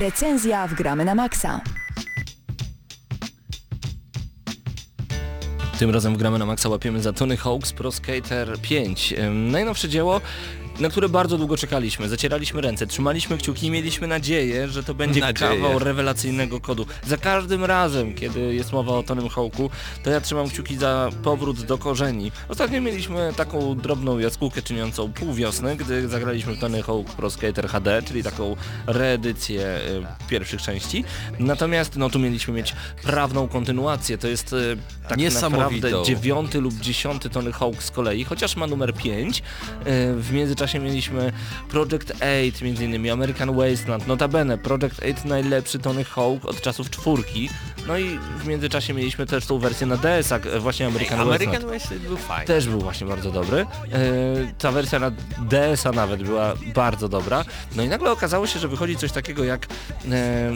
Recenzja 0.00 0.66
w 0.66 0.74
Gramy 0.74 1.04
na 1.04 1.14
Maxa. 1.14 1.60
Tym 5.78 5.90
razem 5.90 6.14
w 6.14 6.16
gramy 6.18 6.38
na 6.38 6.46
maksa 6.46 6.68
łapiemy 6.68 7.00
za 7.02 7.12
Tony 7.12 7.36
Hawk's 7.36 7.72
Pro 7.72 7.92
Skater 7.92 8.58
5. 8.62 9.14
Ym, 9.18 9.50
Najnowsze 9.50 9.88
dzieło, 9.88 10.20
na 10.80 10.88
które 10.88 11.08
bardzo 11.08 11.38
długo 11.38 11.56
czekaliśmy. 11.56 12.08
Zacieraliśmy 12.08 12.60
ręce, 12.60 12.86
trzymaliśmy 12.86 13.38
kciuki 13.38 13.66
i 13.66 13.70
mieliśmy 13.70 14.06
nadzieję, 14.06 14.68
że 14.68 14.82
to 14.82 14.94
będzie 14.94 15.20
Nadzieję. 15.20 15.50
kawał 15.50 15.78
rewelacyjnego 15.78 16.60
kodu. 16.60 16.86
Za 17.06 17.16
każdym 17.16 17.64
razem, 17.64 18.14
kiedy 18.14 18.54
jest 18.54 18.72
mowa 18.72 18.92
o 18.92 19.02
Tonym 19.02 19.28
Hawku, 19.28 19.70
to 20.02 20.10
ja 20.10 20.20
trzymam 20.20 20.48
kciuki 20.48 20.76
za 20.76 21.10
powrót 21.22 21.62
do 21.62 21.78
korzeni. 21.78 22.32
Ostatnio 22.48 22.80
mieliśmy 22.80 23.32
taką 23.36 23.74
drobną 23.76 24.18
jaskółkę 24.18 24.62
czyniącą 24.62 25.12
pół 25.12 25.34
wiosny, 25.34 25.76
gdy 25.76 26.08
zagraliśmy 26.08 26.52
w 26.54 26.60
Tony 26.60 26.82
Hawk 26.82 27.10
Pro 27.10 27.30
Skater 27.30 27.68
HD, 27.68 28.02
czyli 28.02 28.22
taką 28.22 28.56
reedycję 28.86 29.62
y, 29.62 30.28
pierwszych 30.28 30.62
części. 30.62 31.04
Natomiast 31.38 31.96
no 31.96 32.10
tu 32.10 32.18
mieliśmy 32.18 32.54
mieć 32.54 32.74
prawną 33.02 33.48
kontynuację. 33.48 34.18
To 34.18 34.28
jest 34.28 34.52
y, 34.52 34.76
tak 35.08 35.18
naprawdę 35.42 36.02
dziewiąty 36.04 36.60
lub 36.60 36.74
dziesiąty 36.74 37.30
Tony 37.30 37.52
Hawk 37.52 37.82
z 37.82 37.90
kolei, 37.90 38.24
chociaż 38.24 38.56
ma 38.56 38.66
numer 38.66 38.94
5. 38.94 39.42
W 40.16 40.28
międzyczasie 40.32 40.69
mieliśmy 40.78 41.32
Project 41.68 42.12
8, 42.54 42.66
między 42.66 42.84
innymi 42.84 43.10
American 43.10 43.56
Wasteland, 43.56 44.06
notabene 44.06 44.58
Project 44.58 45.02
8 45.02 45.14
najlepszy 45.24 45.78
Tony 45.78 46.04
Hawk 46.04 46.44
od 46.44 46.60
czasów 46.60 46.90
czwórki. 46.90 47.50
No 47.86 47.98
i 47.98 48.18
w 48.38 48.46
międzyczasie 48.46 48.94
mieliśmy 48.94 49.26
też 49.26 49.46
tą 49.46 49.58
wersję 49.58 49.86
na 49.86 49.96
DS-ach, 49.96 50.46
e, 50.46 50.60
właśnie 50.60 50.86
American, 50.86 51.20
American 51.20 51.52
Wasteland. 51.52 51.82
Wasteland 51.82 52.06
był 52.06 52.16
fajny. 52.16 52.46
Też 52.46 52.68
był 52.68 52.80
właśnie 52.80 53.06
bardzo 53.06 53.30
dobry. 53.30 53.60
E, 53.60 53.66
ta 54.58 54.72
wersja 54.72 54.98
na 54.98 55.10
DS-a 55.38 55.92
nawet 55.92 56.22
była 56.22 56.54
bardzo 56.74 57.08
dobra. 57.08 57.44
No 57.76 57.82
i 57.82 57.88
nagle 57.88 58.10
okazało 58.10 58.46
się, 58.46 58.58
że 58.58 58.68
wychodzi 58.68 58.96
coś 58.96 59.12
takiego 59.12 59.44
jak 59.44 59.66
e, 60.10 60.52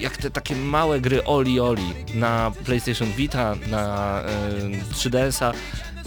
jak 0.00 0.16
te 0.16 0.30
takie 0.30 0.56
małe 0.56 1.00
gry 1.00 1.24
Oli 1.24 1.60
Oli 1.60 1.94
na 2.14 2.52
PlayStation 2.64 3.12
Vita, 3.12 3.54
na 3.70 4.16
e, 4.20 4.94
3DS-a, 4.94 5.52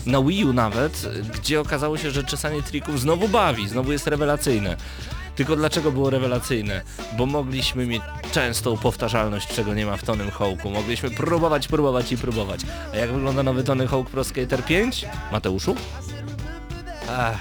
na 0.06 0.22
Wii 0.22 0.46
U 0.46 0.54
nawet, 0.54 1.08
gdzie 1.36 1.62
okazało 1.62 1.98
się, 1.98 2.12
że 2.12 2.24
czesanie 2.24 2.64
trików 2.64 3.00
znowu 3.00 3.28
bawi, 3.28 3.70
znowu 3.70 3.92
jest 3.92 4.08
rewelacyjne. 4.08 4.78
Tylko 5.36 5.56
dlaczego 5.56 5.92
było 5.92 6.10
rewelacyjne? 6.10 6.82
Bo 7.18 7.26
mogliśmy 7.26 7.86
mieć 7.86 8.02
częstą 8.32 8.78
powtarzalność, 8.78 9.48
czego 9.48 9.74
nie 9.74 9.86
ma 9.86 9.98
w 9.98 10.04
Tonym 10.04 10.32
Hawku. 10.32 10.70
Mogliśmy 10.70 11.12
próbować, 11.12 11.68
próbować 11.68 12.12
i 12.12 12.18
próbować. 12.18 12.62
A 12.94 12.98
jak 12.98 13.12
wygląda 13.12 13.44
nowy 13.44 13.64
Tony 13.64 13.88
Hawk 13.88 14.10
Pro 14.10 14.24
Skater 14.24 14.66
5? 14.66 15.06
Mateuszu? 15.32 15.76
Ach, 17.10 17.40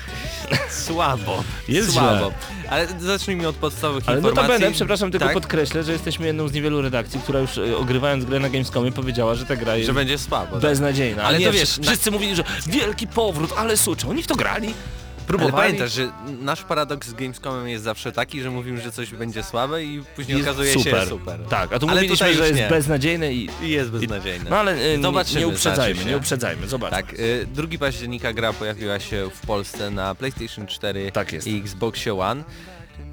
słabo. 0.71 1.45
Jest 1.69 1.93
słabo. 1.93 2.33
Ale 2.71 2.87
zacznijmy 3.01 3.49
od 3.49 3.57
podstawowych 3.57 4.05
Ale 4.07 4.17
informacji. 4.19 4.49
notabene, 4.49 4.73
przepraszam, 4.75 5.11
tylko 5.11 5.25
tak, 5.27 5.35
podkreślę, 5.35 5.85
że 5.85 5.93
jesteśmy 5.93 6.27
jedną 6.27 6.49
z 6.49 6.53
niewielu 6.53 6.83
redakcji, 6.83 7.21
która 7.21 7.41
już 7.41 7.59
e, 7.59 7.77
ogrywając 7.77 8.25
grę 8.25 8.41
na 8.41 8.49
Gamescomie 8.49 8.93
powiedziała, 8.93 9.35
że 9.35 9.47
ta 9.47 9.57
gra 9.57 9.77
jest 9.77 9.87
że 9.87 9.95
będzie 9.95 10.19
słabo. 10.19 10.53
tak? 10.53 10.61
beznadziejna. 10.61 11.23
Ale 11.23 11.29
Ale 11.29 11.39
to 11.39 11.45
nie, 11.45 11.53
wiesz, 11.53 11.69
wszyscy, 11.71 11.83
wszyscy 11.87 12.11
mówili, 12.11 12.37
że 12.37 12.45
wielki 12.67 13.07
powrót, 13.07 13.51
ale 13.57 13.77
słuchaj, 13.77 14.11
oni 14.11 14.23
w 14.23 14.27
to 14.27 14.35
grali? 14.35 14.75
Ale 15.23 15.39
Próbowali? 15.39 15.67
pamiętasz, 15.69 15.93
że 15.93 16.13
nasz 16.41 16.63
paradoks 16.63 17.09
z 17.09 17.15
Gamescomem 17.15 17.69
jest 17.69 17.85
zawsze 17.85 18.13
taki, 18.13 18.43
że 18.43 18.51
mówimy, 18.51 18.81
że 18.81 18.93
coś 18.93 19.11
będzie 19.11 19.43
słabe 19.43 19.85
i 19.85 20.03
później 20.17 20.37
Jest 20.37 20.49
okazuje 20.49 20.73
super. 20.73 21.03
się 21.03 21.09
super. 21.09 21.41
Tak, 21.49 21.73
a 21.73 21.79
tu 21.79 21.87
Ale 21.89 21.95
mówiliśmy, 22.01 22.17
tutaj 22.27 22.35
że 22.35 22.49
jest 22.49 22.61
nie. 22.61 22.69
beznadziejny 22.69 23.35
i... 23.35 23.49
I 23.63 23.69
jest 23.69 23.91
beznadziejne. 23.91 24.51
No 24.51 24.57
ale 24.59 24.77
nie, 24.97 25.03
Zobaczymy, 25.03 25.41
nie 25.41 25.49
uprzedzajmy, 25.49 25.95
znaczy 25.95 26.11
nie 26.11 26.17
uprzedzajmy, 26.17 26.69
zobaczmy. 26.69 26.97
Tak, 26.97 27.13
y, 27.19 27.47
2 27.55 27.67
października 27.79 28.33
gra 28.33 28.53
pojawiła 28.53 29.01
się 29.01 29.31
w 29.35 29.47
Polsce 29.47 29.91
na 29.91 30.15
PlayStation 30.15 30.67
4 30.67 31.13
Tak 31.13 31.47
i 31.47 31.59
Xboxie 31.59 32.15
One. 32.15 32.45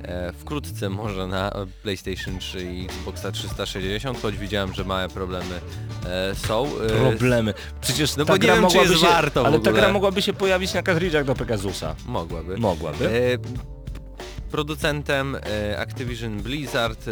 E, 0.03 0.33
wkrótce 0.33 0.89
może 0.89 1.27
na 1.27 1.51
PlayStation 1.83 2.39
3 2.39 2.63
i 2.73 2.85
Xboxa 2.85 3.31
360, 3.31 4.21
choć 4.21 4.37
widziałem, 4.37 4.73
że 4.73 4.83
małe 4.83 5.09
problemy 5.09 5.59
e, 6.05 6.35
są. 6.35 6.65
E, 6.65 6.89
Problemy. 6.89 7.53
Przecież 7.81 8.15
No 8.15 8.25
bo 8.25 8.37
nie 8.37 8.47
wiem, 8.47 8.67
czy 8.67 8.77
jest 8.77 8.93
się... 8.93 9.07
warto 9.07 9.45
ale 9.45 9.59
ta 9.59 9.71
gra 9.71 9.93
mogłaby 9.93 10.21
się 10.21 10.33
pojawić 10.33 10.73
na 10.73 10.83
kartridżach 10.83 11.25
do 11.25 11.35
Pegasusa. 11.35 11.95
Mogłaby. 12.05 12.57
Mogłaby. 12.57 13.39
Producentem 14.51 15.37
Activision 15.77 16.41
Blizzard 16.41 17.03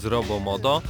z 0.00 0.04
Robomodo. 0.04 0.82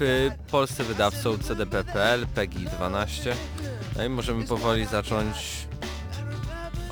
W 0.00 0.30
Polsce 0.50 0.84
wydawcą 0.84 1.38
CDP.pl, 1.38 2.26
PEGI 2.26 2.64
12. 2.76 3.34
No 3.96 4.04
i 4.04 4.08
możemy 4.08 4.44
powoli 4.44 4.86
zacząć 4.86 5.36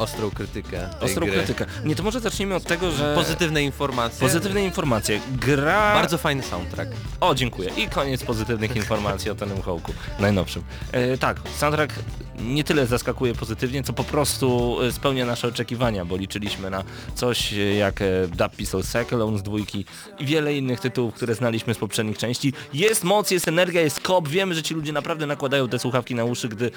ostrą 0.01 0.31
krytykę 0.31 0.89
Ostrą 1.01 1.27
gry. 1.27 1.37
krytykę. 1.37 1.67
Nie, 1.85 1.97
to 1.97 2.03
może 2.03 2.21
zacznijmy 2.21 2.55
od 2.55 2.65
tego, 2.65 2.91
że... 2.91 3.15
Pozytywne 3.15 3.63
informacje. 3.63 4.21
Pozytywne 4.21 4.65
informacje. 4.65 5.21
Gra... 5.33 5.95
Bardzo 5.95 6.19
fajny 6.19 6.43
soundtrack. 6.43 6.91
O, 7.21 7.35
dziękuję. 7.35 7.71
I 7.77 7.89
koniec 7.89 8.25
pozytywnych 8.25 8.77
informacji 8.77 9.31
o 9.31 9.35
Tonym 9.35 9.63
Hawku, 9.63 9.93
najnowszym. 10.19 10.63
E, 10.93 11.19
tak, 11.19 11.41
soundtrack 11.59 11.93
nie 12.41 12.65
tyle 12.65 12.87
zaskakuje 12.87 13.35
pozytywnie, 13.35 13.83
co 13.83 13.93
po 13.93 14.05
prostu 14.05 14.77
e, 14.83 14.93
spełnia 14.93 15.27
nasze 15.27 15.49
oczekiwania, 15.49 16.05
bo 16.05 16.17
liczyliśmy 16.17 16.71
na 16.71 16.85
coś 17.15 17.53
e, 17.53 17.57
jak 17.57 18.03
e, 18.03 18.07
Dub 18.29 18.57
Pistol 18.57 18.83
Cyclone 18.83 19.39
z 19.39 19.43
dwójki 19.43 19.85
i 20.19 20.27
wiele 20.27 20.55
innych 20.55 20.81
tytułów, 20.81 21.15
które 21.15 21.35
znaliśmy 21.35 21.75
z 21.75 21.79
poprzednich 21.79 22.19
części. 22.19 22.53
Jest 22.75 23.05
moc, 23.05 23.31
jest 23.31 23.49
energia, 23.49 23.81
jest 23.81 24.01
kop. 24.01 24.29
Wiemy, 24.29 24.55
że 24.55 24.63
ci 24.63 24.75
ludzie 24.75 24.93
naprawdę 24.93 25.27
nakładają 25.27 25.69
te 25.69 25.79
słuchawki 25.79 26.15
na 26.15 26.25
uszy, 26.25 26.49
gdy 26.49 26.71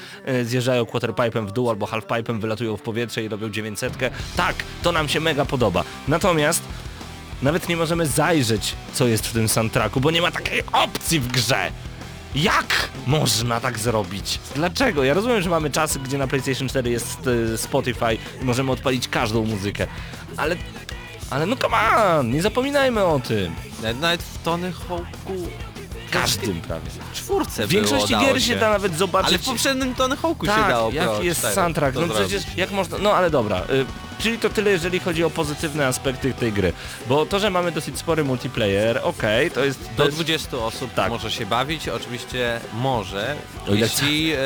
zjeżdżają 0.44 0.84
quarterpipe'em 0.84 1.48
w 1.48 1.52
dół 1.52 1.70
albo 1.70 1.86
halfpipe'em, 1.86 2.40
wylatują 2.40 2.78
w 2.78 2.82
powietrze 2.82 3.13
i 3.22 3.30
robią 3.30 3.50
900. 3.50 3.98
Tak, 4.36 4.56
to 4.84 4.92
nam 4.92 5.10
się 5.10 5.20
mega 5.20 5.46
podoba. 5.46 5.84
Natomiast 6.08 6.64
nawet 7.42 7.70
nie 7.70 7.78
możemy 7.78 8.08
zajrzeć, 8.08 8.76
co 8.94 9.08
jest 9.08 9.28
w 9.28 9.34
tym 9.34 9.50
soundtracku, 9.50 10.02
bo 10.02 10.12
nie 10.12 10.22
ma 10.22 10.32
takiej 10.32 10.64
opcji 10.72 11.20
w 11.20 11.28
grze. 11.28 11.72
Jak 12.36 12.90
można 13.08 13.60
tak 13.60 13.80
zrobić? 13.80 14.40
Dlaczego? 14.56 15.04
Ja 15.04 15.14
rozumiem, 15.14 15.42
że 15.42 15.50
mamy 15.50 15.70
czasy, 15.70 16.00
gdzie 16.00 16.18
na 16.18 16.28
PlayStation 16.28 16.70
4 16.70 16.92
jest 16.92 17.18
e, 17.54 17.58
Spotify 17.58 18.18
i 18.42 18.46
możemy 18.46 18.72
odpalić 18.72 19.08
każdą 19.08 19.46
muzykę, 19.46 19.88
ale... 20.38 20.56
Ale 21.30 21.46
no 21.46 21.56
come 21.56 21.78
on, 22.18 22.32
nie 22.32 22.42
zapominajmy 22.42 23.04
o 23.04 23.20
tym. 23.20 23.56
Nawet 24.02 24.24
w 24.24 24.44
Tony 24.44 24.72
Hawk'u 24.72 25.48
Każdym 26.14 26.62
prawie. 26.62 26.90
czwórce 27.14 27.68
W 27.68 27.70
większości 27.70 28.16
było, 28.16 28.22
gier 28.22 28.44
się 28.44 28.56
da 28.56 28.70
nawet 28.70 28.98
zobaczyć... 28.98 29.30
Ale 29.30 29.38
w 29.38 29.46
poprzednim 29.46 29.96
Tony 29.96 30.16
Hawk'u 30.16 30.46
tak, 30.46 30.64
się 30.64 30.70
dało 30.70 30.92
jaki 30.92 31.08
Pro 31.08 31.24
jest 31.24 31.40
4 31.40 31.56
soundtrack, 31.56 31.96
no 31.96 32.08
zrobić. 32.08 32.28
przecież 32.28 32.58
jak 32.58 32.72
można, 32.72 32.98
no 32.98 33.14
ale 33.14 33.30
dobra, 33.30 33.58
y, 33.60 33.86
czyli 34.20 34.40
to 34.40 34.50
tyle 34.50 34.72
jeżeli 34.72 35.00
chodzi 35.00 35.24
o 35.24 35.30
pozytywne 35.30 35.88
aspekty 35.88 36.34
tej 36.34 36.54
gry, 36.54 36.74
bo 37.08 37.26
to, 37.26 37.40
że 37.40 37.50
mamy 37.50 37.72
dosyć 37.72 37.98
spory 37.98 38.24
multiplayer, 38.24 39.00
okej, 39.04 39.52
to 39.52 39.66
jest... 39.66 39.80
Do 39.98 40.06
jest 40.06 40.18
20 40.18 40.58
osób 40.58 40.94
Tak. 40.94 41.10
może 41.10 41.32
się 41.32 41.46
bawić, 41.46 41.90
oczywiście 41.90 42.60
może, 42.74 43.36
O 43.72 43.74
jeśli 43.74 44.32
e, 44.32 44.38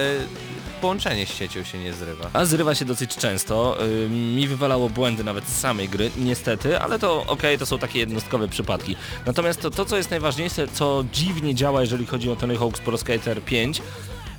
połączenie 0.78 1.26
z 1.26 1.34
siecią 1.34 1.64
się 1.64 1.78
nie 1.78 1.94
zrywa. 1.94 2.30
A 2.34 2.46
zrywa 2.46 2.76
się 2.76 2.86
dosyć 2.86 3.16
często. 3.16 3.78
Mi 4.10 4.48
wywalało 4.48 4.90
błędy 4.90 5.24
nawet 5.24 5.48
z 5.48 5.60
samej 5.60 5.90
gry, 5.90 6.12
niestety, 6.18 6.80
ale 6.80 7.00
to 7.00 7.24
okej, 7.28 7.58
to 7.58 7.66
są 7.66 7.80
takie 7.80 8.00
jednostkowe 8.00 8.48
przypadki. 8.48 8.96
Natomiast 9.26 9.62
to, 9.62 9.72
to, 9.72 9.86
co 9.86 9.98
jest 9.98 10.10
najważniejsze, 10.10 10.68
co 10.68 11.04
dziwnie 11.14 11.56
działa, 11.56 11.82
jeżeli 11.82 12.06
chodzi 12.06 12.32
o 12.32 12.36
Tony 12.36 12.56
Hawk's 12.56 12.80
Pro 12.80 12.98
Skater 12.98 13.42
5, 13.44 13.82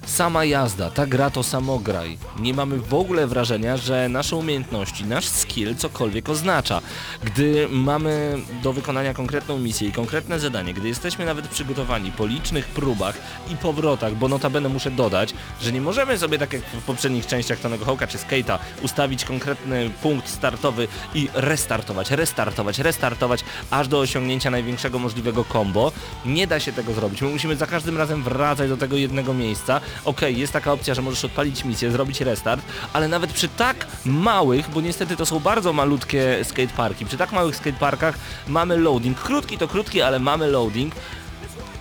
sama 0.08 0.44
jazda, 0.44 0.90
ta 0.90 1.06
gra 1.06 1.30
to 1.30 1.42
samograj. 1.42 2.18
Nie 2.40 2.54
mamy 2.54 2.78
w 2.78 2.94
ogóle 2.94 3.26
wrażenia, 3.26 3.76
że 3.76 4.08
nasze 4.08 4.36
umiejętności, 4.36 5.04
nasz 5.04 5.28
skill 5.28 5.76
cokolwiek 5.76 6.28
oznacza. 6.28 6.80
Gdy 7.24 7.68
mamy 7.70 8.38
do 8.62 8.72
wykonania 8.72 9.14
konkretną 9.14 9.58
misję 9.58 9.88
i 9.88 9.92
konkretne 9.92 10.40
zadanie, 10.40 10.74
gdy 10.74 10.88
jesteśmy 10.88 11.24
nawet 11.24 11.48
przygotowani 11.48 12.12
po 12.12 12.26
licznych 12.26 12.66
próbach 12.66 13.18
i 13.50 13.56
powrotach, 13.56 14.14
bo 14.14 14.28
notabene 14.28 14.68
muszę 14.68 14.90
dodać, 14.90 15.34
że 15.62 15.72
nie 15.72 15.80
możemy 15.80 16.18
sobie 16.18 16.38
tak 16.38 16.52
jak 16.52 16.62
w 16.62 16.82
poprzednich 16.82 17.26
częściach 17.26 17.58
Tonego 17.58 17.84
Hawka 17.84 18.06
czy 18.06 18.18
Skate'a 18.18 18.58
ustawić 18.82 19.24
konkretny 19.24 19.90
punkt 20.02 20.28
startowy 20.28 20.88
i 21.14 21.28
restartować, 21.34 22.10
restartować, 22.10 22.78
restartować 22.78 23.44
aż 23.70 23.88
do 23.88 23.98
osiągnięcia 23.98 24.50
największego 24.50 24.98
możliwego 24.98 25.44
combo. 25.52 25.92
Nie 26.26 26.46
da 26.46 26.60
się 26.60 26.72
tego 26.72 26.92
zrobić. 26.92 27.22
My 27.22 27.28
musimy 27.28 27.56
za 27.56 27.66
każdym 27.66 27.98
razem 27.98 28.22
wracać 28.22 28.68
do 28.68 28.76
tego 28.76 28.96
jednego 28.96 29.34
miejsca. 29.34 29.80
Okej, 30.04 30.38
jest 30.38 30.52
taka 30.52 30.72
opcja, 30.72 30.94
że 30.94 31.02
możesz 31.02 31.24
odpalić 31.24 31.64
misję, 31.64 31.90
zrobić 31.90 32.20
restart, 32.20 32.62
ale 32.92 33.08
nawet 33.08 33.32
przy 33.32 33.48
tak 33.48 33.86
małych, 34.04 34.70
bo 34.70 34.80
niestety 34.80 35.16
to 35.16 35.26
są 35.26 35.40
bardzo 35.40 35.72
malutkie 35.72 36.44
skateparki, 36.44 37.06
przy 37.06 37.16
tak 37.16 37.32
małych 37.32 37.56
skateparkach 37.56 38.18
mamy 38.48 38.76
loading. 38.76 39.20
Krótki 39.20 39.58
to 39.58 39.68
krótki, 39.68 40.02
ale 40.02 40.18
mamy 40.18 40.46
loading. 40.46 40.94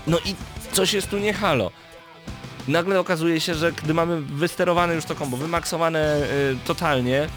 No 0.08 0.20
i 0.26 0.36
coś 0.72 0.94
jest 0.94 1.10
tu 1.10 1.18
nie 1.18 1.34
halo. 1.34 1.72
Nagle 2.68 3.00
okazuje 3.00 3.42
się, 3.42 3.56
że 3.56 3.72
gdy 3.72 3.94
mamy 3.94 4.22
wysterowane 4.22 4.96
już 4.96 5.06
to 5.06 5.16
kombo, 5.16 5.38
wymaksowane 5.38 6.22
y, 6.24 6.58
totalnie, 6.66 7.30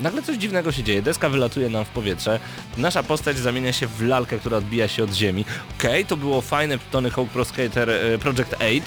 nagle 0.00 0.22
coś 0.22 0.36
dziwnego 0.36 0.72
się 0.72 0.82
dzieje. 0.82 1.02
Deska 1.02 1.28
wylatuje 1.28 1.68
nam 1.68 1.84
w 1.84 1.88
powietrze, 1.88 2.40
nasza 2.78 3.02
postać 3.02 3.36
zamienia 3.36 3.72
się 3.72 3.86
w 3.86 4.02
lalkę, 4.02 4.38
która 4.38 4.56
odbija 4.56 4.88
się 4.88 5.04
od 5.04 5.12
ziemi. 5.12 5.44
Okej, 5.78 6.06
to 6.06 6.16
było 6.16 6.40
fajne 6.40 6.78
Tony 6.90 7.10
Hawk 7.10 7.28
Pro 7.28 7.44
Skater 7.44 7.90
y, 7.90 8.18
Project 8.18 8.54
8. 8.54 8.80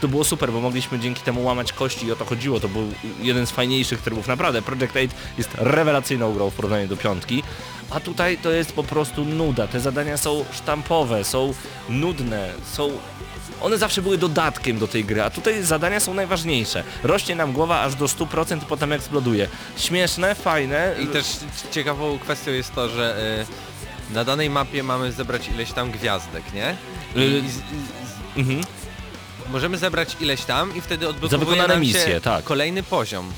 To 0.00 0.08
było 0.08 0.24
super, 0.24 0.52
bo 0.52 0.60
mogliśmy 0.60 0.98
dzięki 0.98 1.22
temu 1.22 1.44
łamać 1.44 1.72
kości 1.72 2.06
i 2.06 2.12
o 2.12 2.16
to 2.16 2.24
chodziło. 2.24 2.60
To 2.60 2.68
był 2.68 2.92
jeden 3.20 3.46
z 3.46 3.50
fajniejszych 3.50 4.02
trybów. 4.02 4.28
Naprawdę, 4.28 4.62
Project 4.62 4.90
8 4.96 5.08
jest 5.38 5.50
rewelacyjną 5.54 6.32
grą 6.34 6.50
w 6.50 6.54
porównaniu 6.54 6.88
do 6.88 6.96
piątki. 6.96 7.42
A 7.90 8.00
tutaj 8.00 8.38
to 8.38 8.50
jest 8.50 8.72
po 8.72 8.84
prostu 8.84 9.24
nuda. 9.24 9.66
Te 9.66 9.80
zadania 9.80 10.16
są 10.16 10.44
sztampowe, 10.52 11.24
są 11.24 11.54
nudne, 11.88 12.50
są 12.72 12.90
one 13.60 13.78
zawsze 13.78 14.02
były 14.02 14.18
dodatkiem 14.18 14.78
do 14.78 14.88
tej 14.88 15.04
gry, 15.04 15.22
a 15.22 15.30
tutaj 15.30 15.62
zadania 15.62 16.00
są 16.00 16.14
najważniejsze. 16.14 16.84
Rośnie 17.02 17.34
nam 17.36 17.52
głowa 17.52 17.80
aż 17.82 17.94
do 17.94 18.06
100%, 18.06 18.60
potem 18.68 18.92
eksploduje. 18.92 19.48
Śmieszne, 19.76 20.34
fajne. 20.34 20.94
I 21.02 21.06
też 21.06 21.26
ciekawą 21.70 22.18
kwestią 22.18 22.50
jest 22.50 22.74
to, 22.74 22.88
że 22.88 23.16
e, 24.10 24.14
na 24.14 24.24
danej 24.24 24.50
mapie 24.50 24.82
mamy 24.82 25.12
zebrać 25.12 25.48
ileś 25.48 25.72
tam 25.72 25.90
gwiazdek, 25.90 26.42
nie? 26.54 26.76
I, 27.16 27.20
Y, 27.46 27.50
z- 27.50 27.56
i, 27.56 28.40
Mhm. 28.40 28.60
Możemy 29.50 29.78
zebrać 29.78 30.16
ileś 30.20 30.44
tam 30.44 30.76
i 30.76 30.80
wtedy 30.80 31.04
Za 31.04 31.10
odblokowuje 31.10 31.46
wykonane 31.46 31.74
nam 31.74 31.80
misje, 31.80 32.06
się 32.06 32.20
tak. 32.20 32.44
kolejny 32.44 32.82
poziom. 32.82 33.32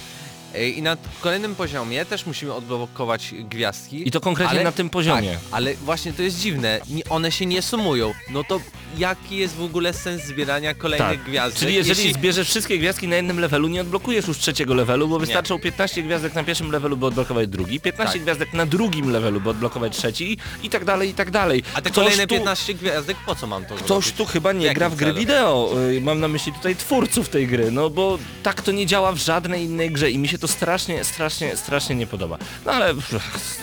E, 0.54 0.68
I 0.68 0.82
na 0.82 0.96
kolejnym 1.20 1.54
poziomie 1.54 2.04
też 2.04 2.26
musimy 2.26 2.52
odblokować 2.54 3.34
gwiazdki. 3.50 4.08
I 4.08 4.10
to 4.10 4.20
konkretnie 4.20 4.64
na 4.64 4.72
tym 4.72 4.90
poziomie. 4.90 5.30
Tak, 5.30 5.38
ale 5.50 5.74
właśnie 5.74 6.12
to 6.12 6.22
jest 6.22 6.38
dziwne, 6.40 6.80
nie, 6.90 7.04
one 7.08 7.32
się 7.32 7.46
nie 7.46 7.62
sumują. 7.62 8.12
No 8.30 8.44
to 8.44 8.60
jaki 8.98 9.36
jest 9.36 9.54
w 9.54 9.62
ogóle 9.62 9.92
sens 9.92 10.22
zbierania 10.24 10.74
kolejnych 10.74 11.08
Tak. 11.08 11.22
gwiazdek? 11.22 11.60
Czyli 11.60 11.74
jeżeli 11.74 12.12
zbierzesz 12.12 12.48
wszystkie 12.48 12.78
gwiazdki 12.78 13.08
na 13.08 13.16
jednym 13.16 13.40
levelu, 13.40 13.68
nie 13.68 13.80
odblokujesz 13.80 14.28
już 14.28 14.38
trzeciego 14.38 14.74
levelu, 14.74 15.08
bo 15.08 15.18
wystarczą 15.18 15.58
15 15.58 16.02
gwiazdek 16.02 16.34
na 16.34 16.44
pierwszym 16.44 16.70
levelu, 16.72 16.96
by 16.96 17.06
odblokować 17.06 17.48
drugi, 17.48 17.80
15 17.80 18.12
Tak. 18.12 18.22
gwiazdek 18.22 18.52
na 18.54 18.66
drugim 18.66 19.10
levelu, 19.10 19.40
by 19.40 19.50
odblokować 19.50 19.96
trzeci 19.96 20.38
i, 20.62 20.70
tak 20.70 20.84
dalej, 20.84 21.08
i 21.10 21.14
tak 21.14 21.30
dalej. 21.30 21.62
A 21.74 21.82
te 21.82 21.90
Ktoś 21.90 22.04
kolejne 22.04 22.26
tu- 22.26 22.34
15 22.34 22.74
gwiazdek, 22.74 23.16
po 23.26 23.34
co 23.34 23.46
mam 23.46 23.64
to 23.64 23.74
Ktoś 23.74 23.86
zrobić? 23.88 24.12
tu 24.12 24.24
chyba 24.24 24.52
nie 24.52 24.66
Jakim 24.66 24.78
gra 24.78 24.88
w 24.90 24.96
gry 24.96 25.12
wideo. 25.12 25.72
Y, 25.96 26.00
Mam 26.00 26.20
na 26.20 26.28
myśli 26.28 26.52
tutaj 26.52 26.76
twórców 26.76 27.28
tej 27.28 27.46
gry, 27.46 27.70
no 27.70 27.90
bo 27.90 28.18
tak 28.42 28.62
to 28.62 28.72
nie 28.72 28.86
działa 28.86 29.12
w 29.12 29.16
żadnej 29.18 29.64
innej 29.64 29.90
grze 29.90 30.10
i 30.10 30.18
mi 30.18 30.28
się 30.28 30.38
to 30.40 30.48
strasznie, 30.48 31.04
strasznie, 31.04 31.56
strasznie 31.56 31.96
nie 31.96 32.06
podoba. 32.06 32.38
No 32.66 32.72
ale 32.72 32.94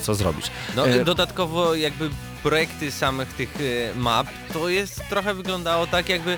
co 0.02 0.16
zrobisz? 0.16 0.46
No 0.76 0.88
E, 0.88 1.06
dodatkowo 1.06 1.76
jakby 1.76 2.10
projekty 2.44 2.92
samych 2.92 3.34
tych 3.34 3.58
e, 3.62 3.96
map, 4.00 4.28
to 4.54 4.70
jest 4.70 5.02
trochę 5.10 5.34
wyglądało 5.34 5.88
tak 5.88 6.10
jakby 6.10 6.38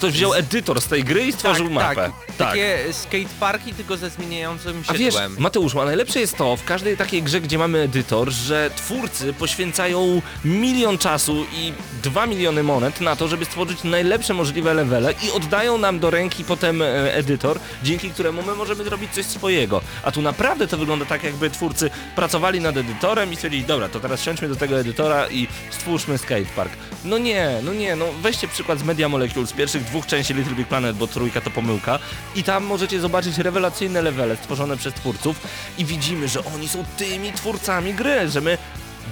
Ktoś 0.00 0.12
wziął 0.12 0.34
edytor 0.34 0.80
z 0.80 0.86
tej 0.86 1.04
gry 1.04 1.26
i 1.26 1.32
stworzył 1.32 1.66
tak, 1.66 1.74
mapę. 1.74 1.94
Tak, 2.26 2.36
takie 2.38 2.78
skateparki 2.92 3.74
tylko 3.74 3.96
ze 3.96 4.10
zmieniającym 4.10 4.84
się 4.84 4.90
A 4.90 4.94
wiesz, 4.94 5.14
tłem. 5.14 5.36
Mateuszu, 5.38 5.80
a 5.80 5.84
najlepsze 5.84 6.20
jest 6.20 6.36
to 6.36 6.56
w 6.56 6.64
każdej 6.64 6.96
takiej 6.96 7.22
grze, 7.22 7.40
gdzie 7.40 7.58
mamy 7.58 7.78
edytor, 7.78 8.30
że 8.30 8.70
twórcy 8.76 9.32
poświęcają 9.32 10.22
milion 10.44 10.98
czasu 10.98 11.46
i 11.52 11.72
dwa 12.02 12.26
miliony 12.26 12.62
monet 12.62 13.00
na 13.00 13.16
to, 13.16 13.28
żeby 13.28 13.44
stworzyć 13.44 13.84
najlepsze 13.84 14.34
możliwe 14.34 14.74
levele 14.74 15.14
i 15.26 15.30
oddają 15.30 15.78
nam 15.78 15.98
do 15.98 16.10
ręki 16.10 16.44
potem 16.44 16.82
e, 16.82 17.14
edytor, 17.14 17.58
dzięki 17.82 18.10
któremu 18.10 18.42
my 18.42 18.54
możemy 18.54 18.84
zrobić 18.84 19.12
coś 19.12 19.26
swojego. 19.26 19.80
A 20.02 20.12
tu 20.12 20.22
naprawdę 20.22 20.66
to 20.66 20.78
wygląda 20.78 21.04
tak, 21.04 21.24
jakby 21.24 21.50
twórcy 21.50 21.90
pracowali 22.16 22.60
nad 22.60 22.76
edytorem 22.76 23.32
i 23.32 23.36
stwierdzili, 23.36 23.64
dobra, 23.64 23.88
to 23.88 24.00
teraz 24.00 24.22
siądźmy 24.22 24.48
do 24.48 24.56
tego 24.56 24.80
edytora 24.80 25.28
i 25.28 25.48
stwórzmy 25.70 26.18
skatepark. 26.18 26.72
No 27.04 27.18
nie, 27.18 27.50
no 27.62 27.72
nie, 27.72 27.96
no 27.96 28.06
weźcie 28.22 28.48
przykład 28.48 28.78
z 28.78 28.82
Media 28.82 29.08
Molecule 29.08 29.46
z 29.46 29.52
pierwszych 29.52 29.89
dwóch 29.90 30.06
części 30.06 30.34
Little 30.34 30.54
Big 30.54 30.68
Planet, 30.68 30.96
bo 30.96 31.06
trójka 31.06 31.40
to 31.40 31.50
pomyłka 31.50 31.98
i 32.34 32.42
tam 32.42 32.64
możecie 32.64 33.00
zobaczyć 33.00 33.38
rewelacyjne 33.38 34.02
levele 34.02 34.36
stworzone 34.36 34.76
przez 34.76 34.94
twórców 34.94 35.36
i 35.78 35.84
widzimy, 35.84 36.28
że 36.28 36.44
oni 36.44 36.68
są 36.68 36.84
tymi 36.96 37.32
twórcami 37.32 37.94
gry, 37.94 38.28
że 38.28 38.40
my 38.40 38.58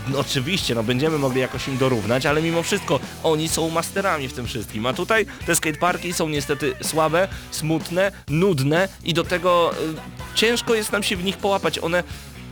no 0.08 0.18
oczywiście, 0.18 0.74
no 0.74 0.82
będziemy 0.82 1.18
mogli 1.18 1.40
jakoś 1.40 1.68
im 1.68 1.78
dorównać, 1.78 2.26
ale 2.26 2.42
mimo 2.42 2.62
wszystko 2.62 3.00
oni 3.22 3.48
są 3.48 3.70
masterami 3.70 4.28
w 4.28 4.32
tym 4.32 4.46
wszystkim. 4.46 4.86
A 4.86 4.92
tutaj 4.92 5.26
te 5.46 5.56
skateparki 5.56 6.12
są 6.12 6.28
niestety 6.28 6.74
słabe, 6.82 7.28
smutne, 7.50 8.12
nudne 8.28 8.88
i 9.04 9.14
do 9.14 9.24
tego 9.24 9.72
y, 9.72 10.36
ciężko 10.36 10.74
jest 10.74 10.92
nam 10.92 11.02
się 11.02 11.16
w 11.16 11.24
nich 11.24 11.36
połapać. 11.36 11.78
One 11.78 12.02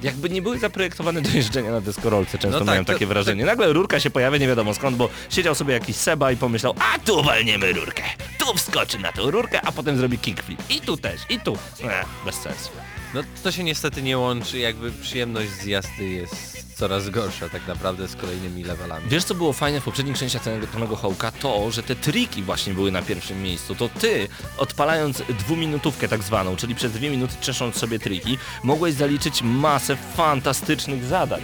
jakby 0.03 0.31
nie 0.31 0.43
były 0.43 0.59
zaprojektowane 0.59 1.23
do 1.27 1.31
jeżdżenia 1.31 1.71
na 1.71 1.81
deskorolce, 1.81 2.39
często 2.39 2.51
No 2.51 2.59
tak, 2.59 2.67
mają 2.67 2.85
to- 2.85 2.93
takie 2.93 3.07
wrażenie. 3.07 3.45
Nagle 3.45 3.73
rurka 3.73 4.01
się 4.01 4.11
pojawia, 4.11 4.39
nie 4.39 4.47
wiadomo 4.49 4.75
skąd, 4.75 4.97
bo 4.97 5.09
siedział 5.31 5.55
sobie 5.55 5.75
jakiś 5.75 5.97
Seba 5.97 6.33
i 6.33 6.37
pomyślał, 6.37 6.75
a 6.95 6.99
tu 6.99 7.23
walniemy 7.23 7.73
rurkę, 7.73 8.03
tu 8.39 8.55
wskoczy 8.55 8.99
na 8.99 9.13
tą 9.13 9.31
rurkę, 9.31 9.61
a 9.67 9.73
potem 9.73 9.97
zrobi 9.97 10.19
kickflip. 10.19 10.61
I 10.71 10.81
tu 10.81 10.97
też, 10.97 11.21
i 11.31 11.41
tu. 11.41 11.53
Ech, 11.85 12.07
bez 12.25 12.35
sensu. 12.35 12.71
No 13.15 13.21
to 13.43 13.53
się 13.53 13.65
niestety 13.65 14.03
nie 14.03 14.19
łączy, 14.19 14.59
jakby 14.59 14.93
przyjemność 14.93 15.51
z 15.51 15.65
jazdy 15.65 16.05
jest 16.09 16.56
coraz 16.77 17.11
gorsza 17.11 17.49
tak 17.49 17.67
naprawdę 17.67 18.09
z 18.09 18.17
kolejnymi 18.17 18.65
levelami. 18.65 19.09
Wiesz 19.09 19.25
co 19.25 19.35
było 19.35 19.53
fajne 19.53 19.81
w 19.81 19.85
poprzednich 19.85 20.19
częściach 20.19 20.43
Tonego 20.73 20.97
Hołka? 20.97 21.33
To, 21.33 21.71
że 21.71 21.83
te 21.83 21.95
triki 21.97 22.43
właśnie 22.43 22.75
były 22.75 22.93
na 22.93 23.03
pierwszym 23.03 23.43
miejscu. 23.43 23.75
To 23.75 23.89
ty, 23.89 24.29
odpalając 24.59 25.23
dwuminutówkę 25.39 26.09
tak 26.09 26.23
zwaną, 26.23 26.57
czyli 26.57 26.75
przez 26.75 26.93
dwie 26.93 27.11
minuty 27.11 27.35
czesząc 27.41 27.77
sobie 27.77 27.99
triki, 27.99 28.39
mogłeś 28.63 28.95
zaliczyć 28.95 29.43
masę 29.43 29.97
fantastycznych 29.97 31.05
zadań. 31.05 31.43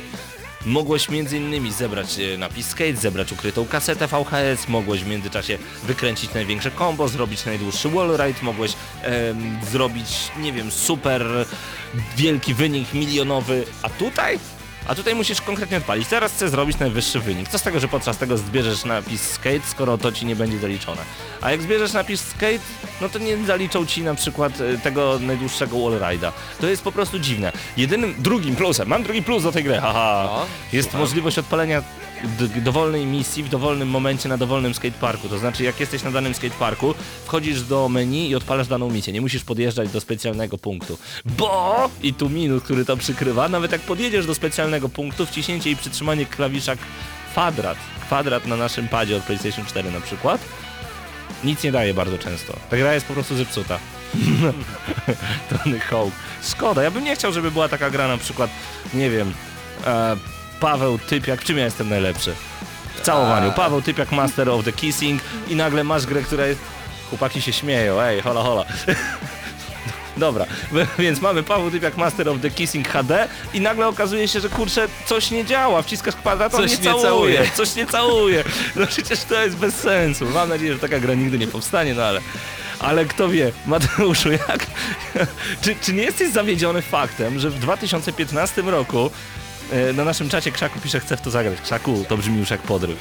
Mogłeś 0.66 1.08
innymi 1.32 1.72
zebrać 1.72 2.18
e, 2.18 2.38
napis 2.38 2.68
skate, 2.68 2.96
zebrać 2.96 3.32
ukrytą 3.32 3.66
kasetę 3.66 4.06
VHS, 4.06 4.68
mogłeś 4.68 5.04
w 5.04 5.08
międzyczasie 5.08 5.58
wykręcić 5.82 6.34
największe 6.34 6.70
combo, 6.70 7.08
zrobić 7.08 7.44
najdłuższy 7.44 7.88
wallride, 7.88 8.42
mogłeś 8.42 8.72
em, 9.02 9.58
zrobić, 9.70 10.06
nie 10.38 10.52
wiem, 10.52 10.70
super 10.70 11.26
wielki 12.16 12.54
wynik 12.54 12.94
milionowy, 12.94 13.64
a 13.82 13.90
tutaj 13.90 14.38
a 14.88 14.94
tutaj 14.94 15.14
musisz 15.14 15.40
konkretnie 15.40 15.76
odpalić. 15.76 16.08
Teraz 16.08 16.32
chcę 16.32 16.48
zrobić 16.48 16.78
najwyższy 16.78 17.20
wynik. 17.20 17.48
Co 17.48 17.58
z 17.58 17.62
tego, 17.62 17.80
że 17.80 17.88
podczas 17.88 18.16
tego 18.18 18.38
zbierzesz 18.38 18.84
napis 18.84 19.30
skate, 19.30 19.60
skoro 19.68 19.98
to 19.98 20.12
ci 20.12 20.26
nie 20.26 20.36
będzie 20.36 20.58
zaliczone. 20.58 21.02
A 21.40 21.50
jak 21.50 21.62
zbierzesz 21.62 21.92
napis 21.92 22.20
skate, 22.28 22.58
no 23.00 23.08
to 23.08 23.18
nie 23.18 23.44
zaliczą 23.44 23.86
ci 23.86 24.02
na 24.02 24.14
przykład 24.14 24.52
e, 24.60 24.78
tego 24.78 25.18
najdłuższego 25.18 25.76
wallride'a. 25.76 26.32
To 26.60 26.66
jest 26.66 26.82
po 26.82 26.92
prostu 26.92 27.18
dziwne. 27.18 27.52
Jedynym, 27.76 28.14
drugim 28.18 28.56
plusem, 28.56 28.88
mam 28.88 29.02
drugi 29.02 29.22
plus 29.22 29.42
do 29.42 29.52
tej 29.52 29.64
gry, 29.64 29.74
haha, 29.80 30.24
O, 30.30 30.46
jest 30.72 30.88
słucham. 30.88 31.00
możliwość 31.00 31.38
odpalenia 31.38 31.82
dowolnej 32.64 33.06
misji 33.06 33.42
w 33.42 33.48
dowolnym 33.48 33.88
momencie 33.88 34.28
na 34.28 34.36
dowolnym 34.36 34.74
skateparku. 34.74 35.28
To 35.28 35.38
znaczy 35.38 35.64
jak 35.64 35.80
jesteś 35.80 36.02
na 36.02 36.10
danym 36.10 36.34
skateparku, 36.34 36.94
wchodzisz 37.24 37.62
do 37.62 37.88
menu 37.88 38.30
i 38.30 38.34
odpalasz 38.34 38.68
daną 38.68 38.90
misję. 38.90 39.12
Nie 39.12 39.20
musisz 39.20 39.44
podjeżdżać 39.44 39.90
do 39.90 40.00
specjalnego 40.00 40.58
punktu. 40.58 40.98
Bo, 41.24 41.90
i 42.02 42.14
tu 42.14 42.30
minus, 42.30 42.62
który 42.62 42.84
to 42.84 42.96
przykrywa, 42.96 43.48
nawet 43.48 43.72
jak 43.72 43.80
podjedziesz 43.80 44.26
do 44.26 44.34
specjalnego 44.34 44.88
punktu, 44.88 45.26
wciśnięcie 45.26 45.70
i 45.70 45.76
przytrzymanie 45.76 46.26
klawisza 46.26 46.72
kwadrat, 47.32 47.78
kwadrat 48.00 48.46
na 48.46 48.56
naszym 48.56 48.88
padzie 48.88 49.16
od 49.16 49.22
PlayStation 49.22 49.66
4 49.66 49.90
na 49.90 50.00
przykład, 50.00 50.40
nic 51.44 51.62
nie 51.62 51.72
daje 51.72 51.94
bardzo 51.94 52.18
często. 52.18 52.56
Ta 52.70 52.76
gra 52.76 52.94
jest 52.94 53.06
po 53.06 53.14
prostu 53.14 53.36
zepsuta. 53.36 53.78
Tony 55.50 55.80
Hawk. 55.80 56.12
Szkoda, 56.42 56.82
ja 56.82 56.90
bym 56.90 57.04
nie 57.04 57.16
chciał, 57.16 57.32
żeby 57.32 57.50
była 57.50 57.68
taka 57.68 57.90
gra 57.90 58.08
na 58.08 58.16
przykład, 58.16 58.50
nie 58.94 59.10
wiem, 59.10 59.32
e, 59.86 60.16
Paweł 60.62 60.98
Typiak, 60.98 61.40
w 61.40 61.44
czym 61.44 61.58
ja 61.58 61.64
jestem 61.64 61.88
najlepszy? 61.88 62.34
W 62.94 63.00
całowaniu. 63.00 63.52
Paweł 63.52 63.82
Typiak 63.82 64.12
Master 64.12 64.48
of 64.50 64.64
the 64.64 64.72
Kissing 64.72 65.22
i 65.48 65.56
nagle 65.56 65.84
masz 65.84 66.06
grę, 66.06 66.22
która 66.22 66.46
jest... 66.46 66.60
Chłopaki 67.10 67.42
się 67.42 67.52
śmieją, 67.52 68.00
ej, 68.00 68.20
hola 68.20 68.42
hola. 68.42 68.64
Dobra, 70.16 70.46
więc 70.98 71.20
mamy 71.20 71.42
Paweł 71.42 71.70
Typiak 71.70 71.96
Master 71.96 72.28
of 72.28 72.40
the 72.42 72.50
Kissing 72.50 72.88
HD 72.88 73.28
i 73.54 73.60
nagle 73.60 73.88
okazuje 73.88 74.28
się, 74.28 74.40
że 74.40 74.48
kurczę, 74.48 74.88
coś 75.06 75.30
nie 75.30 75.44
działa, 75.44 75.82
wciskasz 75.82 76.16
kwadrat, 76.16 76.54
on 76.54 76.60
Coś 76.60 76.70
nie 76.70 76.76
nie 76.76 76.82
całuje, 76.84 77.34
całuje. 77.34 77.50
coś 77.54 77.74
nie 77.74 77.86
całuje. 77.86 78.44
No 78.76 78.86
przecież 78.86 79.20
to 79.20 79.42
jest 79.42 79.56
bez 79.56 79.74
sensu. 79.74 80.26
Mam 80.26 80.48
nadzieję, 80.48 80.72
że 80.72 80.78
taka 80.78 81.00
gra 81.00 81.14
nigdy 81.14 81.38
nie 81.38 81.48
powstanie, 81.48 81.94
no 81.94 82.02
ale... 82.02 82.20
Ale 82.78 83.04
kto 83.04 83.28
wie, 83.28 83.52
Mateuszu, 83.66 84.32
jak... 84.32 84.66
czy, 85.62 85.76
czy 85.82 85.92
nie 85.92 86.02
jesteś 86.02 86.30
zawiedziony 86.32 86.82
faktem, 86.82 87.38
że 87.38 87.50
w 87.50 87.58
2015 87.58 88.62
roku 88.62 89.10
na 89.94 90.04
naszym 90.04 90.28
czacie 90.28 90.52
Krzaku 90.52 90.80
pisze, 90.80 91.00
chcę 91.00 91.16
w 91.16 91.20
to 91.20 91.30
zagrać. 91.30 91.60
Krzaku, 91.60 92.04
to 92.08 92.16
brzmi 92.16 92.38
już 92.38 92.50
jak 92.50 92.60
podryw. 92.62 92.98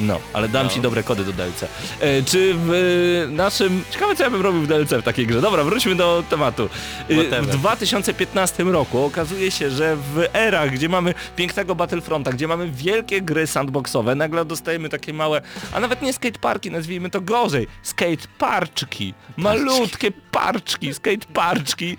No, 0.00 0.20
ale 0.32 0.48
dam 0.48 0.66
No. 0.66 0.72
ci 0.72 0.80
dobre 0.80 1.02
kody 1.02 1.24
do 1.24 1.32
DLC. 1.32 1.64
E, 2.00 2.22
czy 2.22 2.54
w 2.54 2.72
e, 2.72 3.28
naszym... 3.28 3.84
Ciekawe 3.90 4.16
co 4.16 4.22
ja 4.24 4.30
bym 4.30 4.42
robił 4.42 4.62
w 4.62 4.66
DLC 4.66 4.90
w 4.90 5.02
takiej 5.02 5.26
grze. 5.26 5.40
Dobra, 5.40 5.64
wróćmy 5.64 5.94
do 5.94 6.22
tematu. 6.30 6.68
E, 7.08 7.42
w 7.42 7.46
2015 7.46 8.64
roku 8.64 9.04
okazuje 9.04 9.50
się, 9.50 9.70
że 9.70 9.96
w 9.96 10.26
erach, 10.34 10.70
gdzie 10.70 10.88
mamy 10.88 11.14
pięknego 11.36 11.74
Battlefronta, 11.74 12.32
gdzie 12.32 12.48
mamy 12.48 12.70
wielkie 12.70 13.22
gry 13.22 13.46
sandboxowe, 13.46 14.14
nagle 14.14 14.44
dostajemy 14.44 14.88
takie 14.88 15.12
małe, 15.12 15.42
a 15.72 15.80
nawet 15.80 16.02
nie 16.02 16.12
skateparki, 16.12 16.70
nazwijmy 16.70 17.10
to 17.10 17.20
gorzej, 17.20 17.66
skateparczki. 17.82 19.14
Malutkie 19.36 20.10
parczki, 20.30 20.94
skateparczki, 20.94 21.96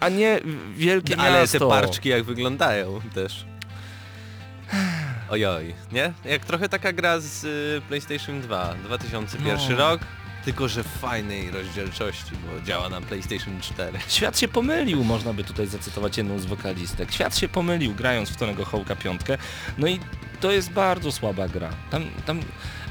a 0.00 0.08
nie 0.08 0.40
wielkie 0.76 1.16
Ale 1.16 1.40
miasto. 1.40 1.58
te 1.58 1.68
parczki 1.68 2.08
jak 2.08 2.22
wyglądają 2.24 3.00
też. 3.14 3.44
Ojoj, 5.28 5.74
nie? 5.92 6.12
Jak 6.24 6.44
trochę 6.44 6.68
taka 6.68 6.92
gra 6.92 7.20
z 7.20 7.44
y, 7.44 7.82
PlayStation 7.88 8.40
2, 8.40 8.74
2001 8.84 9.58
No. 9.70 9.76
rok, 9.76 10.00
tylko 10.44 10.68
że 10.68 10.82
w 10.84 10.86
fajnej 10.86 11.50
rozdzielczości, 11.50 12.30
bo 12.46 12.66
działa 12.66 12.88
na 12.88 13.00
PlayStation 13.00 13.60
4. 13.60 13.98
Świat 14.08 14.38
się 14.38 14.48
pomylił, 14.48 15.04
można 15.04 15.32
by 15.32 15.44
tutaj 15.44 15.66
zacytować 15.66 16.16
jedną 16.18 16.38
z 16.38 16.44
wokalistek. 16.46 17.12
Świat 17.12 17.38
się 17.38 17.48
pomylił 17.48 17.94
grając 17.94 18.30
w 18.30 18.36
Tonego 18.36 18.64
Hołka 18.64 18.96
piątkę. 18.96 19.38
No 19.78 19.86
i 19.86 20.00
to 20.40 20.52
jest 20.52 20.70
bardzo 20.70 21.12
słaba 21.12 21.48
gra. 21.48 21.70
Tam, 21.90 22.04
tam... 22.26 22.40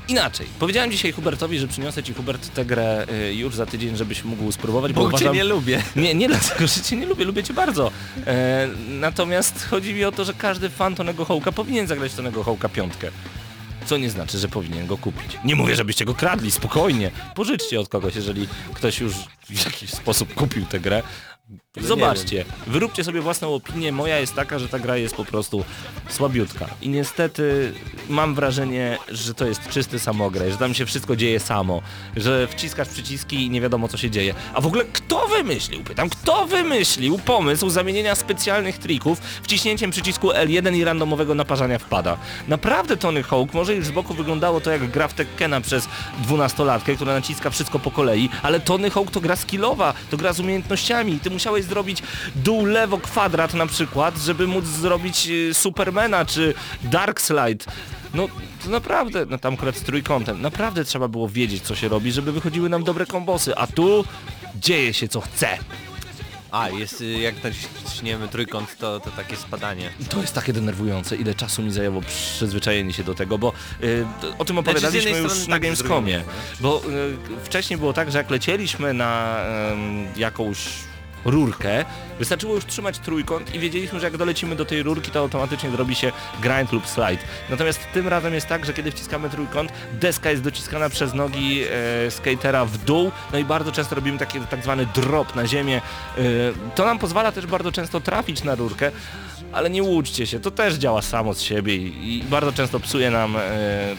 Inaczej. 0.08 0.48
Powiedziałem 0.60 0.92
dzisiaj 0.92 1.12
Hubertowi, 1.12 1.60
że 1.60 1.68
przyniosę 1.68 2.04
ci 2.04 2.14
Hubert 2.14 2.54
tę 2.54 2.66
grę 2.66 3.06
y, 3.30 3.34
już 3.34 3.56
za 3.56 3.66
tydzień, 3.66 3.98
żebyś 3.98 4.24
mógł 4.24 4.52
spróbować, 4.52 4.94
bo, 4.94 5.02
Bo 5.02 5.08
uważam... 5.08 5.28
cię 5.34 5.38
nie 5.38 5.44
lubię. 5.44 5.84
Nie, 5.96 6.16
nie 6.16 6.28
dlatego, 6.34 6.68
że 6.68 6.82
cię 6.82 6.96
nie 6.96 7.06
lubię, 7.06 7.26
lubię 7.26 7.44
cię 7.44 7.54
bardzo. 7.54 7.92
E, 8.28 8.68
natomiast 8.90 9.68
chodzi 9.70 9.94
mi 9.94 10.06
o 10.06 10.12
to, 10.12 10.26
że 10.26 10.34
każdy 10.34 10.70
fan 10.70 10.96
Tonego 10.96 11.26
Hołka 11.26 11.52
powinien 11.52 11.88
zagrać 11.88 12.14
Tonego 12.14 12.44
Hołka 12.44 12.70
piątkę. 12.70 13.12
Co 13.86 13.98
nie 13.98 14.10
znaczy, 14.10 14.38
że 14.38 14.48
powinien 14.48 14.88
go 14.88 14.98
kupić. 14.98 15.38
Nie 15.44 15.56
mówię, 15.56 15.76
żebyście 15.76 16.06
go 16.06 16.14
kradli, 16.16 16.52
spokojnie. 16.52 17.12
Pożyczcie 17.36 17.80
od 17.80 17.90
kogoś, 17.90 18.16
jeżeli 18.16 18.48
ktoś 18.74 19.00
już 19.00 19.14
w 19.50 19.66
jakiś 19.66 19.90
sposób 19.90 20.34
kupił 20.34 20.66
tę 20.66 20.80
grę. 20.80 21.04
Nie 21.50 21.88
Zobaczcie, 21.88 22.46
wyróbcie 22.68 23.04
sobie 23.04 23.22
własną 23.22 23.54
opinię. 23.54 23.92
Moja 23.92 24.20
jest 24.20 24.34
taka, 24.34 24.60
że 24.60 24.70
ta 24.70 24.80
gra 24.80 24.98
jest 24.98 25.16
po 25.16 25.26
prostu 25.26 25.66
słabiutka. 26.10 26.68
I 26.82 26.90
niestety 26.90 27.74
mam 28.10 28.36
wrażenie, 28.36 28.98
że 29.10 29.34
to 29.34 29.46
jest 29.46 29.70
czysty 29.70 30.00
samograj, 30.00 30.52
że 30.52 30.58
tam 30.58 30.74
się 30.74 30.86
wszystko 30.86 31.16
dzieje 31.16 31.40
samo, 31.40 31.82
że 32.16 32.48
wciskasz 32.48 32.88
przyciski 32.88 33.46
i 33.46 33.50
nie 33.50 33.62
wiadomo 33.62 33.88
co 33.88 33.98
się 33.98 34.10
dzieje. 34.10 34.34
A 34.54 34.62
w 34.62 34.68
ogóle 34.68 34.86
kto 34.86 35.28
wymyślił, 35.28 35.84
pytam, 35.84 36.10
kto 36.10 36.48
wymyślił 36.48 37.20
pomysł 37.20 37.70
zamienienia 37.70 38.16
specjalnych 38.16 38.78
trików 38.78 39.20
wciśnięciem 39.20 39.92
przycisku 39.92 40.30
L1 40.30 40.76
i 40.76 40.84
randomowego 40.84 41.36
naparzania 41.36 41.80
wpada? 41.80 42.18
Naprawdę 42.48 42.98
Tony 42.98 43.24
Hawk, 43.24 43.54
może 43.54 43.76
już 43.76 43.86
z 43.86 43.92
boku 43.92 44.14
wyglądało 44.14 44.62
to 44.62 44.72
jak 44.72 44.92
gra 44.92 45.08
w 45.08 45.14
Tekkena 45.14 45.62
przez 45.62 45.88
dwunastolatkę, 46.20 46.96
która 46.96 47.14
naciska 47.14 47.50
wszystko 47.50 47.80
po 47.80 47.92
kolei, 47.92 48.30
ale 48.44 48.60
Tony 48.60 48.90
Hawk 48.90 49.12
to 49.12 49.22
gra 49.22 49.36
skillowa, 49.36 49.94
to 50.12 50.18
gra 50.18 50.34
z 50.34 50.40
umiejętnościami 50.40 51.14
i 51.14 51.20
ty 51.20 51.35
musiałeś 51.36 51.66
zrobić 51.66 52.04
dół 52.36 52.66
lewo 52.66 52.98
kwadrat 52.98 53.54
na 53.54 53.66
przykład, 53.66 54.18
żeby 54.18 54.48
móc 54.48 54.66
zrobić 54.66 55.28
y, 55.28 55.54
Supermana 55.54 56.26
czy 56.26 56.54
Dark 56.84 57.22
Slide. 57.22 57.66
No 58.14 58.28
to 58.64 58.70
naprawdę, 58.70 59.26
no 59.30 59.38
tam 59.38 59.54
akurat 59.54 59.76
z 59.76 59.82
trójkątem, 59.82 60.42
naprawdę 60.42 60.84
trzeba 60.84 61.08
było 61.08 61.30
wiedzieć 61.30 61.64
co 61.64 61.76
się 61.76 61.88
robi, 61.88 62.12
żeby 62.12 62.32
wychodziły 62.32 62.70
nam 62.70 62.84
dobre 62.84 63.06
kombosy, 63.06 63.56
a 63.56 63.68
tu 63.68 64.06
dzieje 64.56 64.94
się 64.94 65.08
co 65.08 65.22
chce. 65.22 65.58
A, 66.52 66.70
jest 66.70 67.02
y, 67.02 67.06
jak 67.06 67.36
naciśniemy 67.44 68.28
trójkąt, 68.28 68.78
to, 68.78 69.00
to 69.00 69.12
takie 69.12 69.36
spadanie. 69.36 69.90
To 70.10 70.22
jest 70.22 70.34
takie 70.34 70.54
denerwujące, 70.54 71.16
ile 71.16 71.36
czasu 71.36 71.62
mi 71.62 71.72
zajęło 71.72 72.02
przyzwyczajenie 72.02 72.94
się 72.94 73.04
do 73.04 73.16
tego, 73.16 73.38
bo 73.38 73.54
y, 73.84 74.06
o 74.38 74.46
tym 74.46 74.58
opowiadaliśmy 74.58 75.12
jednej 75.12 75.24
już 75.24 75.48
na 75.48 75.56
tak, 75.56 75.62
Gamescomie, 75.62 76.14
drugiej, 76.14 76.36
bo 76.60 76.82
y, 77.40 77.46
wcześniej 77.46 77.80
było 77.80 77.94
tak, 77.94 78.12
że 78.12 78.18
jak 78.18 78.30
lecieliśmy 78.30 78.94
na 78.94 79.40
em, 79.40 80.08
jakąś 80.18 80.58
rurkę, 81.26 81.86
wystarczyło 82.20 82.56
już 82.56 82.66
trzymać 82.66 83.00
trójkąt 83.00 83.56
i 83.56 83.60
wiedzieliśmy, 83.60 84.00
że 84.00 84.06
jak 84.08 84.18
dolecimy 84.18 84.56
do 84.56 84.66
tej 84.66 84.84
rurki, 84.84 85.12
to 85.12 85.20
automatycznie 85.20 85.72
zrobi 85.72 85.96
się 85.96 86.12
grind 86.42 86.72
lub 86.72 86.88
slide. 86.88 87.24
Natomiast 87.50 87.80
tym 87.94 88.08
razem 88.08 88.34
jest 88.34 88.48
tak, 88.48 88.66
że 88.66 88.74
kiedy 88.74 88.92
wciskamy 88.92 89.30
trójkąt, 89.30 89.72
deska 89.94 90.32
jest 90.32 90.44
dociskana 90.44 90.90
przez 90.90 91.14
nogi 91.14 91.64
e, 91.64 92.12
skatera 92.12 92.66
w 92.66 92.78
dół, 92.78 93.12
no 93.34 93.40
i 93.40 93.46
bardzo 93.46 93.72
często 93.72 93.96
robimy 93.96 94.18
taki 94.18 94.40
tak 94.40 94.64
zwany 94.64 94.86
drop 94.86 95.36
na 95.36 95.48
ziemię. 95.48 95.82
E, 96.18 96.22
to 96.76 96.86
nam 96.86 97.00
pozwala 97.00 97.32
też 97.32 97.46
bardzo 97.46 97.72
często 97.72 98.00
trafić 98.00 98.44
na 98.44 98.56
rurkę, 98.56 98.92
ale 99.56 99.70
nie 99.70 99.84
łudźcie 99.84 100.28
się, 100.28 100.40
to 100.40 100.52
też 100.52 100.76
działa 100.76 101.02
samo 101.02 101.34
z 101.34 101.42
siebie 101.42 101.76
i, 101.76 102.24
bardzo 102.30 102.54
często 102.54 102.80
psuje 102.80 103.12
nam 103.12 103.36
e, 103.38 103.42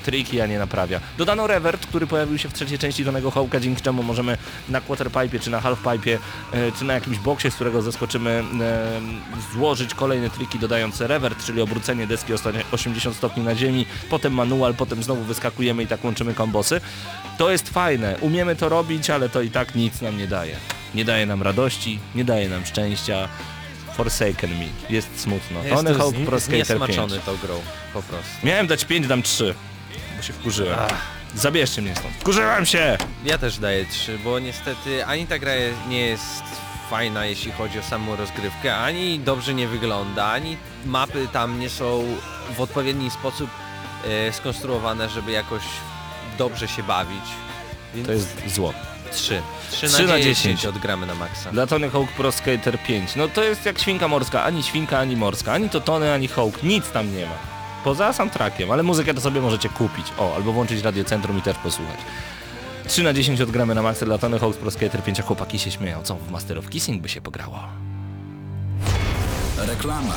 triki, 0.04 0.40
a 0.40 0.46
nie 0.46 0.58
naprawia. 0.58 1.00
Dodano 1.18 1.46
revert, 1.46 1.86
który 1.86 2.06
pojawił 2.06 2.38
się 2.38 2.48
w 2.48 2.52
trzeciej 2.52 2.78
części 2.78 3.04
danego 3.04 3.30
hołka, 3.30 3.60
dzięki 3.60 3.82
czemu 3.82 4.02
możemy 4.02 4.38
na 4.68 4.80
quarterpipe, 4.80 5.38
czy 5.38 5.50
na 5.50 5.60
halfpipe, 5.60 6.10
e, 6.10 6.72
czy 6.78 6.84
na 6.84 6.94
jakimś 6.94 7.15
boksie, 7.18 7.50
z 7.50 7.54
którego 7.54 7.82
zaskoczymy, 7.82 8.44
e, 8.60 9.00
złożyć 9.52 9.94
kolejne 9.94 10.30
triki 10.30 10.58
dodając 10.58 11.00
revert, 11.00 11.44
czyli 11.44 11.60
obrócenie 11.60 12.06
deski 12.06 12.32
o 12.34 12.38
stanie 12.38 12.62
80 12.72 13.16
stopni 13.16 13.42
na 13.42 13.54
ziemi, 13.54 13.86
potem 14.10 14.32
manual, 14.32 14.74
potem 14.74 15.02
znowu 15.02 15.22
wyskakujemy 15.22 15.82
i 15.82 15.86
tak 15.86 16.04
łączymy 16.04 16.34
kombosy. 16.34 16.80
To 17.38 17.50
jest 17.50 17.68
fajne, 17.68 18.16
umiemy 18.20 18.56
to 18.56 18.68
robić, 18.68 19.10
ale 19.10 19.28
to 19.28 19.42
i 19.42 19.50
tak 19.50 19.74
nic 19.74 20.00
nam 20.00 20.18
nie 20.18 20.26
daje. 20.26 20.56
Nie 20.94 21.04
daje 21.04 21.26
nam 21.26 21.42
radości, 21.42 21.98
nie 22.14 22.24
daje 22.24 22.48
nam 22.48 22.66
szczęścia. 22.66 23.28
Forsaken 23.96 24.50
me. 24.50 24.66
Jest 24.90 25.20
smutno. 25.20 25.60
Tony 25.60 25.90
Jestem 25.90 25.98
Hawk 25.98 26.14
Pro 26.26 26.40
Skater 26.40 26.66
5. 26.66 26.66
zniesmaczony 26.66 27.20
tą 27.20 27.36
grą, 27.36 27.60
po 27.92 28.02
prostu. 28.02 28.46
Miałem 28.46 28.66
dać 28.66 28.84
5, 28.84 29.06
dam 29.06 29.22
3. 29.22 29.54
Bo 30.16 30.22
się 30.22 30.32
wkurzyłem. 30.32 30.78
Zabierzcie 31.34 31.82
mnie 31.82 31.94
stąd. 31.96 32.14
Wkurzyłem 32.14 32.66
się! 32.66 32.98
Ja 33.24 33.38
też 33.38 33.58
daję 33.58 33.86
3, 33.90 34.18
bo 34.18 34.38
niestety 34.38 35.06
ani 35.06 35.26
ta 35.26 35.38
gra 35.38 35.52
nie 35.88 36.00
jest 36.00 36.42
fajna, 36.90 37.26
jeśli 37.26 37.52
chodzi 37.52 37.78
o 37.78 37.82
samą 37.82 38.16
rozgrywkę, 38.16 38.76
ani 38.76 39.18
dobrze 39.18 39.54
nie 39.54 39.68
wygląda, 39.68 40.26
ani 40.26 40.56
mapy 40.86 41.28
tam 41.32 41.60
nie 41.60 41.70
są 41.70 42.04
w 42.56 42.60
odpowiedni 42.60 43.10
sposób 43.10 43.50
e, 44.28 44.32
skonstruowane, 44.32 45.08
żeby 45.08 45.32
jakoś 45.32 45.62
dobrze 46.38 46.68
się 46.68 46.82
bawić. 46.82 47.24
Więc 47.94 48.06
To 48.06 48.12
jest 48.12 48.42
zło. 48.54 48.72
3. 49.12 49.42
3 49.70 49.86
Trzy 49.88 50.02
na 50.02 50.08
na 50.08 50.18
10, 50.18 50.36
10. 50.60 50.66
odgramy 50.66 51.06
na 51.06 51.14
maksa. 51.14 51.50
Dla 51.52 51.66
Tony 51.66 51.90
Hawk 51.90 52.08
Pro 52.12 52.32
Skater 52.32 52.78
5. 52.82 53.16
No 53.16 53.28
to 53.28 53.44
jest 53.44 53.66
jak 53.66 53.78
świnka 53.78 54.08
morska. 54.08 54.44
Ani 54.44 54.62
świnka, 54.62 54.98
ani 54.98 55.16
morska. 55.16 55.52
Ani 55.52 55.70
to 55.70 55.80
Tony, 55.80 56.12
ani 56.12 56.28
Hawk. 56.28 56.62
Nic 56.62 56.90
tam 56.90 57.16
nie 57.16 57.26
ma. 57.26 57.32
Poza 57.84 58.12
soundtrackiem, 58.12 58.70
ale 58.70 58.82
muzykę 58.82 59.14
to 59.14 59.20
sobie 59.20 59.40
możecie 59.40 59.68
kupić. 59.68 60.06
O, 60.18 60.34
albo 60.36 60.52
włączyć 60.52 60.82
radiocentrum 60.82 61.38
i 61.38 61.42
też 61.42 61.56
posłuchać. 61.56 61.98
3 62.88 63.02
na 63.02 63.12
10 63.12 63.40
odgramy 63.40 63.74
na 63.74 63.82
maksa 63.82 64.06
dla 64.06 64.18
Tony 64.18 64.38
Hawk 64.38 64.56
Pro 64.56 64.70
Skater 64.70 65.02
5, 65.02 65.20
a 65.20 65.22
chłopaki 65.22 65.58
się 65.58 65.70
śmieją. 65.70 66.02
Co, 66.02 66.16
w 66.16 66.30
Master 66.30 66.58
of 66.58 66.68
Kissing 66.68 67.02
by 67.02 67.08
się 67.08 67.20
pograło? 67.20 67.58
Reklama. 69.58 70.14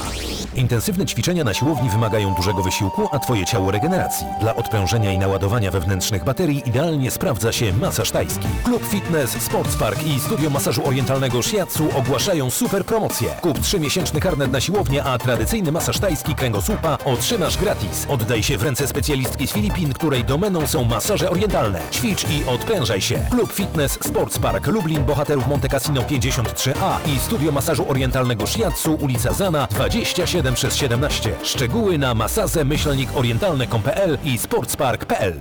Intensywne 0.56 1.06
ćwiczenia 1.06 1.44
na 1.44 1.54
siłowni 1.54 1.90
wymagają 1.90 2.34
dużego 2.36 2.64
wysiłku, 2.64 3.08
a 3.12 3.20
Twoje 3.20 3.46
ciało 3.46 3.72
regeneracji. 3.72 4.28
Dla 4.42 4.56
odprężenia 4.56 5.12
i 5.14 5.18
naładowania 5.18 5.72
wewnętrznych 5.72 6.24
baterii 6.24 6.64
idealnie 6.70 7.12
sprawdza 7.12 7.52
się 7.52 7.74
masaż 7.74 8.12
tajski. 8.12 8.48
Klub 8.64 8.84
Fitness, 8.86 9.32
Sports 9.32 9.76
Park 9.76 10.04
i 10.04 10.20
Studio 10.20 10.50
Masażu 10.50 10.88
Orientalnego 10.88 11.42
Shiatsu 11.42 11.88
ogłaszają 11.98 12.50
super 12.50 12.86
promocję. 12.86 13.30
Kup 13.42 13.60
3-miesięczny 13.60 14.20
karnet 14.20 14.52
na 14.52 14.62
siłownię, 14.62 15.04
a 15.04 15.18
tradycyjny 15.18 15.72
masaż 15.72 16.00
tajski 16.00 16.36
kręgosłupa 16.36 16.98
otrzymasz 17.06 17.58
gratis. 17.58 18.06
Oddaj 18.10 18.44
się 18.44 18.58
w 18.58 18.64
ręce 18.64 18.88
specjalistki 18.88 19.48
z 19.48 19.52
Filipin, 19.52 19.94
której 19.94 20.24
domeną 20.24 20.68
są 20.68 20.84
masaże 20.84 21.30
orientalne. 21.30 21.80
Ćwicz 21.92 22.30
i 22.30 22.46
odprężaj 22.46 23.02
się. 23.02 23.20
Klub 23.32 23.52
Fitness, 23.52 23.94
Sports 24.02 24.40
Park 24.40 24.68
Lublin, 24.68 25.04
Bohaterów 25.04 25.48
Monte 25.48 25.70
Cassino 25.70 26.02
53A 26.02 26.98
i 27.16 27.20
Studio 27.20 27.52
Masażu 27.52 27.90
Orientalnego 27.90 28.48
Shiatsu, 28.48 28.96
ulica 28.96 29.29
Zana 29.32 29.68
27 29.68 30.54
przez 30.54 30.76
17. 30.76 31.32
Szczegóły 31.44 31.98
na 31.98 32.14
masazę 32.14 32.66
myślnik 32.66 33.10
orientalne.pl 33.16 34.18
i 34.26 34.38
sportspark.pl. 34.38 35.34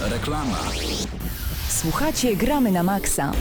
Reklama. 0.00 0.58
Słuchacie 1.68 2.36
Gramy 2.36 2.72
na 2.72 2.82
Maxa. 2.82 3.32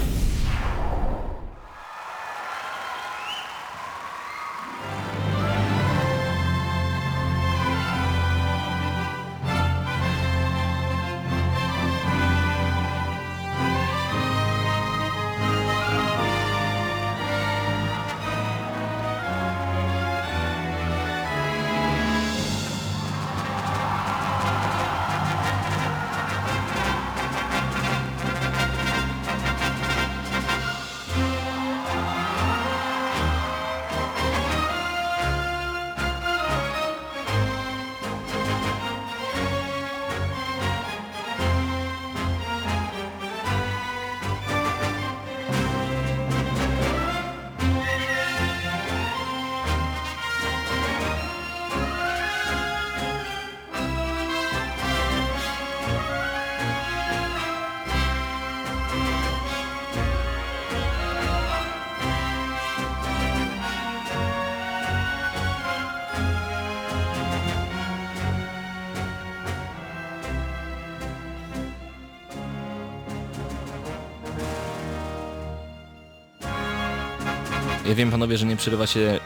Wiem 77.99 78.11
panowie, 78.11 78.37
że 78.37 78.45
nie 78.45 78.55
przerywa 78.55 78.87
się... 78.87 79.19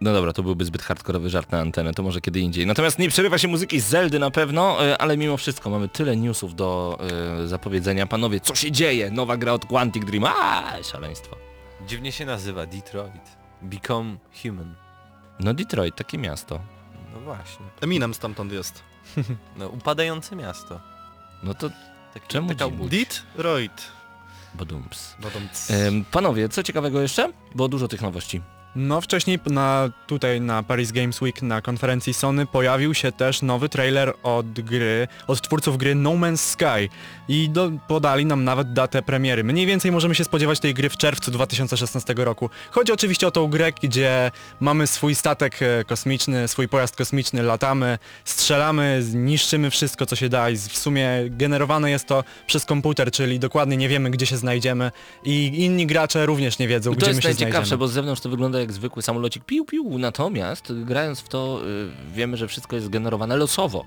No 0.00 0.12
dobra, 0.12 0.32
to 0.32 0.42
byłby 0.42 0.64
zbyt 0.64 0.82
hardkorowy 0.82 1.30
żart 1.30 1.52
na 1.52 1.60
antenę, 1.60 1.94
to 1.94 2.02
może 2.02 2.20
kiedy 2.20 2.40
indziej. 2.40 2.66
Natomiast 2.66 2.98
nie 2.98 3.08
przerywa 3.08 3.38
się 3.38 3.48
muzyki 3.48 3.80
z 3.80 3.86
Zeldy 3.86 4.18
na 4.18 4.30
pewno, 4.30 4.86
e, 4.86 4.98
ale 4.98 5.16
mimo 5.16 5.36
wszystko 5.36 5.70
mamy 5.70 5.88
tyle 5.88 6.16
newsów 6.16 6.54
do 6.54 6.98
e, 7.42 7.48
zapowiedzenia. 7.48 8.06
Panowie, 8.06 8.40
co 8.40 8.54
się 8.54 8.72
dzieje? 8.72 9.10
Nowa 9.10 9.36
gra 9.36 9.52
od 9.52 9.64
Quantic 9.66 10.04
Dream. 10.04 10.24
A, 10.24 10.82
szaleństwo. 10.82 11.36
Dziwnie 11.86 12.12
się 12.12 12.26
nazywa 12.26 12.66
Detroit. 12.66 13.36
Become 13.62 14.16
Human. 14.42 14.74
No 15.40 15.54
Detroit, 15.54 15.96
takie 15.96 16.18
miasto. 16.18 16.60
No 17.14 17.20
właśnie. 17.20 17.66
Eminem 17.80 18.14
stamtąd 18.14 18.52
jest. 18.52 18.82
No 19.58 19.68
upadające 19.68 20.36
miasto. 20.36 20.80
No 21.42 21.54
to 21.54 21.70
Tak, 22.14 22.26
Czemu. 22.26 22.48
Detroit. 22.88 23.92
Badumps. 24.54 25.14
Badumc. 25.22 25.70
Em, 25.70 26.04
panowie, 26.04 26.48
co 26.48 26.62
ciekawego 26.62 27.00
jeszcze? 27.00 27.32
Bo 27.54 27.68
dużo 27.68 27.88
tych 27.88 28.02
nowości. 28.02 28.42
No 28.78 29.00
wcześniej 29.00 29.38
na, 29.46 29.90
tutaj 30.06 30.40
na 30.40 30.62
Paris 30.62 30.92
Games 30.92 31.22
Week 31.22 31.42
na 31.42 31.62
konferencji 31.62 32.14
Sony 32.14 32.46
pojawił 32.46 32.94
się 32.94 33.12
też 33.12 33.42
nowy 33.42 33.68
trailer 33.68 34.12
od 34.22 34.60
gry, 34.60 35.08
od 35.26 35.40
twórców 35.40 35.78
gry 35.78 35.94
No 35.94 36.10
Man's 36.10 36.36
Sky 36.36 36.88
i 37.28 37.50
do, 37.50 37.70
podali 37.88 38.26
nam 38.26 38.44
nawet 38.44 38.72
datę 38.72 39.02
premiery. 39.02 39.44
Mniej 39.44 39.66
więcej 39.66 39.92
możemy 39.92 40.14
się 40.14 40.24
spodziewać 40.24 40.60
tej 40.60 40.74
gry 40.74 40.88
w 40.88 40.96
czerwcu 40.96 41.30
2016 41.30 42.14
roku. 42.16 42.50
Chodzi 42.70 42.92
oczywiście 42.92 43.26
o 43.26 43.30
tą 43.30 43.48
grę, 43.48 43.72
gdzie 43.82 44.30
mamy 44.60 44.86
swój 44.86 45.14
statek 45.14 45.62
e, 45.62 45.84
kosmiczny, 45.84 46.48
swój 46.48 46.68
pojazd 46.68 46.96
kosmiczny, 46.96 47.42
latamy, 47.42 47.98
strzelamy, 48.24 49.02
niszczymy 49.14 49.70
wszystko 49.70 50.06
co 50.06 50.16
się 50.16 50.28
da 50.28 50.50
i 50.50 50.56
w 50.56 50.78
sumie 50.78 51.08
generowane 51.30 51.90
jest 51.90 52.06
to 52.06 52.24
przez 52.46 52.64
komputer, 52.64 53.10
czyli 53.10 53.38
dokładnie 53.38 53.76
nie 53.76 53.88
wiemy 53.88 54.10
gdzie 54.10 54.26
się 54.26 54.36
znajdziemy 54.36 54.90
i 55.24 55.64
inni 55.64 55.86
gracze 55.86 56.26
również 56.26 56.58
nie 56.58 56.68
wiedzą 56.68 56.90
to 56.90 56.96
gdzie 56.96 57.06
my 57.06 57.10
jest 57.10 57.22
się 57.22 57.28
najciekawsze, 57.28 57.58
znajdziemy. 57.58 57.78
bo 57.78 57.88
z 57.88 57.92
zewnątrz 57.92 58.22
to 58.22 58.28
wygląda 58.28 58.60
jak 58.60 58.67
zwykły 58.72 59.02
samolocik 59.02 59.44
piu 59.44 59.64
piu, 59.64 59.98
natomiast 59.98 60.72
grając 60.84 61.20
w 61.20 61.28
to 61.28 61.60
y, 61.64 62.12
wiemy, 62.14 62.36
że 62.36 62.48
wszystko 62.48 62.76
jest 62.76 62.88
generowane 62.88 63.36
losowo. 63.36 63.84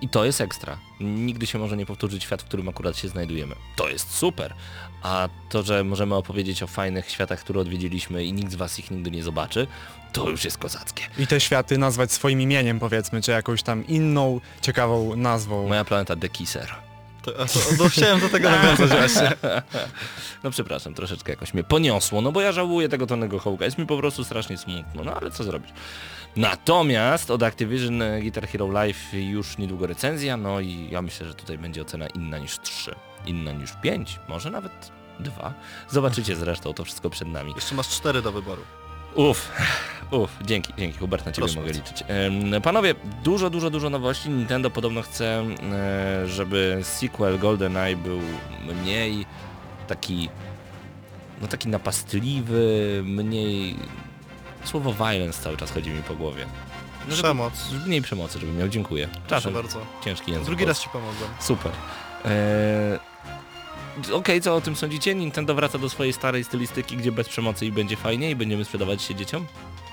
I 0.00 0.08
to 0.08 0.24
jest 0.24 0.40
ekstra. 0.40 0.78
Nigdy 1.00 1.46
się 1.46 1.58
może 1.58 1.76
nie 1.76 1.86
powtórzyć 1.86 2.22
świat, 2.22 2.42
w 2.42 2.44
którym 2.44 2.68
akurat 2.68 2.96
się 2.96 3.08
znajdujemy. 3.08 3.54
To 3.76 3.88
jest 3.88 4.10
super. 4.10 4.54
A 5.02 5.28
to, 5.48 5.62
że 5.62 5.84
możemy 5.84 6.14
opowiedzieć 6.14 6.62
o 6.62 6.66
fajnych 6.66 7.10
światach, 7.10 7.40
które 7.40 7.60
odwiedziliśmy 7.60 8.24
i 8.24 8.32
nikt 8.32 8.52
z 8.52 8.54
was 8.54 8.78
ich 8.78 8.90
nigdy 8.90 9.10
nie 9.10 9.22
zobaczy, 9.22 9.66
to 10.12 10.28
już 10.28 10.44
jest 10.44 10.58
kozackie. 10.58 11.02
I 11.18 11.26
te 11.26 11.40
światy 11.40 11.78
nazwać 11.78 12.12
swoim 12.12 12.40
imieniem 12.40 12.78
powiedzmy, 12.80 13.22
czy 13.22 13.30
jakąś 13.30 13.62
tam 13.62 13.86
inną 13.86 14.40
ciekawą 14.60 15.16
nazwą. 15.16 15.68
Moja 15.68 15.84
planeta 15.84 16.16
Dekiser. 16.16 16.93
To, 17.24 17.32
to, 17.78 17.88
chciałem 17.88 18.20
do 18.20 18.28
tego 18.28 18.50
nawiązać 18.50 18.90
właśnie. 18.90 19.32
No 20.44 20.50
przepraszam, 20.50 20.94
troszeczkę 20.94 21.32
jakoś 21.32 21.54
mnie 21.54 21.64
poniosło, 21.64 22.20
no 22.20 22.32
bo 22.32 22.40
ja 22.40 22.52
żałuję 22.52 22.88
tego 22.88 23.06
Tonego 23.06 23.38
Hołka, 23.38 23.64
jest 23.64 23.78
mi 23.78 23.86
po 23.86 23.96
prostu 23.96 24.24
strasznie 24.24 24.58
smutno, 24.58 25.04
no 25.04 25.14
ale 25.14 25.30
co 25.30 25.44
zrobić. 25.44 25.70
Natomiast 26.36 27.30
od 27.30 27.42
Activision 27.42 28.02
e, 28.02 28.20
Guitar 28.20 28.48
Hero 28.48 28.68
Live 28.68 29.12
już 29.12 29.58
niedługo 29.58 29.86
recenzja, 29.86 30.36
no 30.36 30.60
i 30.60 30.88
ja 30.90 31.02
myślę, 31.02 31.26
że 31.26 31.34
tutaj 31.34 31.58
będzie 31.58 31.82
ocena 31.82 32.06
inna 32.06 32.38
niż 32.38 32.58
3, 32.58 32.94
inna 33.26 33.52
niż 33.52 33.70
5, 33.82 34.18
może 34.28 34.50
nawet 34.50 34.92
2. 35.20 35.54
Zobaczycie 35.90 36.36
zresztą, 36.36 36.74
to 36.74 36.84
wszystko 36.84 37.10
przed 37.10 37.28
nami. 37.28 37.52
Jeszcze 37.54 37.74
masz 37.74 37.88
cztery 37.88 38.22
do 38.22 38.32
wyboru. 38.32 38.62
Uff, 39.14 39.52
uff, 40.10 40.30
dzięki, 40.44 40.72
dzięki 40.78 40.98
Hubert, 40.98 41.26
na 41.26 41.32
Ciebie 41.32 41.46
Proszę 41.46 41.60
mogę 41.60 41.72
bardzo. 41.72 41.90
liczyć. 41.90 42.04
Panowie, 42.62 42.94
dużo, 43.24 43.50
dużo, 43.50 43.70
dużo 43.70 43.90
nowości. 43.90 44.30
Nintendo 44.30 44.70
podobno 44.70 45.02
chce, 45.02 45.44
e, 45.72 46.28
żeby 46.28 46.78
sequel 46.82 47.38
GoldenEye 47.38 47.96
był 47.96 48.20
mniej 48.82 49.26
taki, 49.88 50.28
no 51.42 51.48
taki 51.48 51.68
napastliwy, 51.68 53.02
mniej... 53.04 53.76
Słowo 54.64 54.92
violence 54.92 55.42
cały 55.42 55.56
czas 55.56 55.70
chodzi 55.70 55.90
mi 55.90 56.02
po 56.02 56.14
głowie. 56.14 56.46
No, 57.08 57.14
żeby, 57.14 57.22
Przemoc. 57.28 57.52
mniej 57.86 58.02
przemocy, 58.02 58.38
żeby 58.38 58.52
miał, 58.52 58.68
dziękuję. 58.68 59.08
Proszę 59.08 59.26
Czasem 59.28 59.54
bardzo. 59.54 59.78
ciężki 60.04 60.30
język. 60.30 60.46
Drugi 60.46 60.64
raz 60.64 60.80
ci 60.80 60.88
pomogłem. 60.88 61.30
Super. 61.40 61.72
Eee, 62.24 62.98
Okej, 64.12 64.40
co 64.40 64.54
o 64.56 64.60
tym 64.60 64.76
sądzicie? 64.76 65.14
Nintendo 65.14 65.54
wraca 65.54 65.78
do 65.78 65.88
swojej 65.90 66.12
starej 66.12 66.44
stylistyki, 66.44 66.96
gdzie 66.96 67.12
bez 67.12 67.28
przemocy 67.28 67.66
i 67.66 67.72
będzie 67.72 67.96
fajnie 67.96 68.30
i 68.30 68.36
będziemy 68.36 68.64
sprzedawać 68.64 69.02
się 69.02 69.14
dzieciom? 69.14 69.46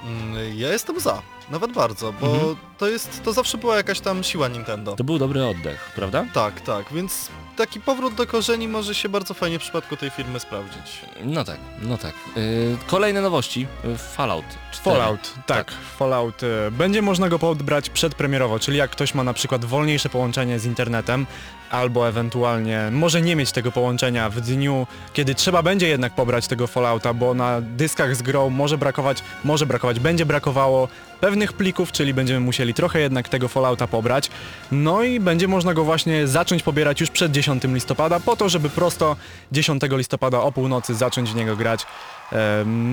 Mm, 0.06 0.58
Ja 0.58 0.70
jestem 0.72 1.00
za. 1.00 1.22
Nawet 1.50 1.72
bardzo, 1.72 2.14
bo 2.14 2.28
Mhm. 2.36 2.56
to 2.78 2.88
jest, 2.88 3.24
to 3.24 3.34
zawsze 3.34 3.58
była 3.58 3.76
jakaś 3.76 4.00
tam 4.00 4.24
siła 4.24 4.48
Nintendo. 4.48 4.96
To 4.96 5.04
był 5.04 5.20
dobry 5.20 5.46
oddech, 5.46 5.92
prawda? 5.96 6.26
Tak, 6.34 6.62
tak, 6.62 6.86
więc 6.94 7.30
taki 7.56 7.82
powrót 7.82 8.14
do 8.14 8.28
korzeni 8.28 8.68
może 8.68 8.96
się 8.96 9.10
bardzo 9.10 9.34
fajnie 9.34 9.60
w 9.60 9.62
przypadku 9.62 9.98
tej 9.98 10.10
firmy 10.10 10.40
sprawdzić. 10.40 11.02
No 11.24 11.44
tak, 11.44 11.58
no 11.82 11.98
tak. 11.98 12.14
Yy, 12.36 12.78
kolejne 12.88 13.22
nowości. 13.22 13.68
Yy, 13.84 13.98
Fallout 13.98 14.46
4. 14.72 14.96
Fallout, 14.98 15.34
tak, 15.46 15.72
Fallout. 15.98 16.44
e, 16.44 16.72
Będzie 16.72 17.02
można 17.02 17.30
go 17.30 17.40
pobrać 17.40 17.90
przedpremierowo, 17.90 18.60
czyli 18.60 18.78
jak 18.78 18.92
ktoś 18.92 19.14
ma 19.16 19.24
na 19.24 19.34
przykład 19.34 19.66
wolniejsze 19.66 20.10
połączenie 20.10 20.60
z 20.60 20.66
internetem, 20.66 21.26
albo 21.72 22.08
ewentualnie 22.08 22.90
może 22.92 23.22
nie 23.22 23.36
mieć 23.36 23.52
tego 23.52 23.72
połączenia 23.72 24.30
w 24.30 24.42
dniu, 24.42 24.88
kiedy 25.14 25.36
trzeba 25.36 25.64
będzie 25.64 25.88
jednak 25.88 26.16
pobrać 26.16 26.48
tego 26.48 26.68
Fallouta, 26.68 27.14
bo 27.14 27.34
na 27.34 27.62
dyskach 27.62 28.16
z 28.16 28.22
grą 28.22 28.50
może 28.50 28.78
brakować, 28.78 29.24
może 29.44 29.66
brakować, 29.66 30.00
będzie 30.00 30.26
brakowało 30.26 30.88
pewnych 31.22 31.54
plików, 31.54 31.92
czyli 31.92 32.14
będziemy 32.14 32.40
musieli 32.40 32.74
trochę 32.74 33.00
jednak 33.00 33.30
tego 33.30 33.48
Fallouta 33.48 33.88
pobrać. 33.88 34.30
No 34.72 35.04
i 35.04 35.20
będzie 35.20 35.48
można 35.48 35.74
go 35.74 35.84
właśnie 35.84 36.28
zacząć 36.28 36.64
pobierać 36.64 37.02
już 37.02 37.10
przed 37.10 37.32
10 37.32 37.64
listopada, 37.64 38.20
po 38.20 38.36
to, 38.36 38.50
żeby 38.50 38.70
prosto 38.70 39.16
10 39.52 39.82
listopada 39.90 40.40
o 40.40 40.52
północy 40.52 40.96
zacząć 40.96 41.32
w 41.32 41.36
niego 41.36 41.56
grać. 41.56 41.86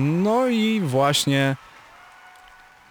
No 0.03 0.47
i 0.47 0.81
właśnie 0.81 1.55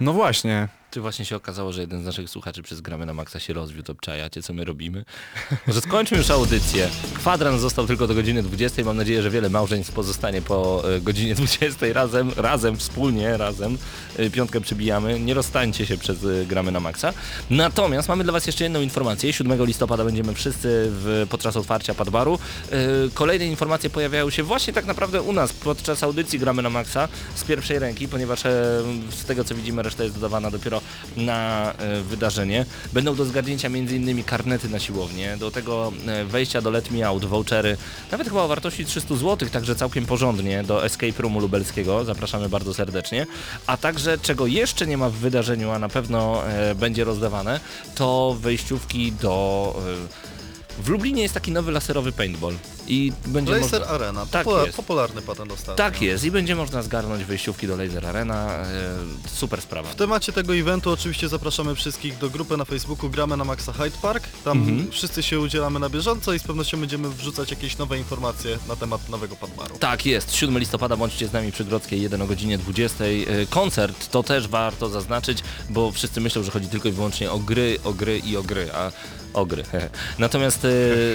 No 0.01 0.13
właśnie, 0.13 0.69
Czy 0.91 1.01
właśnie 1.01 1.25
się 1.25 1.37
okazało, 1.37 1.73
że 1.73 1.81
jeden 1.81 2.03
z 2.03 2.05
naszych 2.05 2.31
słuchaczy 2.31 2.63
przez 2.63 2.81
gramy 2.81 3.07
na 3.07 3.15
maksa 3.15 3.41
się 3.41 3.53
rozwiódł, 3.53 3.93
obczajacie, 3.93 4.43
co 4.43 4.53
my 4.53 4.65
robimy? 4.65 5.05
Może 5.67 5.81
skończmy 5.81 6.19
już 6.19 6.31
audycję. 6.31 6.89
Kwadrans 7.15 7.61
został 7.61 7.87
tylko 7.87 8.07
do 8.07 8.15
godziny 8.15 8.43
20. 8.43 8.85
Mam 8.85 8.97
nadzieję, 8.97 9.23
że 9.23 9.31
wiele 9.31 9.49
małżeństw 9.49 9.93
pozostanie 9.93 10.43
po 10.43 10.83
e, 10.95 11.01
godzinie 11.01 11.35
20 11.35 11.87
razem, 11.93 12.33
razem, 12.37 12.77
wspólnie, 12.77 13.37
razem. 13.37 13.79
E, 14.17 14.31
Piątkę 14.31 14.61
przybijamy. 14.61 15.21
Nie 15.21 15.35
rozstańcie 15.35 15.87
się 15.87 15.97
przez 15.99 16.25
e, 16.25 16.47
gramy 16.47 16.73
na 16.73 16.81
maksa. 16.81 17.13
Natomiast 17.51 18.09
mamy 18.09 18.25
dla 18.25 18.33
Was 18.33 18.47
jeszcze 18.47 18.65
jedną 18.65 18.81
informację. 18.81 19.33
7 19.33 19.65
listopada 19.65 20.05
będziemy 20.05 20.35
wszyscy 20.35 20.69
w, 20.91 21.27
podczas 21.31 21.57
otwarcia 21.57 21.95
Padbaru. 21.95 22.39
Kolejne 23.15 23.47
informacje 23.47 23.91
pojawiają 23.91 24.31
się 24.31 24.43
właśnie 24.43 24.73
tak 24.73 24.87
naprawdę 24.87 25.23
u 25.23 25.33
nas 25.33 25.53
podczas 25.53 26.03
audycji 26.03 26.39
gramy 26.39 26.63
na 26.63 26.71
maksa 26.71 27.09
z 27.35 27.45
pierwszej 27.45 27.79
ręki, 27.79 28.09
ponieważ 28.09 28.41
z 29.11 29.25
tego 29.27 29.45
co 29.45 29.55
widzimy 29.55 29.83
reszta 29.83 30.05
jest 30.05 30.15
dodawana 30.15 30.51
dopiero 30.51 30.78
na 31.17 31.73
e, 31.73 32.03
wydarzenie. 32.03 32.67
Będą 32.93 33.15
do 33.15 33.25
zgarnięcia 33.25 33.69
m.in. 33.69 34.25
karnety 34.25 34.69
na 34.69 34.79
siłownię, 34.79 35.37
do 35.37 35.51
tego 35.51 35.93
e, 36.07 36.25
wejścia 36.25 36.61
do 36.61 36.71
Let 36.71 36.91
Me 36.91 37.07
Out, 37.07 37.25
vouchery, 37.25 37.77
nawet 38.11 38.29
chyba 38.29 38.43
o 38.43 38.49
wartości 38.49 38.85
300 38.85 39.17
zł, 39.17 39.49
także 39.49 39.75
całkiem 39.75 40.07
porządnie 40.07 40.63
do 40.63 40.85
Escape 40.85 41.23
Roomu 41.23 41.41
lubelskiego, 41.41 42.05
zapraszamy 42.05 42.49
bardzo 42.49 42.75
serdecznie. 42.75 43.27
A 43.67 43.77
także 43.77 44.19
czego 44.19 44.47
jeszcze 44.47 44.87
nie 44.87 44.97
ma 44.97 45.11
w 45.11 45.15
wydarzeniu, 45.15 45.71
a 45.71 45.79
na 45.79 45.89
pewno 45.89 46.49
e, 46.49 46.75
będzie 46.75 47.05
rozdawane, 47.05 47.61
to 47.95 48.37
wejściówki 48.41 49.13
do... 49.13 49.75
W 50.79 50.89
Lublinie 50.89 51.23
jest 51.23 51.35
taki 51.35 51.53
nowy 51.53 51.73
laserowy 51.73 52.13
paintball 52.13 52.55
i 52.89 53.13
będzie 53.27 53.53
Laser 53.53 53.81
można... 53.81 53.95
Arena, 53.95 54.27
Tak 54.27 54.47
jest. 54.67 54.77
popularny 54.77 55.23
patent 55.23 55.53
ostatnio. 55.53 55.75
Tak 55.75 56.03
jest 56.03 56.25
i 56.25 56.31
będzie 56.31 56.57
można 56.57 56.83
zgarnąć 56.83 57.25
wejściówki 57.25 57.67
do 57.67 57.77
Laser 57.77 58.07
Arena, 58.07 58.47
e, 58.51 58.67
super 59.35 59.63
sprawa. 59.63 59.89
W 59.89 59.95
temacie 59.95 60.33
tego 60.33 60.55
eventu 60.57 60.91
oczywiście 60.91 61.29
zapraszamy 61.29 61.75
wszystkich 61.75 62.19
do 62.19 62.31
grupy 62.31 62.57
na 62.57 62.65
Facebooku 62.65 63.11
Gramy 63.11 63.37
na 63.37 63.45
Maxa 63.45 63.73
Hyde 63.73 63.97
Park. 64.03 64.25
Tam 64.45 64.59
Mhm. 64.59 64.91
wszyscy 64.91 65.23
się 65.23 65.41
udzielamy 65.41 65.79
na 65.81 65.89
bieżąco 65.89 66.33
i 66.33 66.39
z 66.39 66.43
pewnością 66.43 66.81
będziemy 66.81 67.09
wrzucać 67.11 67.51
jakieś 67.51 67.79
nowe 67.79 67.99
informacje 67.99 68.59
na 68.69 68.77
temat 68.77 69.09
nowego 69.09 69.37
Padbaru. 69.37 69.79
Tak 69.79 70.07
jest, 70.07 70.35
7 70.35 70.59
listopada 70.59 70.97
bądźcie 70.97 71.29
z 71.29 71.33
nami 71.33 71.53
przy 71.53 71.65
Grodzkiej 71.65 72.03
1 72.03 72.23
o 72.23 72.27
godzinie 72.27 72.59
20. 72.59 73.05
E, 73.05 73.47
Koncert 73.51 74.11
to 74.11 74.23
też 74.23 74.49
warto 74.49 74.89
zaznaczyć, 74.89 75.39
bo 75.71 75.93
wszyscy 75.93 76.21
myślą, 76.21 76.43
że 76.43 76.51
chodzi 76.51 76.69
tylko 76.69 76.89
i 76.89 76.93
wyłącznie 76.93 77.31
o 77.31 77.39
gry, 77.39 77.79
o 77.85 77.93
gry 77.93 78.19
i 78.19 78.37
o 78.37 78.43
gry, 78.43 78.69
a 78.75 78.91
o 79.35 79.47
gry. 79.47 79.65
Natomiast 80.19 80.65
e, 80.65 80.69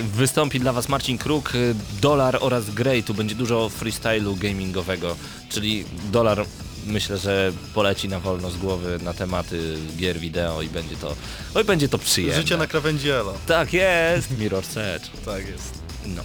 wystąpi 0.04 0.60
dla 0.60 0.74
Was 0.74 0.90
Marcin 0.90 1.18
Kruk, 1.18 1.54
Dolar 2.02 2.38
oraz 2.42 2.70
Grey, 2.70 3.04
tu 3.04 3.14
będzie 3.14 3.36
dużo 3.36 3.70
freestylu 3.70 4.36
gamingowego, 4.36 5.16
czyli 5.50 5.86
Dolar 6.12 6.46
myślę, 6.88 7.18
że 7.18 7.52
poleci 7.74 8.10
na 8.10 8.20
wolno 8.20 8.52
z 8.52 8.58
głowy 8.58 9.00
na 9.04 9.14
tematy 9.14 9.78
gier 9.98 10.20
wideo 10.20 10.62
i 10.62 10.70
będzie 10.70 10.96
to, 10.96 11.16
oj 11.56 11.64
będzie 11.64 11.90
to 11.90 11.98
przyjemne. 11.98 12.42
Życie 12.42 12.58
na 12.58 12.68
krawędzi 12.68 13.10
Elo. 13.10 13.34
Tak 13.48 13.74
jest, 13.74 14.40
Mirror 14.40 14.64
Edge. 14.76 15.06
Tak 15.26 15.48
jest. 15.48 15.74
No. 16.06 16.24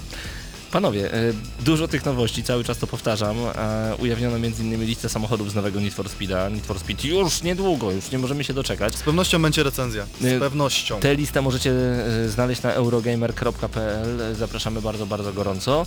Panowie, 0.72 1.12
e, 1.14 1.32
dużo 1.60 1.88
tych 1.88 2.04
nowości, 2.04 2.42
cały 2.42 2.64
czas 2.64 2.78
to 2.78 2.86
powtarzam. 2.86 3.36
E, 3.38 3.94
Ujawniono 3.98 4.36
m.in. 4.36 4.84
listę 4.84 5.08
samochodów 5.08 5.50
z 5.50 5.54
nowego 5.54 5.80
Need 5.80 5.94
for 5.94 6.08
Speeda. 6.08 6.48
Need 6.48 6.66
for 6.66 6.78
Speed 6.78 7.08
już 7.08 7.42
niedługo, 7.42 7.90
już 7.92 8.10
nie 8.10 8.18
możemy 8.18 8.44
się 8.44 8.54
doczekać. 8.54 8.94
Z 8.94 9.02
pewnością 9.02 9.42
będzie 9.42 9.62
recenzja. 9.62 10.06
Z 10.20 10.24
Nie, 10.24 10.38
pewnością. 10.38 11.00
Tę 11.00 11.14
listę 11.14 11.42
możecie 11.42 11.70
e, 11.70 12.28
znaleźć 12.28 12.62
na 12.62 12.72
eurogamer.pl. 12.72 14.34
Zapraszamy 14.36 14.82
bardzo, 14.82 15.06
bardzo 15.06 15.32
gorąco. 15.32 15.86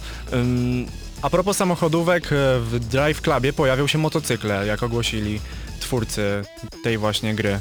A 1.21 1.29
propos 1.29 1.57
samochodówek, 1.57 2.25
e, 2.25 2.59
w 2.59 2.79
Drive 2.79 3.21
Clubie 3.21 3.53
pojawią 3.53 3.87
się 3.87 3.97
motocykle, 3.97 4.67
jak 4.67 4.83
ogłosili 4.83 5.39
twórcy 5.79 6.43
tej 6.83 6.97
właśnie 6.97 7.35
gry. 7.35 7.59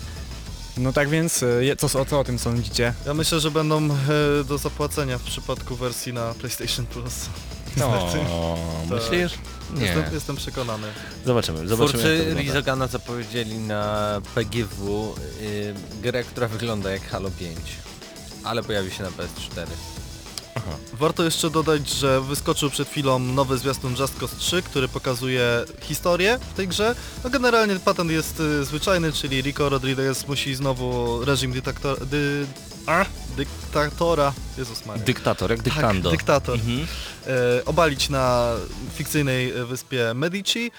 No 0.76 0.92
tak 0.92 1.08
więc, 1.08 1.44
je- 1.60 1.76
co, 1.76 2.04
co, 2.04 2.20
o 2.20 2.24
tym 2.24 2.38
sądzicie? 2.38 2.94
Ja 3.06 3.14
myślę, 3.14 3.40
że 3.40 3.50
będą 3.50 3.88
e, 3.90 4.44
do 4.44 4.58
zapłacenia 4.58 5.18
w 5.18 5.22
przypadku 5.22 5.76
wersji 5.76 6.12
na 6.12 6.34
PlayStation 6.34 6.86
Plus. 6.86 7.14
Niestety. 7.76 8.18
o, 8.30 8.58
Tak. 8.88 8.98
myślisz? 8.98 9.38
Nie. 9.74 9.84
Jestem, 9.86 10.04
jestem 10.14 10.36
przekonany. 10.36 10.86
Zobaczymy, 11.26 11.68
zobaczymy 11.68 12.02
jak 12.02 12.02
to 12.02 12.08
Twórcy 12.08 12.18
wygląda. 12.24 12.42
Rizogana 12.42 12.86
zapowiedzieli 12.86 13.58
na 13.58 14.06
PGW 14.34 15.14
y, 15.42 15.74
grę, 16.02 16.24
która 16.24 16.48
wygląda 16.48 16.90
jak 16.90 17.02
Halo 17.08 17.30
5, 17.30 17.56
ale 18.44 18.62
pojawi 18.62 18.90
się 18.90 19.02
na 19.02 19.08
PS4. 19.08 19.66
Warto 20.92 21.22
jeszcze 21.24 21.50
dodać, 21.50 21.90
że 21.90 22.20
wyskoczył 22.20 22.70
przed 22.70 22.88
chwilą 22.88 23.18
nowy 23.18 23.58
zwiastun 23.58 23.96
Just 23.96 24.18
Cause 24.18 24.36
3, 24.36 24.62
który 24.62 24.88
pokazuje 24.88 25.64
historię 25.80 26.38
w 26.52 26.56
tej 26.56 26.68
grze. 26.68 26.94
No 27.24 27.30
generalnie 27.30 27.76
patent 27.78 28.10
jest 28.10 28.40
y, 28.40 28.64
zwyczajny, 28.64 29.12
czyli 29.12 29.42
Rico 29.42 29.68
Rodriguez 29.68 30.28
musi 30.28 30.54
znowu 30.54 31.20
reżim 31.24 31.52
dyktator, 31.52 32.06
dy, 32.06 32.46
a? 32.86 33.04
dyktatora, 33.36 34.32
Jezus 34.58 34.86
Maria. 34.86 35.04
Dyktator, 35.04 35.50
jak 35.50 35.62
Tak, 35.62 35.64
dyktando. 35.74 36.10
dyktator. 36.10 36.54
Mhm. 36.54 36.86
e, 37.26 37.64
obalić 37.64 38.08
na 38.08 38.52
fikcyjnej 38.94 39.50
e, 39.50 39.64
wyspie 39.64 40.14
Medici, 40.14 40.70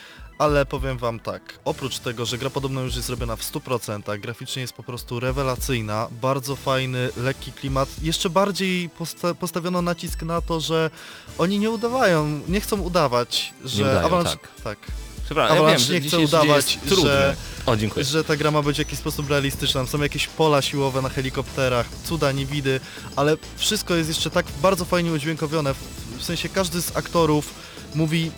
ale 0.42 0.66
powiem 0.66 0.98
wam 0.98 1.20
tak, 1.20 1.60
oprócz 1.66 2.00
tego, 2.00 2.26
że 2.26 2.38
gra 2.38 2.50
podobno 2.50 2.82
już 2.82 2.96
jest 2.96 3.08
zrobiona 3.08 3.36
w 3.36 3.42
100%, 3.52 4.20
graficznie 4.20 4.62
jest 4.62 4.74
po 4.74 4.84
prostu 4.84 5.20
rewelacyjna, 5.20 6.08
bardzo 6.22 6.56
fajny, 6.56 7.10
lekki 7.18 7.52
klimat, 7.52 7.89
jeszcze 8.02 8.30
bardziej 8.30 8.89
posta 8.89 9.34
postawiono 9.34 9.82
nacisk 9.82 10.22
na 10.24 10.42
to, 10.42 10.60
że 10.60 10.89
oni 11.38 11.60
nie 11.60 11.70
udawają, 11.70 12.39
nie 12.48 12.62
chcą 12.62 12.82
udawać, 12.82 13.54
że 13.66 13.84
udają, 13.84 14.00
Avalanche, 14.00 14.38
tak. 14.38 14.64
tak, 14.64 14.78
Przepraszam, 15.26 15.58
ja 15.58 15.70
wiem, 15.70 15.80
że 15.80 15.94
nie 15.94 16.02
chce 16.02 16.20
udawać, 16.20 16.80
że- 17.04 17.36
O, 17.66 17.78
dziękuję. 17.78 18.06
że 18.06 18.24
ta 18.24 18.36
gra 18.36 18.52
ma 18.52 18.62
być 18.62 18.76
w 18.76 18.80
jakiś 18.80 19.00
sposób 19.00 19.30
realistyczna. 19.30 19.86
Są 19.88 20.02
jakieś 20.02 20.28
pola 20.28 20.62
siłowe 20.62 21.02
na 21.02 21.10
helikopterach, 21.10 21.86
cuda, 22.04 22.32
niewidy, 22.32 22.80
ale 23.16 23.38
wszystko 23.58 23.96
jest 23.96 24.10
jeszcze 24.10 24.30
tak 24.32 24.46
bardzo 24.62 24.86
fajnie 24.86 25.12
udźwiękowione. 25.12 25.74
W 26.18 26.24
sensie 26.24 26.50
każdy 26.50 26.82
z 26.82 26.98
aktorów 26.98 27.54
mówi 27.96 28.32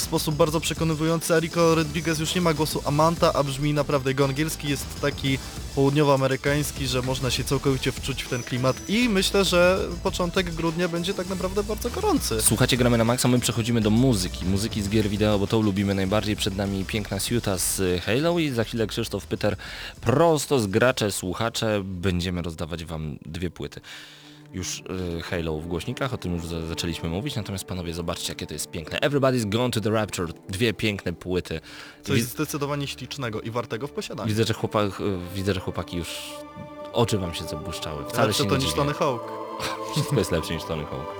w 0.00 0.02
sposób 0.04 0.34
bardzo 0.34 0.60
przekonywujący, 0.60 1.40
Rico 1.40 1.74
Rodriguez 1.74 2.18
już 2.18 2.34
nie 2.34 2.40
ma 2.40 2.54
głosu 2.54 2.82
Amanta, 2.84 3.32
a 3.32 3.44
brzmi 3.44 3.74
naprawdę, 3.74 4.10
jego 4.10 4.24
angielski 4.24 4.68
jest 4.68 5.00
taki 5.00 5.38
południowoamerykański, 5.74 6.86
że 6.86 7.02
można 7.02 7.30
się 7.30 7.44
całkowicie 7.44 7.92
wczuć 7.92 8.22
w 8.22 8.28
ten 8.28 8.42
klimat 8.42 8.88
i 8.88 9.08
myślę, 9.08 9.44
że 9.44 9.78
początek 10.02 10.54
grudnia 10.54 10.88
będzie 10.88 11.14
tak 11.14 11.28
naprawdę 11.28 11.64
bardzo 11.64 11.90
gorący. 11.90 12.42
Słuchacie, 12.42 12.76
gramy 12.76 12.98
na 12.98 13.04
maksa, 13.04 13.28
my 13.28 13.40
przechodzimy 13.40 13.80
do 13.80 13.90
muzyki. 13.90 14.44
Muzyki 14.44 14.82
z 14.82 14.88
gier 14.88 15.08
wideo, 15.08 15.38
bo 15.38 15.46
to 15.46 15.60
lubimy 15.60 15.94
najbardziej. 15.94 16.36
Przed 16.36 16.56
nami 16.56 16.84
piękna 16.84 17.20
Siuta 17.20 17.58
z 17.58 17.80
y, 17.80 18.00
Halo 18.00 18.38
i 18.38 18.50
za 18.50 18.64
chwilę 18.64 18.86
Krzysztof 18.86 19.26
Pyter 19.26 19.56
prosto 20.00 20.60
z 20.60 20.66
gracze, 20.66 21.12
słuchacze. 21.12 21.82
Będziemy 21.84 22.42
rozdawać 22.42 22.84
wam 22.84 23.18
dwie 23.26 23.50
płyty. 23.50 23.80
Już 24.52 24.78
y, 25.18 25.22
Halo 25.22 25.58
w 25.58 25.66
głośnikach, 25.66 26.14
o 26.14 26.18
tym 26.18 26.34
już 26.34 26.46
za, 26.46 26.66
zaczęliśmy 26.66 27.08
mówić, 27.08 27.36
natomiast 27.36 27.64
panowie, 27.64 27.94
zobaczcie 27.94 28.32
jakie 28.32 28.46
to 28.46 28.54
jest 28.54 28.70
piękne. 28.70 28.98
Everybody's 28.98 29.48
Gone 29.48 29.70
to 29.70 29.80
the 29.80 29.90
Rapture, 29.90 30.32
dwie 30.48 30.74
piękne 30.74 31.12
płyty. 31.12 31.60
Coś 32.02 32.16
Wi- 32.16 32.22
zdecydowanie 32.22 32.86
ślicznego 32.86 33.40
i 33.40 33.50
wartego 33.50 33.86
w 33.86 33.92
posiadaniu. 33.92 34.28
widzę, 34.28 34.44
że 34.44 34.54
chłopak, 34.54 35.00
y, 35.00 35.18
widzę, 35.34 35.54
że 35.54 35.60
chłopaki 35.60 35.96
już 35.96 36.08
oczy 36.92 37.18
wam 37.18 37.34
się 37.34 37.44
zabłyszczały. 37.44 38.04
Wcale 38.04 38.26
Lepsze 38.26 38.42
się 38.42 38.48
to 38.48 38.56
nie 38.56 38.64
niż. 38.64 38.74
Tony 38.74 38.94
Hawk. 38.94 39.22
Wszystko 39.92 40.18
jest 40.18 40.30
lepsze 40.32 40.54
niż 40.54 40.64
Tony 40.64 40.84
Hawk. 40.84 41.19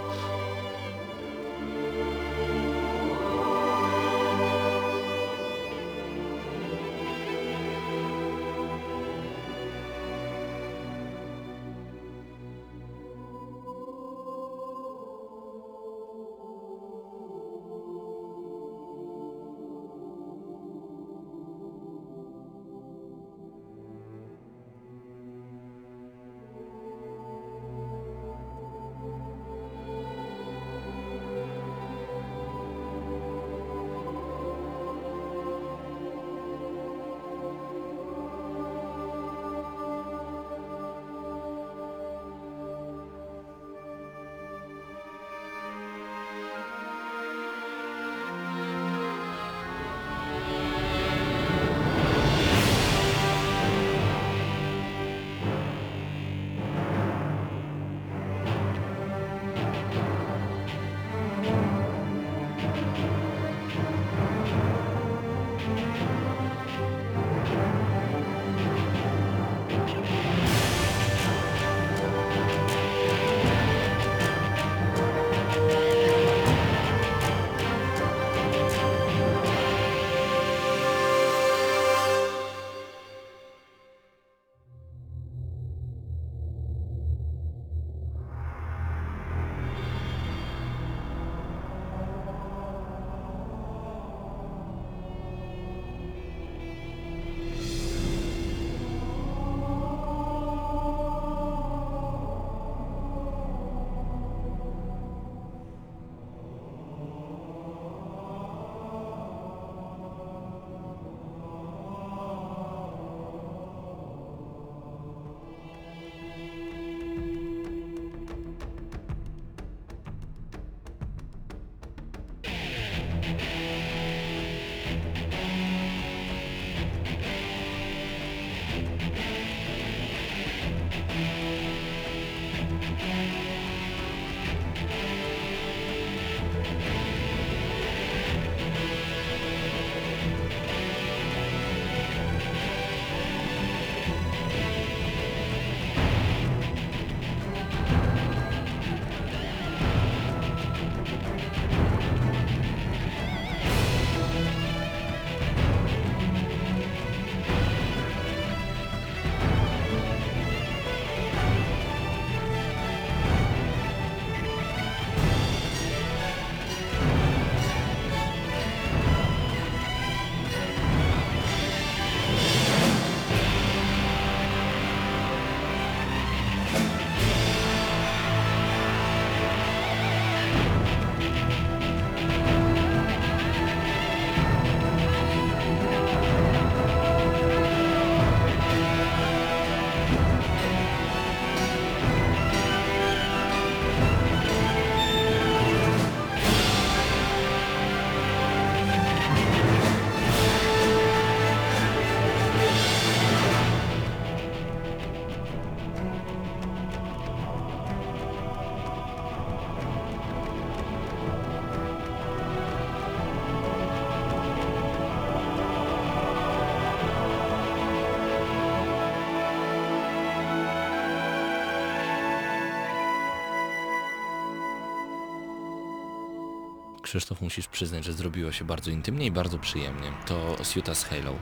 Krzysztof, 227.11 227.41
musisz 227.41 227.67
przyznać, 227.69 228.05
że 228.05 228.13
zrobiło 228.13 228.53
się 228.53 228.65
bardzo 228.65 228.91
intymnie 228.91 229.27
i 229.27 229.31
bardzo 229.31 229.59
przyjemnie. 229.59 230.13
To 230.27 230.65
Siuta 230.65 230.95
z 230.95 231.05
Halo. 231.05 231.33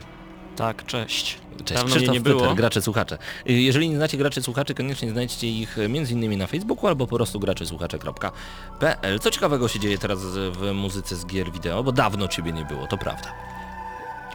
Tak, 0.55 0.85
cześć. 0.85 1.37
Cześć, 1.65 1.73
Dawno 1.73 1.89
Krzysztof 1.95 2.13
nie 2.13 2.21
było. 2.21 2.41
Pytel, 2.41 2.55
gracze 2.55 2.81
słuchacze. 2.81 3.17
Y, 3.49 3.53
Jeżeli 3.53 3.89
nie 3.89 3.95
znacie 3.95 4.17
graczy 4.17 4.41
słuchaczy, 4.43 4.73
koniecznie 4.73 5.11
znajdźcie 5.11 5.47
ich 5.47 5.77
y, 5.77 5.85
innymi 6.11 6.37
na 6.37 6.47
Facebooku 6.47 6.87
albo 6.87 7.07
po 7.07 7.15
prostu 7.15 7.39
graczesłuchacze.pl. 7.39 9.19
Co 9.19 9.31
ciekawego 9.31 9.67
się 9.67 9.79
dzieje 9.79 9.97
teraz 9.97 10.19
w 10.51 10.71
muzyce 10.73 11.15
z 11.15 11.25
gier 11.25 11.51
wideo, 11.51 11.83
bo 11.83 11.91
dawno 11.91 12.27
ciebie 12.27 12.51
nie 12.53 12.65
było, 12.65 12.87
to 12.87 12.97
prawda. 12.97 13.33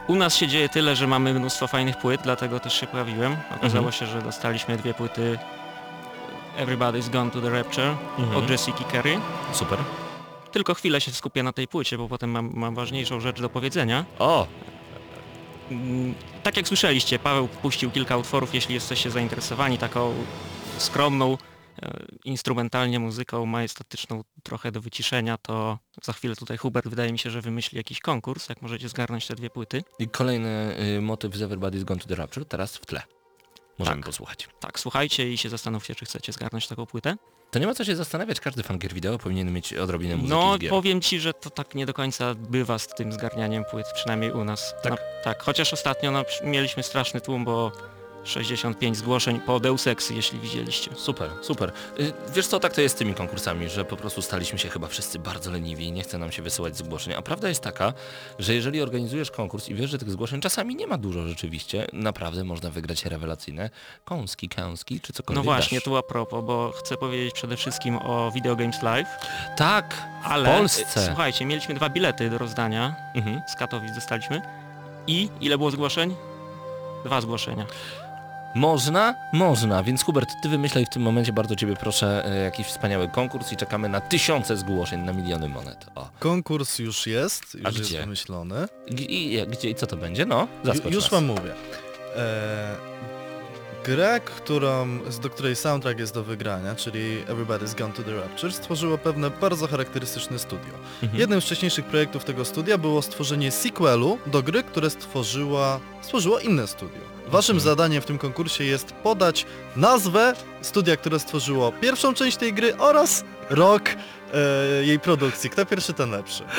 U 0.07 0.15
nas 0.17 0.37
się 0.37 0.49
dzieje 0.49 0.69
tyle, 0.69 0.97
że 0.97 1.07
mamy 1.07 1.35
mnóstwo 1.35 1.67
fajnych 1.67 1.97
płyt, 1.99 2.21
dlatego 2.25 2.61
też 2.61 2.81
się 2.81 2.87
pojawiłem. 2.87 3.37
Okazało 3.57 3.87
Mhm. 3.87 3.93
się, 3.93 4.07
że 4.07 4.23
dostaliśmy 4.23 4.77
dwie 4.77 4.95
płyty 4.95 5.39
Everybody's 6.59 7.11
Gone 7.11 7.31
to 7.31 7.41
the 7.41 7.51
Rapture 7.51 7.95
Mhm. 8.19 8.37
od 8.37 8.51
Jessica 8.51 8.85
Carey. 8.93 9.19
Super. 9.53 9.79
Tylko 10.55 10.75
chwilę 10.75 11.01
się 11.01 11.13
skupię 11.13 11.43
na 11.43 11.53
tej 11.53 11.69
płycie, 11.69 11.99
bo 11.99 12.09
potem 12.09 12.31
mam, 12.31 12.51
mam 12.55 12.75
ważniejszą 12.75 13.21
rzecz 13.21 13.41
do 13.41 13.49
powiedzenia. 13.49 14.05
O, 14.19 14.47
Mm, 15.71 16.15
Tak 16.43 16.57
jak 16.57 16.69
słyszeliście, 16.69 17.19
Paweł 17.19 17.49
puścił 17.49 17.91
kilka 17.91 18.17
utworów, 18.17 18.55
jeśli 18.55 18.75
jesteście 18.75 19.11
zainteresowani 19.11 19.79
taką 19.79 20.15
skromną, 20.79 21.39
e, 21.83 21.91
instrumentalnie 22.25 22.99
muzyką 23.01 23.47
majestatyczną, 23.47 24.25
trochę 24.43 24.73
do 24.73 24.81
wyciszenia, 24.81 25.39
to 25.39 25.79
za 26.03 26.13
chwilę 26.13 26.37
tutaj 26.37 26.57
Hubert 26.57 26.89
wydaje 26.89 27.13
mi 27.13 27.19
się, 27.19 27.31
że 27.31 27.41
wymyśli 27.41 27.79
jakiś 27.79 28.01
konkurs, 28.01 28.49
jak 28.49 28.63
możecie 28.63 28.89
zgarnąć 28.89 29.27
te 29.27 29.35
dwie 29.35 29.51
płyty. 29.51 29.85
i 29.99 30.09
kolejny 30.09 30.77
y, 30.99 31.01
motyw 31.01 31.35
z 31.37 31.41
Everybody's 31.43 31.85
Gone 31.85 32.01
to 32.01 32.09
the 32.09 32.15
Rapture, 32.15 32.45
teraz 32.45 32.77
w 32.77 32.87
tle. 32.87 33.03
Możemy 33.79 33.97
Tak. 33.97 34.07
posłuchać. 34.07 34.49
Tak, 34.61 34.81
słuchajcie 34.81 35.33
i 35.33 35.39
się 35.39 35.49
zastanówcie, 35.49 35.95
czy 35.95 36.05
chcecie 36.05 36.33
zgarnąć 36.33 36.69
taką 36.69 36.87
płytę. 36.87 37.17
To 37.51 37.59
nie 37.59 37.67
ma 37.67 37.75
co 37.75 37.85
się 37.85 37.97
zastanawiać, 37.97 38.41
każdy 38.41 38.63
fan 38.63 38.79
gier 38.79 38.95
wideo 38.95 39.19
powinien 39.19 39.53
mieć 39.53 39.75
odrobinę 39.75 40.17
muzyki 40.17 40.31
No, 40.35 40.59
powiem 40.71 41.01
ci, 41.01 41.21
że 41.21 41.35
to 41.35 41.51
tak 41.51 41.75
nie 41.75 41.87
do 41.87 41.95
końca 41.95 42.35
bywa 42.35 42.79
z 42.79 42.89
tym 42.89 43.13
zgarnianiem 43.13 43.65
płyt, 43.71 43.87
przynajmniej 43.95 44.33
u 44.33 44.45
nas. 44.45 44.75
Tak? 44.83 44.91
No, 44.93 44.97
tak, 45.25 45.43
chociaż 45.43 45.73
ostatnio 45.73 46.11
no, 46.11 46.25
mieliśmy 46.45 46.83
straszny 46.83 47.21
tłum, 47.21 47.45
bo 47.45 47.73
65 48.25 48.97
zgłoszeń 48.97 49.41
po 49.41 49.61
Deus 49.61 49.87
Exy, 49.87 50.15
jeśli 50.15 50.39
widzieliście. 50.39 50.91
Super, 50.97 51.31
super. 51.43 51.73
Y, 52.01 52.13
Wiesz 52.35 52.47
co, 52.47 52.61
tak 52.61 52.73
to 52.75 52.81
jest 52.81 52.95
z 52.95 52.99
tymi 52.99 53.15
konkursami, 53.15 53.69
że 53.69 53.85
po 53.85 53.97
prostu 53.97 54.23
staliśmy 54.23 54.59
się 54.59 54.69
chyba 54.69 54.89
wszyscy 54.89 55.19
bardzo 55.19 55.51
leniwi 55.51 55.85
i 55.87 55.93
nie 55.93 56.03
chce 56.03 56.19
nam 56.19 56.33
się 56.33 56.43
wysyłać 56.43 56.77
zgłoszeń. 56.77 57.15
A 57.15 57.23
prawda 57.23 57.49
jest 57.49 57.61
taka, 57.63 57.93
że 58.39 58.55
jeżeli 58.55 58.83
organizujesz 58.83 59.31
konkurs 59.31 59.69
i 59.69 59.75
wiesz, 59.75 59.91
że 59.91 59.99
tych 59.99 60.11
zgłoszeń 60.11 60.41
czasami 60.41 60.77
nie 60.77 60.87
ma 60.87 60.99
dużo 60.99 61.29
rzeczywiście, 61.29 61.87
naprawdę 61.93 62.45
można 62.45 62.71
wygrać 62.71 63.05
rewelacyjne 63.05 63.71
kąski, 64.05 64.49
kąski 64.49 65.01
czy 65.01 65.13
No 65.13 65.17
cokolwiek 65.17 65.45
właśnie, 65.45 65.79
dasz. 65.79 65.85
tu 65.85 65.97
a 65.97 66.03
propos, 66.03 66.45
bo 66.45 66.73
chcę 66.77 66.97
powiedzieć 66.97 67.35
przede 67.35 67.57
wszystkim 67.57 67.97
o 67.97 68.31
Video 68.35 68.57
Games 68.57 68.83
Live, 68.83 69.09
Tak, 69.57 69.97
ale 70.25 70.55
w 70.55 70.59
Polsce. 70.59 71.01
e, 71.01 71.07
słuchajcie, 71.07 71.45
mieliśmy 71.47 71.75
dwa 71.75 71.89
bilety 71.89 72.31
do 72.31 72.39
rozdania, 72.39 72.97
Mhm. 73.15 73.41
z 73.49 73.55
Katowic 73.59 73.95
dostaliśmy 73.95 74.43
i 75.07 75.29
ile 75.41 75.59
było 75.59 75.71
zgłoszeń? 75.71 76.15
Dwa 77.05 77.21
zgłoszenia. 77.21 77.67
Można? 78.55 79.15
Można, 79.33 79.83
więc 79.83 80.03
Hubert, 80.05 80.31
ty 80.43 80.49
wymyślaj 80.49 80.87
w 80.87 80.89
tym 80.89 81.03
momencie, 81.03 81.33
bardzo 81.33 81.57
ciebie 81.57 81.77
proszę, 81.77 82.25
e, 82.27 82.37
jakiś 82.45 82.67
wspaniały 82.67 83.09
konkurs 83.09 83.53
i 83.53 83.57
czekamy 83.57 83.89
na 83.89 84.01
tysiące 84.01 84.57
zgłoszeń, 84.57 85.01
na 85.01 85.13
miliony 85.13 85.49
monet. 85.49 85.87
O. 85.95 86.09
Konkurs 86.19 86.79
już 86.79 87.07
jest, 87.07 87.55
już 87.55 87.65
A 87.67 87.69
jest 87.69 87.81
gdzie? 87.81 88.01
wymyślony. 88.01 88.55
I, 88.87 89.35
i, 89.35 89.47
gdzie 89.47 89.71
i 89.71 89.75
co 89.75 89.87
to 89.87 89.97
będzie? 89.97 90.27
No, 90.27 90.41
Ju, 90.41 90.73
zaskocz 90.73 90.93
już 90.93 91.03
nas. 91.05 91.11
wam 91.11 91.25
mówię. 91.25 91.55
E, 92.17 92.77
grę, 93.85 94.21
którą, 94.25 94.99
do 95.23 95.31
której 95.31 95.57
soundtrack 95.57 95.99
jest 95.99 96.15
do 96.15 96.25
wygrania, 96.25 96.75
czyli 96.75 97.25
Everybody's 97.25 97.79
Gone 97.79 97.93
to 97.95 98.03
the 98.03 98.15
Rapture, 98.15 98.53
stworzyło 98.53 98.99
pewne 98.99 99.31
bardzo 99.31 99.67
charakterystyczne 99.69 100.39
studio. 100.39 100.75
Mhm. 101.03 101.21
Jednym 101.21 101.41
z 101.41 101.45
wcześniejszych 101.45 101.85
projektów 101.85 102.25
tego 102.25 102.45
studia 102.45 102.79
było 102.79 103.03
stworzenie 103.03 103.51
sequelu 103.51 104.19
do 104.27 104.43
gry, 104.43 104.63
które 104.63 104.91
stworzyła, 104.91 105.81
stworzyło 106.03 106.39
inne 106.41 106.67
studio. 106.67 107.14
Waszym 107.27 107.61
zadaniem 107.61 108.03
w 108.03 108.05
tym 108.07 108.19
konkursie 108.19 108.65
jest 108.65 108.93
podać 108.93 109.47
nazwę 109.77 110.35
studia, 110.63 110.97
które 110.97 111.19
stworzyło 111.19 111.73
pierwszą 111.73 112.15
część 112.15 112.37
tej 112.37 112.53
gry 112.55 112.77
oraz 112.77 113.25
rok 113.51 113.83
e, 113.89 114.85
jej 114.85 115.01
produkcji. 115.01 115.51
Kto 115.51 115.67
pierwszy, 115.67 115.93
ten 115.93 116.11
lepszy. 116.11 116.45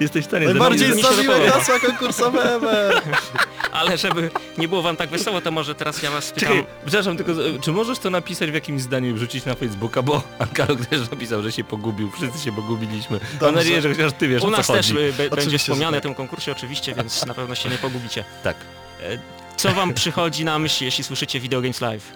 Jesteś 0.00 0.24
w 0.24 0.28
stanie 0.28 0.46
Najbardziej 0.46 0.88
mi 0.90 1.02
się 1.02 1.08
stawiłe 1.08 1.34
podoba. 1.34 1.52
hasła 1.52 1.78
konkursowe 1.80 2.54
ever! 2.54 3.02
Ale 3.72 3.98
żeby 3.98 4.30
nie 4.58 4.68
było 4.68 4.82
wam 4.82 4.96
tak 4.96 5.10
wesoło, 5.10 5.40
to 5.40 5.50
może 5.50 5.74
teraz 5.74 6.02
ja 6.02 6.10
was 6.10 6.24
spytam. 6.24 6.48
Czekaj, 6.48 6.66
przepraszam, 6.86 7.16
tylko 7.16 7.32
czy 7.62 7.72
możesz 7.72 7.98
to 7.98 8.10
napisać 8.10 8.50
w 8.50 8.54
jakimś 8.54 8.82
zdaniu 8.82 9.10
i 9.10 9.12
wrzucić 9.12 9.44
na 9.44 9.54
Facebooka, 9.54 10.02
bo 10.02 10.22
Ankaro 10.38 10.76
też 10.76 11.10
napisał, 11.10 11.42
że 11.42 11.52
się 11.52 11.64
pogubił, 11.64 12.10
wszyscy 12.10 12.38
się 12.44 12.52
pogubiliśmy. 12.52 13.18
Mam 13.20 13.38
Dobrze. 13.40 13.52
nadzieję, 13.56 13.82
że 13.82 13.88
chociaż 13.88 14.12
ty 14.12 14.28
wiesz 14.28 14.42
U 14.42 14.46
o 14.46 14.50
co 14.50 14.56
nas 14.56 14.66
też 14.66 14.76
chodzi. 14.76 14.98
y, 14.98 15.12
be, 15.12 15.16
będzie 15.16 15.30
Oczywiście, 15.30 15.50
że 15.50 15.58
wspomniane 15.58 15.96
tak. 15.96 16.02
w 16.02 16.06
tym 16.06 16.14
konkursie 16.14 16.52
oczywiście, 16.52 16.94
więc 16.94 17.26
na 17.26 17.34
pewno 17.34 17.54
się 17.54 17.68
nie 17.68 17.78
pogubicie. 17.78 18.24
Tak. 18.44 18.56
E, 19.02 19.18
Co 19.56 19.72
wam 19.74 19.94
przychodzi 19.94 20.44
na 20.44 20.58
myśl, 20.58 20.84
jeśli 20.84 21.04
słyszycie 21.04 21.40
Video 21.40 21.60
Games 21.60 21.80
Live? 21.80 22.12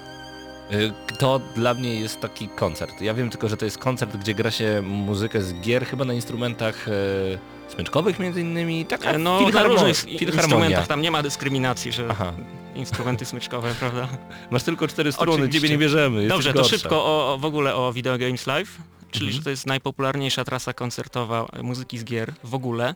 Y, 0.72 0.92
To 1.18 1.40
dla 1.54 1.74
mnie 1.74 1.94
jest 2.00 2.20
taki 2.20 2.48
koncert. 2.48 3.00
Ja 3.00 3.14
wiem 3.14 3.30
tylko, 3.30 3.48
że 3.48 3.56
to 3.56 3.64
jest 3.64 3.78
koncert, 3.78 4.16
gdzie 4.16 4.34
gra 4.34 4.50
się 4.50 4.82
muzykę 4.84 5.42
z 5.42 5.54
gier, 5.54 5.86
chyba 5.86 6.04
na 6.04 6.12
instrumentach 6.14 6.88
e, 6.88 7.72
smyczkowych 7.74 8.18
między 8.18 8.40
innymi. 8.40 8.86
Taka 8.86 9.10
E, 9.10 9.18
No, 9.18 9.40
na 9.50 9.62
różnych 9.62 9.96
filharmonia. 9.96 10.36
instrumentach 10.42 10.86
tam 10.86 11.00
nie 11.02 11.10
ma 11.10 11.22
dyskryminacji, 11.22 11.92
że 11.92 12.06
Aha. 12.10 12.32
instrumenty 12.74 13.24
smyczkowe, 13.24 13.74
prawda? 13.80 14.08
Masz 14.50 14.62
tylko 14.62 14.88
cztery 14.88 15.12
strony, 15.12 15.32
Oczywiście. 15.32 15.60
ciebie 15.60 15.68
nie 15.74 15.78
bierzemy. 15.78 16.28
Dobrze, 16.28 16.52
to 16.52 16.64
szybko 16.64 17.04
o, 17.04 17.38
w 17.40 17.44
ogóle 17.44 17.74
o 17.74 17.92
Video 17.92 18.18
Games 18.18 18.46
Live, 18.46 18.78
czyli 19.10 19.26
Mhm. 19.26 19.36
że 19.38 19.44
to 19.44 19.50
jest 19.50 19.66
najpopularniejsza 19.66 20.44
trasa 20.44 20.72
koncertowa 20.72 21.46
e, 21.52 21.62
muzyki 21.62 21.98
z 21.98 22.04
gier 22.04 22.32
w 22.44 22.54
ogóle. 22.54 22.94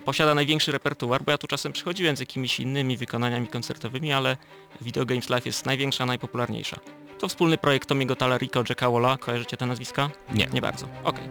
Posiada 0.00 0.34
największy 0.34 0.72
repertuar, 0.72 1.22
bo 1.24 1.30
ja 1.30 1.38
tu 1.38 1.46
czasem 1.46 1.72
przychodziłem 1.72 2.16
z 2.16 2.20
jakimiś 2.20 2.60
innymi 2.60 2.96
wykonaniami 2.96 3.46
koncertowymi, 3.48 4.12
ale 4.12 4.36
Video 4.80 5.04
Games 5.06 5.28
Live 5.28 5.46
jest 5.46 5.66
największa, 5.66 6.06
najpopularniejsza. 6.06 6.76
To 7.18 7.28
wspólny 7.28 7.58
projekt 7.58 7.88
Tomiego 7.88 8.16
Talarico, 8.16 8.62
Jacka 8.68 8.90
Walla, 8.90 9.18
kojarzycie 9.18 9.56
te 9.56 9.66
nazwiska? 9.66 10.10
Nie. 10.34 10.46
Nie 10.52 10.60
bardzo, 10.60 10.86
okej. 11.04 11.24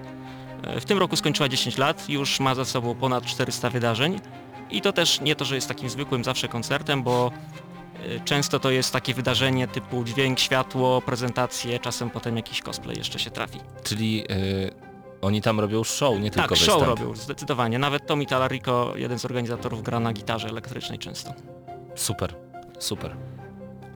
E, 0.63 0.79
W 0.81 0.85
tym 0.85 0.97
roku 0.97 1.15
skończyła 1.15 1.49
10 1.49 1.77
lat, 1.77 2.09
już 2.09 2.39
ma 2.39 2.55
za 2.55 2.65
sobą 2.65 2.95
ponad 2.95 3.25
400 3.25 3.69
wydarzeń 3.69 4.19
i 4.71 4.81
to 4.81 4.93
też 4.93 5.21
nie 5.21 5.35
to, 5.35 5.45
że 5.45 5.55
jest 5.55 5.67
takim 5.67 5.89
zwykłym 5.89 6.23
zawsze 6.23 6.47
koncertem, 6.47 7.03
bo 7.03 7.31
e, 8.05 8.19
często 8.19 8.59
to 8.59 8.71
jest 8.71 8.93
takie 8.93 9.13
wydarzenie 9.13 9.67
typu 9.67 10.03
dźwięk, 10.03 10.39
światło, 10.39 11.01
prezentacje, 11.01 11.79
czasem 11.79 12.09
potem 12.09 12.37
jakiś 12.37 12.61
cosplay 12.61 12.97
jeszcze 12.97 13.19
się 13.19 13.31
trafi. 13.31 13.59
Czyli 13.83 14.23
y, 14.31 14.90
oni 15.21 15.41
tam 15.41 15.59
robią 15.59 15.83
show, 15.83 16.19
nie 16.19 16.31
tylko 16.31 16.49
tak, 16.49 16.57
występ. 16.57 16.79
show 16.79 16.87
robią, 16.87 17.15
zdecydowanie. 17.15 17.79
Nawet 17.79 18.07
Tommy 18.07 18.25
Talarico, 18.25 18.93
jeden 18.95 19.19
z 19.19 19.25
organizatorów, 19.25 19.83
gra 19.83 19.99
na 19.99 20.13
gitarze 20.13 20.47
elektrycznej 20.49 20.99
często. 20.99 21.33
Super, 21.95 22.35
super. 22.79 23.15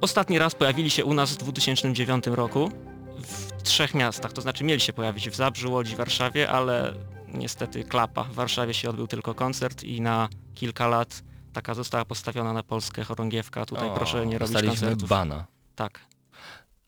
Ostatni 0.01 0.39
raz 0.39 0.55
pojawili 0.55 0.89
się 0.89 1.05
u 1.05 1.13
nas 1.13 1.31
w 1.31 1.37
2009 1.37 2.27
roku 2.27 2.71
w 3.17 3.63
trzech 3.63 3.93
miastach, 3.93 4.33
to 4.33 4.41
znaczy 4.41 4.63
mieli 4.63 4.81
się 4.81 4.93
pojawić 4.93 5.29
w 5.29 5.35
Zabrzu, 5.35 5.71
Łodzi, 5.71 5.95
Warszawie, 5.95 6.49
ale 6.49 6.93
niestety 7.33 7.83
klapa. 7.83 8.23
W 8.23 8.33
Warszawie 8.33 8.73
się 8.73 8.89
odbył 8.89 9.07
tylko 9.07 9.33
koncert 9.35 9.83
i 9.83 10.01
na 10.01 10.29
kilka 10.55 10.87
lat 10.87 11.23
taka 11.53 11.73
została 11.73 12.05
postawiona 12.05 12.53
na 12.53 12.63
Polskę 12.63 13.03
chorągiewka. 13.03 13.65
Tutaj 13.65 13.89
O, 13.89 13.93
proszę 13.93 14.25
nie 14.25 14.37
robić 14.37 14.61
koncertów. 14.65 15.09
bana. 15.09 15.45
Tak, 15.75 15.99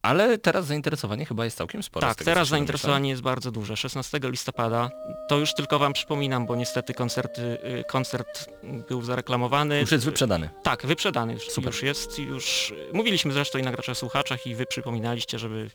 Ale 0.02 0.38
teraz 0.38 0.66
zainteresowanie 0.66 1.26
chyba 1.26 1.46
jest 1.46 1.58
całkiem 1.58 1.84
spore. 1.84 2.08
tak 2.08 2.24
teraz 2.24 2.48
zainteresowanie 2.48 3.10
jest 3.10 3.22
bardzo 3.22 3.52
duże. 3.52 3.78
16 3.78 4.20
listopada, 4.24 4.90
to 5.30 5.38
już 5.38 5.54
tylko 5.54 5.80
wam 5.80 5.94
przypominam, 5.94 6.46
bo 6.46 6.56
niestety 6.56 6.94
koncerty, 6.94 7.42
y, 7.42 7.84
koncert 7.88 8.50
był 8.90 9.02
zareklamowany. 9.02 9.80
Już 9.80 9.92
jest 9.92 10.06
wyprzedany. 10.06 10.50
Tak, 10.64 10.86
wyprzedany 10.86 11.34
już, 11.34 11.50
Super. 11.50 11.74
już 11.74 11.84
jest, 11.84 12.20
już 12.20 12.74
mówiliśmy 12.94 13.34
zresztą 13.34 13.60
i 13.60 13.62
na 13.62 13.72
graczach 13.72 13.98
słuchaczach 13.98 14.48
i 14.48 14.56
wy 14.56 14.66
przypominaliście, 14.66 15.40
żeby, 15.40 15.70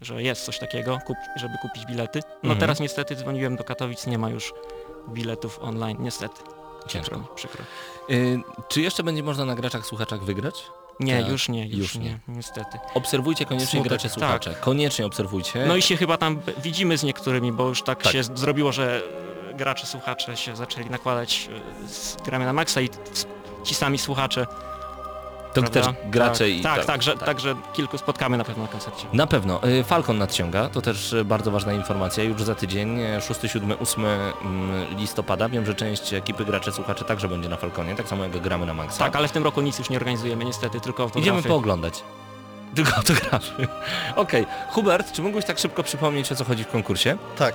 że 0.00 0.22
jest 0.22 0.44
coś 0.44 0.58
takiego, 0.58 0.98
kup, 1.06 1.16
żeby 1.36 1.54
kupić 1.62 1.86
bilety. 1.86 2.20
No 2.28 2.38
Mhm. 2.42 2.60
teraz 2.60 2.80
niestety 2.80 3.16
dzwoniłem 3.16 3.56
do 3.56 3.64
Katowic, 3.64 4.06
nie 4.06 4.18
ma 4.18 4.30
już 4.30 4.52
biletów 5.08 5.58
online, 5.62 5.96
niestety. 6.00 6.40
Ciężko. 6.88 7.18
Przykro, 7.34 7.34
przykro. 7.34 7.64
Y, 8.10 8.40
czy 8.68 8.80
jeszcze 8.80 9.02
będzie 9.02 9.22
można 9.22 9.44
na 9.44 9.54
graczach 9.54 9.86
słuchaczach 9.86 10.24
wygrać? 10.24 10.54
Nie, 11.00 11.22
Tak, 11.22 11.32
już 11.32 11.48
nie, 11.48 11.66
już, 11.66 11.78
już 11.78 11.94
nie. 11.94 12.04
nie, 12.04 12.18
niestety. 12.28 12.78
Obserwujcie 12.94 13.44
koniecznie 13.46 13.68
Smutek, 13.68 13.88
gracze 13.88 14.08
słuchacze. 14.08 14.54
Koniecznie 14.60 15.06
obserwujcie. 15.06 15.64
No 15.66 15.76
i 15.76 15.82
się 15.82 15.96
chyba 15.96 16.16
tam 16.16 16.40
widzimy 16.62 16.98
z 16.98 17.02
niektórymi, 17.02 17.52
bo 17.52 17.68
już 17.68 17.82
tak, 17.82 18.02
Tak. 18.02 18.12
się 18.12 18.22
zrobiło, 18.24 18.72
że 18.72 19.02
e, 19.50 19.54
gracze, 19.54 19.86
słuchacze 19.86 20.36
się 20.36 20.56
zaczęli 20.56 20.90
nakładać 20.90 21.48
e, 21.84 21.88
z 21.88 22.16
gramy 22.24 22.44
na 22.44 22.52
maksa 22.52 22.80
i 22.80 22.88
ci 23.64 23.74
sami 23.74 23.98
słuchacze. 23.98 24.46
To 25.54 25.60
prawda? 25.60 25.82
też 25.82 25.94
gracze 26.10 26.44
tak, 26.44 26.48
i 26.48 26.62
tak, 26.62 26.84
tak, 26.84 27.02
że, 27.02 27.16
także 27.16 27.54
kilku 27.72 27.98
spotkamy 27.98 28.36
na 28.36 28.44
pewno 28.44 28.62
na 28.62 28.68
koncercie. 28.68 29.06
Na 29.12 29.26
pewno. 29.26 29.60
Y, 29.68 29.84
Falcon 29.84 30.18
nadciąga, 30.18 30.68
to 30.68 30.82
też 30.82 31.14
bardzo 31.24 31.50
ważna 31.50 31.72
informacja. 31.72 32.24
Już 32.24 32.42
za 32.42 32.54
tydzień, 32.54 33.00
y, 33.00 33.20
6, 33.20 33.40
7, 33.46 33.72
8 33.80 34.04
mm, 34.04 34.96
listopada. 34.96 35.48
Wiem, 35.48 35.66
że 35.66 35.74
część 35.74 36.14
ekipy 36.14 36.44
graczy 36.44 36.72
słuchacze 36.72 37.04
także 37.04 37.28
będzie 37.28 37.48
na 37.48 37.56
Falconie, 37.56 37.94
tak 37.94 38.08
samo 38.08 38.22
jak 38.22 38.40
gramy 38.40 38.66
na 38.66 38.74
Maxa. 38.74 39.04
Tak, 39.04 39.16
ale 39.16 39.28
w 39.28 39.32
tym 39.32 39.44
roku 39.44 39.60
nic 39.60 39.78
już 39.78 39.90
nie 39.90 39.96
organizujemy 39.96 40.44
niestety, 40.44 40.80
tylko 40.80 41.02
autografy. 41.02 41.30
Idziemy 41.30 41.42
pooglądać. 41.42 42.02
Tylko 42.74 42.96
autografy. 42.96 43.68
Okej. 44.16 44.46
Hubert, 44.70 45.12
czy 45.12 45.22
mógłbyś 45.22 45.44
tak 45.44 45.58
szybko 45.58 45.82
przypomnieć, 45.82 46.32
o 46.32 46.34
co 46.34 46.44
chodzi 46.44 46.64
w 46.64 46.68
konkursie? 46.68 47.16
Tak. 47.36 47.54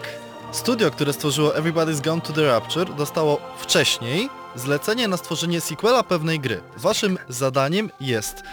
Studio, 0.51 0.91
które 0.91 1.13
stworzyło 1.13 1.49
Everybody's 1.49 2.01
Gone 2.01 2.21
to 2.21 2.33
the 2.33 2.47
Rapture 2.47 2.93
dostało 2.95 3.37
wcześniej 3.57 4.29
zlecenie 4.55 5.07
na 5.07 5.17
stworzenie 5.17 5.61
sequela 5.61 6.03
pewnej 6.03 6.39
gry. 6.39 6.61
Waszym 6.77 7.17
zadaniem 7.29 7.89
jest 7.99 8.43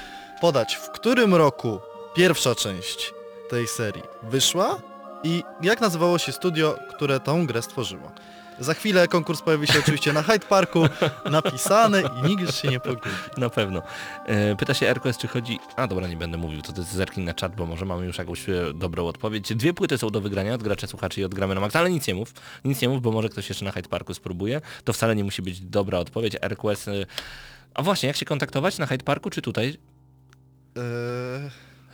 podać 0.41 0.75
w 0.77 0.91
którym 0.91 1.35
roku 1.35 1.81
pierwsza 2.15 2.55
część 2.55 3.15
tej 3.51 3.69
serii 3.69 4.03
wyszła 4.23 4.81
i 5.23 5.43
jak 5.63 5.81
nazywało 5.81 6.19
się 6.19 6.33
studio, 6.33 6.79
które 6.91 7.21
tą 7.21 7.47
grę 7.47 7.63
stworzyło. 7.63 8.13
Za 8.61 8.75
chwilę 8.75 9.09
konkurs 9.09 9.43
pojawi 9.43 9.67
się 9.67 9.79
oczywiście 9.79 10.13
na 10.13 10.23
Hyde 10.23 10.47
Parku, 10.47 10.83
napisany 11.31 12.03
i 12.25 12.29
nikt 12.29 12.43
już 12.43 12.55
się 12.55 12.69
nie 12.69 12.81
pogubi. 12.81 13.09
Na 13.37 13.51
pewno. 13.51 13.83
E, 14.27 14.57
Pyta 14.57 14.75
się 14.75 14.95
RQS, 14.95 15.19
czy 15.19 15.29
chodzi... 15.29 15.59
A 15.77 15.87
dobra, 15.87 16.07
nie 16.09 16.17
będę 16.17 16.39
mówił, 16.39 16.63
to 16.63 16.73
ty 16.73 16.83
zerknij 16.83 17.27
na 17.27 17.35
czat, 17.35 17.57
bo 17.57 17.67
może 17.67 17.85
mamy 17.85 18.07
już 18.07 18.19
jakąś 18.19 18.49
e, 18.49 18.53
dobrą 18.75 19.07
odpowiedź. 19.07 19.55
Dwie 19.55 19.75
płyty 19.75 19.99
są 19.99 20.11
do 20.11 20.21
wygrania 20.21 20.55
od 20.55 20.63
graczy, 20.63 20.87
słuchaczy 20.87 21.21
i 21.21 21.25
od 21.25 21.35
gramy 21.35 21.55
na 21.55 21.61
max, 21.61 21.77
ale 21.77 21.91
nic 21.91 22.07
nie 22.07 22.15
mów. 22.15 22.33
Nic 22.65 22.81
nie 22.83 22.89
mów, 22.89 23.03
bo 23.03 23.13
może 23.13 23.29
ktoś 23.29 23.49
jeszcze 23.49 23.65
na 23.65 23.73
Hyde 23.73 23.89
Parku 23.89 24.15
spróbuje. 24.15 24.61
To 24.85 24.93
wcale 24.93 25.17
nie 25.17 25.25
musi 25.25 25.43
być 25.43 25.61
dobra 25.61 25.99
odpowiedź. 25.99 26.37
RQS... 26.43 26.89
e, 26.89 26.93
A 27.75 27.83
właśnie, 27.83 28.07
jak 28.07 28.17
się 28.17 28.25
kontaktować? 28.27 28.79
Na 28.79 28.87
Hyde 28.87 29.05
Parku 29.05 29.31
czy 29.31 29.43
tutaj? 29.43 29.77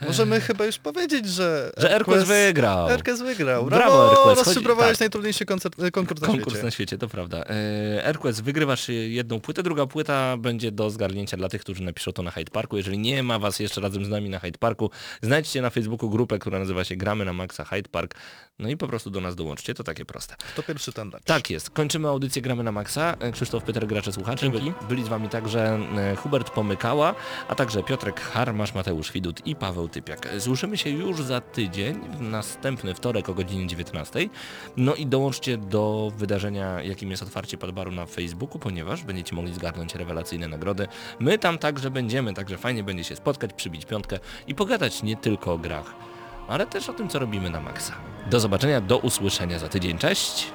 Możemy 0.01 0.41
chyba 0.41 0.67
już 0.67 0.79
powiedzieć, 0.79 1.27
że... 1.29 1.73
Że 1.77 1.99
RQS 1.99 2.25
wygrał. 2.25 2.89
RQS 2.97 3.23
wygrał. 3.23 3.65
Brawo, 3.65 4.13
RQS. 4.13 4.19
Chodzi- 4.25 4.45
rozszyfrowałeś 4.45 4.93
tak. 4.93 5.01
najtrudniejszy 5.01 5.47
koncert, 5.47 5.83
e, 5.83 5.91
konkurs 5.91 6.21
na 6.21 6.27
Konkurs 6.27 6.49
świecie. 6.49 6.65
na 6.65 6.71
świecie, 6.71 6.99
to 6.99 7.09
prawda. 7.09 7.45
E, 7.45 8.33
wygrywasz 8.43 8.89
jedną 8.89 9.41
płytę, 9.41 9.63
druga 9.63 9.87
płyta 9.87 10.37
będzie 10.37 10.73
do 10.73 10.91
zgarnięcia 10.91 11.37
dla 11.37 11.49
tych, 11.49 11.61
którzy 11.61 11.83
napiszą 11.83 12.13
to 12.13 12.23
na 12.23 12.31
Hyde 12.31 12.51
Parku. 12.51 12.77
Jeżeli 12.77 12.99
nie 12.99 13.23
ma 13.23 13.39
was 13.39 13.59
jeszcze 13.61 13.81
razem 13.81 14.05
z 14.05 14.09
nami 14.09 14.31
na 14.31 14.39
Hyde 14.39 14.59
Parku, 14.59 14.91
znajdźcie 15.23 15.63
na 15.63 15.71
Facebooku 15.71 16.11
grupę, 16.11 16.39
która 16.39 16.59
nazywa 16.59 16.85
się 16.85 16.97
Gramy 16.97 17.25
na 17.25 17.33
Maxa 17.33 17.65
Hyde 17.65 17.89
Park. 17.89 18.15
No 18.59 18.69
i 18.69 18.77
po 18.77 18.89
prostu 18.89 19.11
do 19.11 19.21
nas 19.21 19.37
dołączcie, 19.37 19.75
to 19.75 19.85
takie 19.85 20.05
proste. 20.05 20.37
To 20.57 20.63
pierwszy 20.63 20.93
ten 20.93 21.11
dać. 21.11 21.23
Tak 21.25 21.51
jest. 21.51 21.71
Kończymy 21.71 22.09
audycję 22.09 22.43
Gramy 22.43 22.63
na 22.63 22.73
Maxa. 22.73 23.17
E, 23.21 23.33
Krzysztof 23.33 23.63
Pyter, 23.65 23.87
gracze 23.87 24.13
słuchacze. 24.13 24.51
Byli, 24.51 24.73
byli 24.89 25.05
z 25.05 25.09
wami 25.09 25.29
także 25.29 25.79
e, 25.97 26.17
Hubert 26.17 26.51
Pomykała, 26.51 27.15
a 27.49 27.55
także 27.55 27.83
Piotrek 27.83 28.21
Harmasz, 28.21 28.75
Mateusz 28.75 29.13
Widut 29.13 29.47
i 29.47 29.57
Paweł 29.57 29.89
Typiak. 29.89 30.27
E, 30.27 30.41
Słyszymy 30.41 30.77
się 30.77 30.91
już 30.91 31.23
za 31.23 31.41
tydzień, 31.41 32.01
w 32.19 32.21
następny 32.21 32.95
wtorek 32.95 33.29
o 33.29 33.35
godzinie 33.35 33.67
19. 33.67 34.29
No 34.77 34.95
i 34.95 35.07
dołączcie 35.07 35.59
do 35.59 36.13
wydarzenia, 36.17 36.83
jakim 36.83 37.11
jest 37.11 37.23
otwarcie 37.23 37.59
Padbaru 37.59 37.93
na 37.93 38.07
Facebooku, 38.07 38.59
ponieważ 38.59 39.05
będziecie 39.05 39.37
mogli 39.37 39.55
zgarnąć 39.55 39.95
rewelacyjne 39.95 40.49
nagrody. 40.49 40.89
My 41.19 41.39
tam 41.39 41.59
także 41.59 41.91
będziemy, 41.91 42.35
także 42.35 42.59
fajnie 42.59 42.83
będzie 42.85 43.05
się 43.05 43.17
spotkać, 43.17 43.53
przybić 43.53 43.85
piątkę 43.85 44.19
i 44.47 44.55
pogadać 44.55 45.03
nie 45.03 45.17
tylko 45.17 45.53
o 45.53 45.59
grach, 45.59 45.95
ale 46.49 46.67
też 46.67 46.89
o 46.89 46.93
tym, 46.93 47.09
co 47.09 47.19
robimy 47.19 47.51
na 47.51 47.61
Maxa. 47.61 47.93
Do 48.27 48.41
zobaczenia, 48.41 48.81
do 48.81 48.99
usłyszenia 48.99 49.59
za 49.59 49.69
tydzień. 49.69 49.99
Cześć! 49.99 50.53